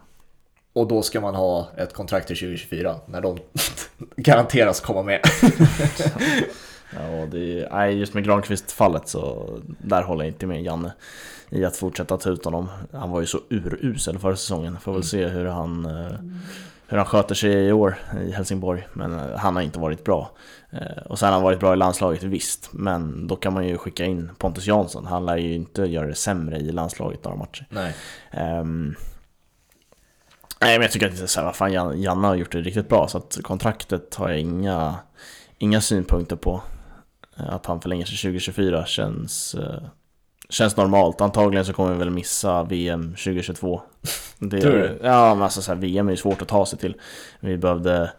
Och 0.74 0.88
då 0.88 1.02
ska 1.02 1.22
man 1.22 1.36
ha 1.36 1.68
ett 1.78 1.94
kontrakt 1.94 2.28
till 2.28 2.38
2024 2.38 2.96
när 3.06 3.22
de 3.22 3.40
garanteras 4.16 4.80
komma 4.80 5.04
med. 5.04 5.20
Ja, 6.96 7.26
det 7.32 7.64
är, 7.72 7.88
just 7.88 8.14
med 8.14 8.24
Granqvist-fallet 8.24 9.08
så 9.08 9.50
där 9.82 10.04
håller 10.04 10.24
jag 10.24 10.30
inte 10.30 10.46
med 10.48 10.64
Janne 10.64 10.92
i 11.50 11.66
att 11.66 11.76
fortsätta 11.76 12.18
ta 12.18 12.30
ut 12.30 12.46
honom. 12.46 12.70
Han 12.94 13.12
var 13.12 13.20
ju 13.22 13.26
så 13.28 13.40
urusel 13.50 14.20
förra 14.20 14.36
säsongen. 14.36 14.78
Får 14.80 14.94
väl 14.94 15.04
se 15.04 15.28
hur 15.28 15.46
han, 15.46 15.86
eh, 15.86 16.12
hur 16.88 16.98
han 16.98 17.06
sköter 17.06 17.36
sig 17.36 17.52
i 17.52 17.72
år 17.72 17.96
i 18.28 18.32
Helsingborg. 18.32 18.88
Men 18.94 19.20
eh, 19.20 19.38
han 19.38 19.56
har 19.56 19.64
inte 19.64 19.80
varit 19.80 20.04
bra. 20.04 20.32
Eh, 20.72 21.04
Och 21.06 21.20
sen 21.20 21.28
har 21.28 21.34
han 21.34 21.44
varit 21.44 21.60
bra 21.60 21.74
i 21.74 21.78
landslaget, 21.78 22.24
visst. 22.24 22.70
Men 22.74 23.28
då 23.28 23.36
kan 23.36 23.54
man 23.54 23.68
ju 23.68 23.78
skicka 23.78 24.06
in 24.06 24.30
Pontus 24.38 24.68
Jansson. 24.68 25.06
Han 25.06 25.26
lär 25.26 25.38
ju 25.38 25.54
inte 25.54 25.82
göra 25.82 26.08
det 26.08 26.16
sämre 26.16 26.58
i 26.58 26.72
landslaget 26.72 27.24
några 27.24 27.38
matcher. 27.38 27.66
Nej. 27.70 27.96
Ehm, 28.32 28.96
nej 30.62 30.78
men 30.78 30.82
jag 30.82 30.92
tycker 30.92 31.08
att 31.08 31.18
det 31.18 31.24
är 31.24 31.28
så 31.28 31.40
här, 31.40 31.46
vad 31.46 31.56
fan, 31.56 31.74
Jan- 31.74 32.02
Janne 32.02 32.28
har 32.28 32.36
gjort 32.36 32.52
det 32.52 32.62
riktigt 32.62 32.90
bra 32.90 33.08
så 33.08 33.18
att 33.18 33.38
kontraktet 33.44 34.16
har 34.16 34.30
jag 34.30 34.40
inga, 34.40 34.96
inga 35.58 35.82
synpunkter 35.82 36.36
på. 36.36 36.62
Eh, 37.38 37.54
Att 37.54 37.66
han 37.66 37.82
förlänger 37.82 38.06
sig 38.06 38.18
2024 38.18 38.86
känns, 38.86 39.56
eh, 39.56 39.84
känns 40.50 40.78
normalt. 40.78 41.22
Antagligen 41.22 41.66
så 41.66 41.74
kommer 41.74 41.92
vi 41.94 41.98
väl 42.00 42.10
missa 42.10 42.64
VM 42.64 43.10
2022. 43.16 43.82
Det, 44.40 44.62
Tror 44.62 44.72
du? 44.72 45.00
Ja, 45.04 45.34
men 45.36 45.44
alltså 45.44 45.62
så 45.62 45.72
här, 45.74 45.80
VM 45.80 46.08
är 46.08 46.12
ju 46.12 46.18
svårt 46.18 46.42
att 46.42 46.48
ta 46.48 46.66
sig 46.66 46.80
till. 46.80 46.96
Vi 47.40 47.58
behövde 47.58 48.12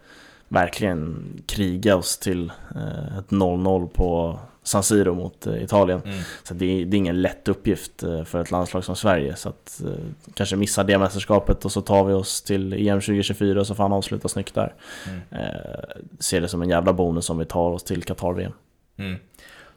verkligen 0.47 1.23
kriga 1.47 1.95
oss 1.95 2.17
till 2.17 2.51
eh, 2.75 3.17
ett 3.17 3.29
0-0 3.29 3.87
på 3.87 4.39
San 4.63 4.83
Siro 4.83 5.13
mot 5.13 5.47
eh, 5.47 5.63
Italien. 5.63 6.01
Mm. 6.05 6.19
Så 6.43 6.53
det 6.53 6.65
är, 6.65 6.85
det 6.85 6.95
är 6.95 6.97
ingen 6.97 7.21
lätt 7.21 7.47
uppgift 7.47 8.03
eh, 8.03 8.23
för 8.23 8.41
ett 8.41 8.51
landslag 8.51 8.83
som 8.83 8.95
Sverige. 8.95 9.35
Så 9.35 9.49
att 9.49 9.81
eh, 9.85 9.91
kanske 10.33 10.55
missa 10.55 10.83
det 10.83 10.97
mästerskapet 10.97 11.65
och 11.65 11.71
så 11.71 11.81
tar 11.81 12.03
vi 12.03 12.13
oss 12.13 12.41
till 12.41 12.73
EM 12.73 13.01
2024 13.01 13.59
och 13.59 13.67
så 13.67 13.75
får 13.75 13.83
han 13.83 13.93
avsluta 13.93 14.27
snyggt 14.27 14.55
där. 14.55 14.73
Mm. 15.07 15.21
Eh, 15.31 15.79
ser 16.19 16.41
det 16.41 16.47
som 16.47 16.61
en 16.61 16.69
jävla 16.69 16.93
bonus 16.93 17.29
om 17.29 17.37
vi 17.37 17.45
tar 17.45 17.69
oss 17.69 17.83
till 17.83 18.03
Qatar-VM. 18.03 18.53
Mm. 18.97 19.19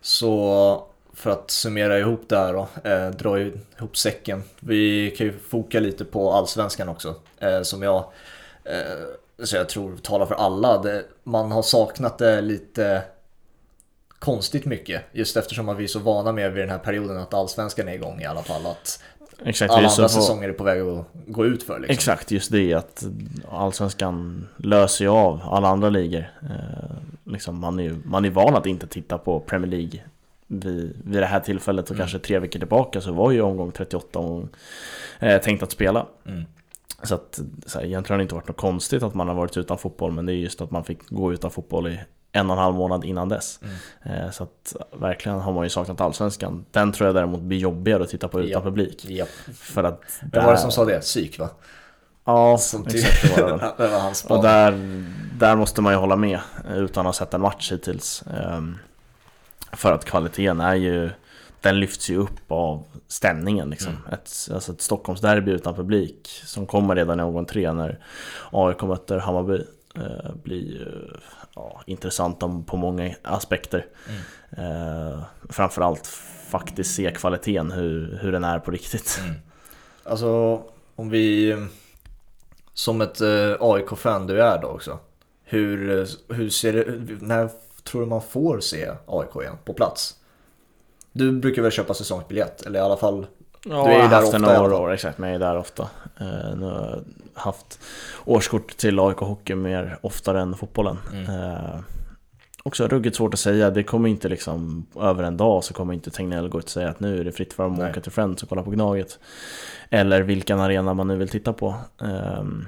Så 0.01 0.87
för 1.17 1.31
att 1.31 1.51
summera 1.51 1.99
ihop 1.99 2.25
det 2.29 2.37
här 2.37 2.53
då, 2.53 2.69
eh, 2.91 3.11
dra 3.11 3.41
ihop 3.41 3.97
säcken. 3.97 4.43
Vi 4.61 5.11
kan 5.11 5.27
ju 5.27 5.39
foka 5.39 5.81
lite 5.81 6.05
på 6.05 6.33
allsvenskan 6.33 6.89
också. 6.89 7.15
Eh, 7.39 7.63
som 7.63 7.83
jag, 7.83 8.05
eh, 8.65 9.45
så 9.45 9.57
jag 9.57 9.69
tror 9.69 9.97
talar 9.97 10.27
för 10.27 10.35
alla. 10.35 10.83
Det, 10.83 11.05
man 11.23 11.53
har 11.53 11.63
saknat 11.63 12.19
det 12.19 12.41
lite 12.41 13.03
konstigt 14.19 14.65
mycket. 14.65 15.03
Just 15.13 15.37
eftersom 15.37 15.69
att 15.69 15.77
vi 15.77 15.85
är 15.85 15.89
så 15.89 15.99
vana 15.99 16.33
med 16.33 16.53
vid 16.53 16.63
den 16.63 16.71
här 16.71 16.79
perioden 16.79 17.19
att 17.19 17.35
allsvenskan 17.35 17.89
är 17.89 17.93
igång 17.93 18.21
i 18.21 18.25
alla 18.27 18.43
fall. 18.43 18.67
Att 18.67 19.03
Exakt, 19.45 19.71
alla 19.73 19.89
andra 19.89 20.03
på- 20.03 20.09
säsonger 20.09 20.49
är 20.49 20.53
på 20.53 20.65
väg 20.65 20.81
att 20.81 21.05
gå 21.27 21.47
ut 21.47 21.63
för 21.63 21.79
liksom. 21.79 21.93
Exakt, 21.95 22.31
just 22.31 22.53
det 22.53 22.75
att 22.75 23.05
Allsvenskan 23.51 24.47
löser 24.57 25.05
ju 25.05 25.11
av 25.11 25.41
alla 25.45 25.69
andra 25.69 25.91
ligor. 25.91 26.31
Eh, 26.43 26.97
liksom 27.25 27.59
man 27.61 27.79
är 27.79 27.83
ju 27.85 27.97
man 28.05 28.25
är 28.25 28.31
van 28.31 28.55
att 28.55 28.67
inte 28.67 28.87
titta 28.87 29.19
på 29.19 29.41
Premier 29.41 29.71
League 29.71 30.01
vid, 30.47 30.97
vid 31.05 31.23
det 31.23 31.27
här 31.27 31.41
tillfället 31.41 31.85
och 31.85 31.91
Mm. 31.91 31.99
kanske 32.01 32.19
tre 32.19 32.39
veckor 32.39 32.59
tillbaka 32.59 33.01
så 33.01 33.13
var 33.13 33.31
ju 33.31 33.41
omgång 33.43 33.73
38 33.73 34.19
omgång, 34.19 34.49
eh, 35.19 35.41
tänkt 35.41 35.63
att 35.63 35.71
spela. 35.73 36.07
Mm. 36.27 36.45
Så 37.03 37.15
att 37.15 37.41
så 37.67 37.79
här, 37.79 37.87
egentligen 37.87 38.15
har 38.15 38.19
det 38.19 38.23
inte 38.23 38.35
varit 38.35 38.49
något 38.49 38.57
konstigt 38.57 39.03
att 39.03 39.15
man 39.15 39.29
har 39.29 39.35
varit 39.35 39.57
utan 39.57 39.79
fotboll 39.79 40.13
men 40.13 40.27
det 40.27 40.33
är 40.33 40.37
just 40.37 40.61
att 40.61 40.71
man 40.71 40.85
fick 40.85 41.09
gå 41.09 41.33
utan 41.33 41.51
fotboll 41.51 41.87
i 41.89 42.01
en 42.37 42.51
och 42.51 42.57
en 42.57 42.63
halv 42.63 42.75
månad 42.75 43.05
innan 43.05 43.29
dess. 43.29 43.61
Mm. 43.63 44.19
Eh, 44.25 44.31
så 44.31 44.43
att 44.43 44.77
verkligen 45.01 45.39
har 45.41 45.53
man 45.53 45.65
ju 45.65 45.71
saknat 45.71 46.01
Allsvenskan. 46.01 46.65
Den 46.71 46.93
tror 46.93 47.07
jag 47.09 47.15
däremot 47.15 47.41
blir 47.41 47.59
jobbigare 47.59 48.03
att 48.03 48.09
titta 48.09 48.29
på 48.29 48.41
utan 48.41 48.51
Ja. 48.51 48.61
publik. 48.61 49.05
Japp. 49.05 49.29
För 49.55 49.85
att 49.85 50.01
Vem 50.33 50.45
var 50.45 50.53
det 50.53 50.59
som 50.59 50.71
sa 50.71 50.85
det? 50.85 51.01
Psyk 51.01 51.39
va? 51.39 51.49
Ja, 52.25 52.59
Som 52.59 52.85
ty- 52.85 52.99
exakt 52.99 53.37
det 53.37 53.43
var 53.43 53.51
det 53.59 53.73
det 53.85 53.89
var 53.89 53.99
hans 54.01 54.19
spaning. 54.19 54.39
Och 54.39 54.45
där, 54.45 54.73
där 55.39 55.57
måste 55.57 55.81
man 55.83 55.93
ju 55.93 55.99
hålla 55.99 56.17
med 56.17 56.41
utan 56.75 57.01
att 57.07 57.17
ha 57.19 57.27
sett 57.27 57.35
en 57.35 57.41
match 57.41 57.73
hittills. 57.73 58.25
Ehm, 58.41 58.79
För 59.73 59.93
att 59.93 60.05
kvaliteten 60.05 60.61
är 60.61 60.75
ju, 60.75 61.11
den 61.61 61.81
lyfts 61.81 62.11
ju 62.11 62.17
upp 62.19 62.53
av 62.53 62.85
stämningen 63.09 63.71
liksom. 63.71 63.93
Mm. 63.93 64.03
Ett, 64.13 64.31
alltså 64.55 64.73
ett 64.73 64.81
Stockholmsderby 64.83 65.51
utan 65.53 65.75
publik 65.75 66.29
som 66.45 66.67
kommer 66.67 66.95
redan 66.97 67.21
i 67.21 67.23
omgång 67.23 67.45
tre 67.47 67.73
när 67.73 67.99
AIK 68.53 68.83
möter 68.83 69.19
Hammarby. 69.19 69.65
Eh, 69.97 70.35
blir 70.43 71.21
ja, 71.55 71.83
intressant 71.87 72.43
om- 72.43 72.65
på 72.65 72.77
många 72.77 73.15
aspekter. 73.23 73.87
Mm. 74.09 74.73
Eh, 75.13 75.23
framförallt 75.51 76.07
faktiskt 76.51 76.95
se 76.95 77.11
kvaliteten, 77.11 77.71
hur, 77.71 78.19
hur 78.23 78.33
den 78.33 78.45
är 78.45 78.59
på 78.59 78.71
riktigt. 78.71 79.21
Mm. 79.25 79.35
Alltså 80.05 80.63
om 80.97 81.11
vi 81.11 81.57
som 82.75 83.01
ett 83.01 83.21
eh, 83.21 83.57
AIK-fan 83.61 84.27
du 84.27 84.43
är 84.43 84.63
då 84.63 84.69
också. 84.69 84.99
Hur, 85.45 86.07
hur 86.35 86.51
ser 86.51 86.73
det, 86.73 86.85
när 87.21 87.51
tror 87.85 88.01
du 88.01 88.07
man 88.07 88.23
får 88.23 88.61
se 88.61 88.91
AIK 89.07 89.37
igen 89.43 89.57
på 89.65 89.73
plats? 89.75 90.15
Du 91.13 91.33
brukar 91.33 91.63
väl 91.63 91.71
köpa 91.73 91.95
säsongsbiljett 91.95 92.63
eller 92.63 92.79
i 92.79 92.83
alla 92.83 92.97
fall 92.97 93.27
Ja, 93.69 93.85
Du 93.87 93.93
är 93.93 94.03
ju 94.03 94.09
där 94.09 94.23
ofta 94.23 94.39
några 94.39 94.77
år, 94.77 94.93
exakt, 94.93 95.19
men 95.19 95.31
jag 95.31 95.35
är 95.43 95.47
där 95.47 95.57
ofta. 95.57 95.83
Eh, 96.21 96.57
nu 96.57 96.65
har 96.67 96.81
jag 96.81 97.03
haft 97.35 97.81
årskort 98.25 98.77
till 98.77 99.01
AIK 99.01 99.17
Hockey 99.19 99.55
mer 99.55 99.99
oftare 100.01 100.41
än 100.41 100.55
fotbollen. 100.55 100.99
Mm. 101.13 101.25
Eh, 101.25 101.79
också 102.63 102.89
ruggigt 102.89 103.17
svårt 103.17 103.35
att 103.35 103.41
säga, 103.41 103.71
det 103.71 103.83
kommer 103.83 104.09
inte 104.09 104.29
liksom 104.29 104.87
över 105.01 105.25
en 105.25 105.37
dag 105.37 105.65
så 105.65 105.75
kommer 105.75 105.95
inte 105.95 106.11
Tegnell 106.11 106.49
gå 106.49 106.59
ut 106.59 106.65
och 106.65 106.71
säga 106.71 106.89
att 106.89 107.01
nu 107.01 107.21
är 107.21 107.25
det 107.25 107.33
fritt 107.33 107.53
för 107.53 107.67
att 107.67 107.79
åka 107.79 108.01
till 108.01 108.13
Friends 108.13 108.43
och 108.43 108.49
kolla 108.49 108.63
på 108.63 108.71
Gnaget. 108.71 109.19
Eller 109.91 110.23
vilken 110.23 110.61
arena 110.61 110.95
man 110.95 111.09
nu 111.09 111.17
vill 111.17 111.29
titta 111.29 111.53
på. 111.53 111.75
Ehm, 112.03 112.67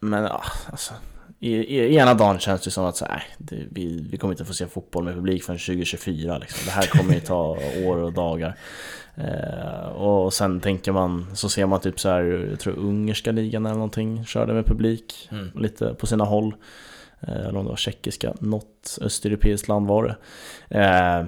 men 0.00 0.24
ja, 0.24 0.42
alltså. 0.70 0.94
I, 1.40 1.54
i, 1.56 1.96
ena 1.96 2.14
dagen 2.14 2.38
känns 2.38 2.62
det 2.62 2.70
som 2.70 2.84
att 2.84 2.96
så, 2.96 3.04
här, 3.04 3.22
det, 3.38 3.64
vi, 3.70 4.08
vi 4.10 4.16
kommer 4.16 4.34
inte 4.34 4.44
få 4.44 4.54
se 4.54 4.66
fotboll 4.66 5.04
med 5.04 5.14
publik 5.14 5.44
förrän 5.44 5.58
2024 5.58 6.38
liksom. 6.38 6.64
Det 6.64 6.70
här 6.70 6.86
kommer 6.86 7.14
ju 7.14 7.20
ta 7.20 7.58
år 7.84 7.96
och 7.96 8.12
dagar 8.12 8.56
eh, 9.16 9.88
Och 9.88 10.34
sen 10.34 10.60
tänker 10.60 10.92
man, 10.92 11.26
så 11.36 11.48
ser 11.48 11.66
man 11.66 11.80
typ 11.80 12.00
så 12.00 12.08
här, 12.08 12.22
jag 12.50 12.60
tror 12.60 12.74
ungerska 12.78 13.32
ligan 13.32 13.66
eller 13.66 13.74
någonting 13.74 14.24
Körde 14.24 14.52
med 14.52 14.66
publik, 14.66 15.28
Mm. 15.32 15.50
lite 15.54 15.94
på 15.94 16.06
sina 16.06 16.24
håll 16.24 16.54
eh, 17.20 17.28
Eller 17.36 17.56
om 17.56 17.64
det 17.64 17.70
var 17.70 17.76
tjeckiska, 17.76 18.34
något 18.40 18.98
östeuropeiskt 19.00 19.68
land 19.68 19.86
var 19.86 20.04
det 20.04 20.16
eh, 20.78 21.26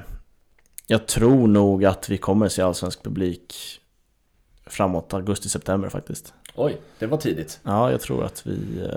Jag 0.87 1.07
tror 1.07 1.47
nog 1.49 1.85
att 1.85 2.09
vi 2.09 2.19
kommer 2.19 2.49
se 2.49 2.63
allsvensk 2.63 3.03
publik 3.03 3.55
Framåt 4.67 5.15
augusti-september 5.15 5.89
faktiskt 5.89 6.35
Oj, 6.55 6.81
det 6.99 7.07
var 7.07 7.19
tidigt. 7.19 7.61
Ja, 7.63 7.91
jag 7.91 8.01
tror 8.01 8.25
att 8.25 8.47
vi... 8.47 8.89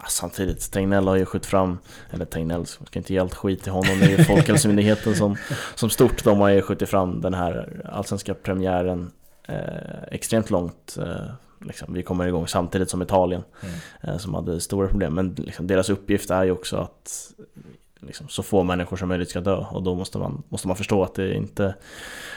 Ja, 0.00 0.04
samtidigt, 0.08 0.72
Tegnell 0.72 1.08
har 1.08 1.16
ju 1.16 1.24
skjutit 1.24 1.46
fram, 1.46 1.78
eller 2.10 2.24
Tegnell, 2.24 2.66
ska 2.66 2.98
inte 2.98 3.12
ge 3.12 3.18
allt 3.18 3.34
skit 3.34 3.62
till 3.62 3.72
honom, 3.72 3.98
det 4.00 4.04
är 4.06 4.18
ju 4.18 4.24
Folkhälsomyndigheten 4.24 5.14
som, 5.16 5.36
som 5.74 5.90
stort, 5.90 6.24
de 6.24 6.40
har 6.40 6.48
ju 6.48 6.62
skjutit 6.62 6.88
fram 6.88 7.20
den 7.20 7.34
här 7.34 7.82
allsvenska 7.92 8.34
premiären 8.34 9.12
eh, 9.48 10.02
extremt 10.10 10.50
långt. 10.50 10.96
Eh, 11.00 11.26
liksom, 11.66 11.94
vi 11.94 12.02
kommer 12.02 12.26
igång 12.26 12.48
samtidigt 12.48 12.90
som 12.90 13.02
Italien, 13.02 13.42
Mm. 13.62 13.74
eh, 14.02 14.18
som 14.18 14.34
hade 14.34 14.60
stora 14.60 14.88
problem. 14.88 15.14
Men 15.14 15.34
liksom, 15.34 15.66
deras 15.66 15.90
uppgift 15.90 16.30
är 16.30 16.44
ju 16.44 16.50
också 16.50 16.76
att 16.76 17.30
liksom, 18.00 18.28
så 18.28 18.42
få 18.42 18.62
människor 18.62 18.96
som 18.96 19.08
möjligt 19.08 19.30
ska 19.30 19.40
dö 19.40 19.56
och 19.56 19.82
då 19.82 19.94
måste 19.94 20.18
man, 20.18 20.42
måste 20.48 20.68
man 20.68 20.76
förstå 20.76 21.02
att 21.02 21.14
det 21.14 21.34
inte 21.34 21.74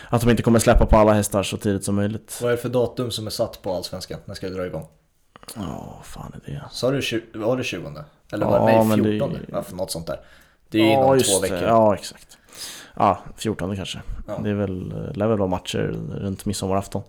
att 0.10 0.22
de 0.22 0.30
inte 0.30 0.44
kommer 0.44 0.60
släppa 0.60 0.86
på 0.86 0.96
alla 0.98 1.14
hästar 1.14 1.44
så 1.44 1.58
tidigt 1.58 1.84
som 1.84 1.96
möjligt. 1.96 2.40
Vad 2.42 2.52
är 2.52 2.56
det 2.56 2.62
för 2.62 2.70
datum 2.70 3.12
som 3.12 3.26
är 3.28 3.32
satt 3.32 3.62
på 3.62 3.74
Allsvenskan? 3.74 4.20
När 4.26 4.36
ska 4.36 4.50
det 4.50 4.56
dra 4.56 4.66
igång? 4.66 4.88
Ja, 5.56 6.02
fan 6.04 6.32
är 6.46 6.52
det? 6.52 6.62
Sa 6.72 6.92
du, 6.92 7.00
tju- 7.00 7.38
var 7.38 7.58
det 7.58 7.64
20? 7.64 8.04
Eller 8.32 8.46
Ja, 8.46 8.52
var 8.52 8.60
det, 8.72 8.84
nej, 8.84 8.98
det- 8.98 9.04
14? 9.04 9.38
Ja, 9.52 9.64
för 9.64 9.76
något 9.76 9.92
sånt 9.92 10.08
där. 10.08 10.20
Det 10.70 10.78
är 10.80 10.84
ju 10.84 10.92
inom 10.92 11.20
två 11.20 11.40
veckor. 11.40 11.56
det. 11.56 11.62
Ja, 11.64 11.94
exakt. 11.96 12.38
Ja, 12.96 13.20
14 13.38 13.76
kanske. 13.76 14.02
Ja. 14.28 14.40
Det 14.44 14.50
är 14.50 14.54
väl, 14.54 14.94
lär 15.16 15.28
väl 15.28 15.38
vara 15.38 15.50
matcher 15.50 15.96
runt 16.16 16.46
midsommarafton. 16.46 17.02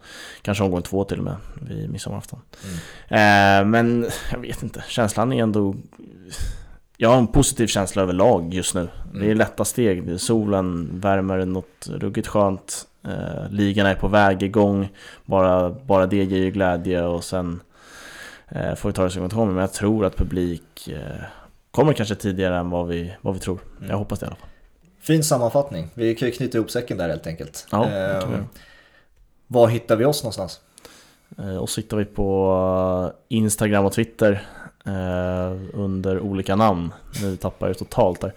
Kanske 0.42 0.64
omgång 0.64 0.82
två 0.82 1.04
till 1.04 1.18
och 1.18 1.24
med, 1.24 1.36
vid 1.68 1.90
midsommarafton. 1.90 2.40
Mm. 3.08 3.60
Eh, 3.64 3.70
men 3.70 4.06
jag 4.32 4.38
vet 4.38 4.62
inte, 4.62 4.84
känslan 4.88 5.32
är 5.32 5.42
ändå... 5.42 5.74
Jag 6.96 7.08
har 7.08 7.16
en 7.18 7.26
positiv 7.26 7.66
känsla 7.66 8.02
överlag 8.02 8.54
just 8.54 8.74
nu. 8.74 8.88
Det 9.12 9.18
är 9.18 9.22
Mm. 9.24 9.38
lätta 9.38 9.64
steg, 9.64 10.20
solen 10.20 10.88
värmer 11.00 11.44
något 11.44 11.88
ruggigt 11.88 12.28
skönt. 12.28 12.86
Eh, 13.04 13.50
ligan 13.50 13.86
är 13.86 13.94
på 13.94 14.08
väg 14.08 14.42
igång. 14.42 14.88
Bara, 15.24 15.70
bara 15.70 16.06
det 16.06 16.16
ger 16.24 16.38
ju 16.38 16.50
glädje 16.50 17.02
och 17.02 17.24
sen 17.24 17.60
eh, 18.48 18.74
får 18.74 18.88
vi 18.88 18.92
ta 18.92 19.04
det 19.04 19.10
som 19.10 19.22
det 19.22 19.28
kommer. 19.28 19.52
Men 19.52 19.60
jag 19.60 19.72
tror 19.72 20.04
att 20.04 20.16
publik 20.16 20.88
eh, 20.88 21.00
kommer 21.70 21.92
kanske 21.92 22.14
tidigare 22.14 22.56
än 22.56 22.70
vad 22.70 22.88
vi, 22.88 23.14
vad 23.20 23.34
vi 23.34 23.40
tror. 23.40 23.58
Mm. 23.78 23.90
Jag 23.90 23.98
hoppas 23.98 24.18
det 24.18 24.24
i 24.24 24.26
alla 24.26 24.36
fall. 24.36 24.48
Fin 25.00 25.24
sammanfattning. 25.24 25.90
Vi 25.94 26.14
kan 26.14 26.28
ju 26.28 26.34
knyta 26.34 26.58
ihop 26.58 26.70
säcken 26.70 26.98
där 26.98 27.08
helt 27.08 27.26
enkelt. 27.26 27.66
Ja. 27.70 27.86
Ehm, 27.86 28.44
var 29.46 29.68
hittar 29.68 29.96
vi 29.96 30.04
oss 30.04 30.22
någonstans? 30.22 30.60
Eh, 31.38 31.56
och 31.56 31.70
så 31.70 31.80
hittar 31.80 31.96
vi 31.96 32.04
på 32.04 33.12
Instagram 33.28 33.84
och 33.84 33.92
Twitter 33.92 34.32
eh, 34.32 34.38
under 35.72 36.20
olika 36.20 36.56
namn. 36.56 36.92
Nu 37.22 37.36
tappar 37.36 37.66
jag 37.66 37.78
totalt 37.78 38.20
där. 38.20 38.32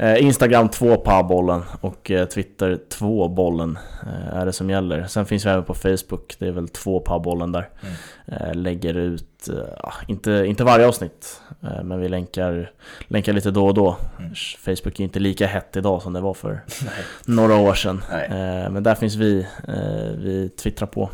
Eh, 0.00 0.24
Instagram 0.24 0.68
2 0.68 1.22
bollen 1.22 1.62
och 1.80 2.10
eh, 2.10 2.26
Twitter 2.26 2.78
2 2.88 3.28
bollen 3.28 3.78
eh, 4.02 4.36
är 4.36 4.46
det 4.46 4.52
som 4.52 4.70
gäller. 4.70 5.06
Sen 5.06 5.26
finns 5.26 5.46
vi 5.46 5.50
även 5.50 5.64
på 5.64 5.74
Facebook, 5.74 6.36
det 6.38 6.46
är 6.46 6.50
väl 6.52 6.68
2 6.68 7.20
bollen 7.24 7.52
där. 7.52 7.68
Mm. 7.82 7.94
Eh, 8.26 8.54
lägger 8.54 8.94
ut, 8.94 9.48
eh, 9.48 9.54
ja, 9.82 9.92
inte, 10.08 10.30
inte 10.30 10.64
varje 10.64 10.86
avsnitt, 10.86 11.40
eh, 11.62 11.82
men 11.82 12.00
vi 12.00 12.08
länkar, 12.08 12.70
länkar 13.08 13.32
lite 13.32 13.50
då 13.50 13.66
och 13.66 13.74
då. 13.74 13.96
Mm. 14.18 14.34
Facebook 14.58 15.00
är 15.00 15.04
inte 15.04 15.18
lika 15.18 15.46
hett 15.46 15.76
idag 15.76 16.02
som 16.02 16.12
det 16.12 16.20
var 16.20 16.34
för 16.34 16.50
Nej. 16.84 17.04
några 17.24 17.56
år 17.56 17.74
sedan. 17.74 18.02
Nej. 18.10 18.24
Eh, 18.24 18.70
men 18.70 18.82
där 18.82 18.94
finns 18.94 19.14
vi, 19.14 19.46
eh, 19.68 20.10
vi 20.16 20.48
twittrar 20.48 20.86
på. 20.86 21.10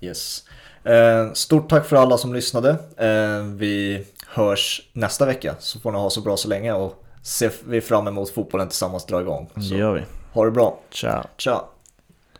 Yes. 0.00 0.44
Eh, 0.84 1.32
stort 1.32 1.68
tack 1.68 1.86
för 1.86 1.96
alla 1.96 2.18
som 2.18 2.34
lyssnade. 2.34 2.70
Eh, 2.96 3.42
vi 3.56 4.04
hörs 4.32 4.80
nästa 4.92 5.26
vecka 5.26 5.54
så 5.58 5.80
får 5.80 5.92
ni 5.92 5.98
ha 5.98 6.10
så 6.10 6.20
bra 6.20 6.36
så 6.36 6.48
länge 6.48 6.72
och 6.72 7.04
ser 7.22 7.52
vi 7.64 7.80
fram 7.80 8.06
emot 8.08 8.30
fotbollen 8.30 8.68
tillsammans 8.68 9.06
dra 9.06 9.20
igång. 9.20 9.50
Så 9.54 9.74
gör 9.74 9.92
vi. 9.92 10.02
ha 10.32 10.44
det 10.44 10.50
bra. 10.50 10.78
Ciao! 10.90 11.22
Tja! 11.36 11.64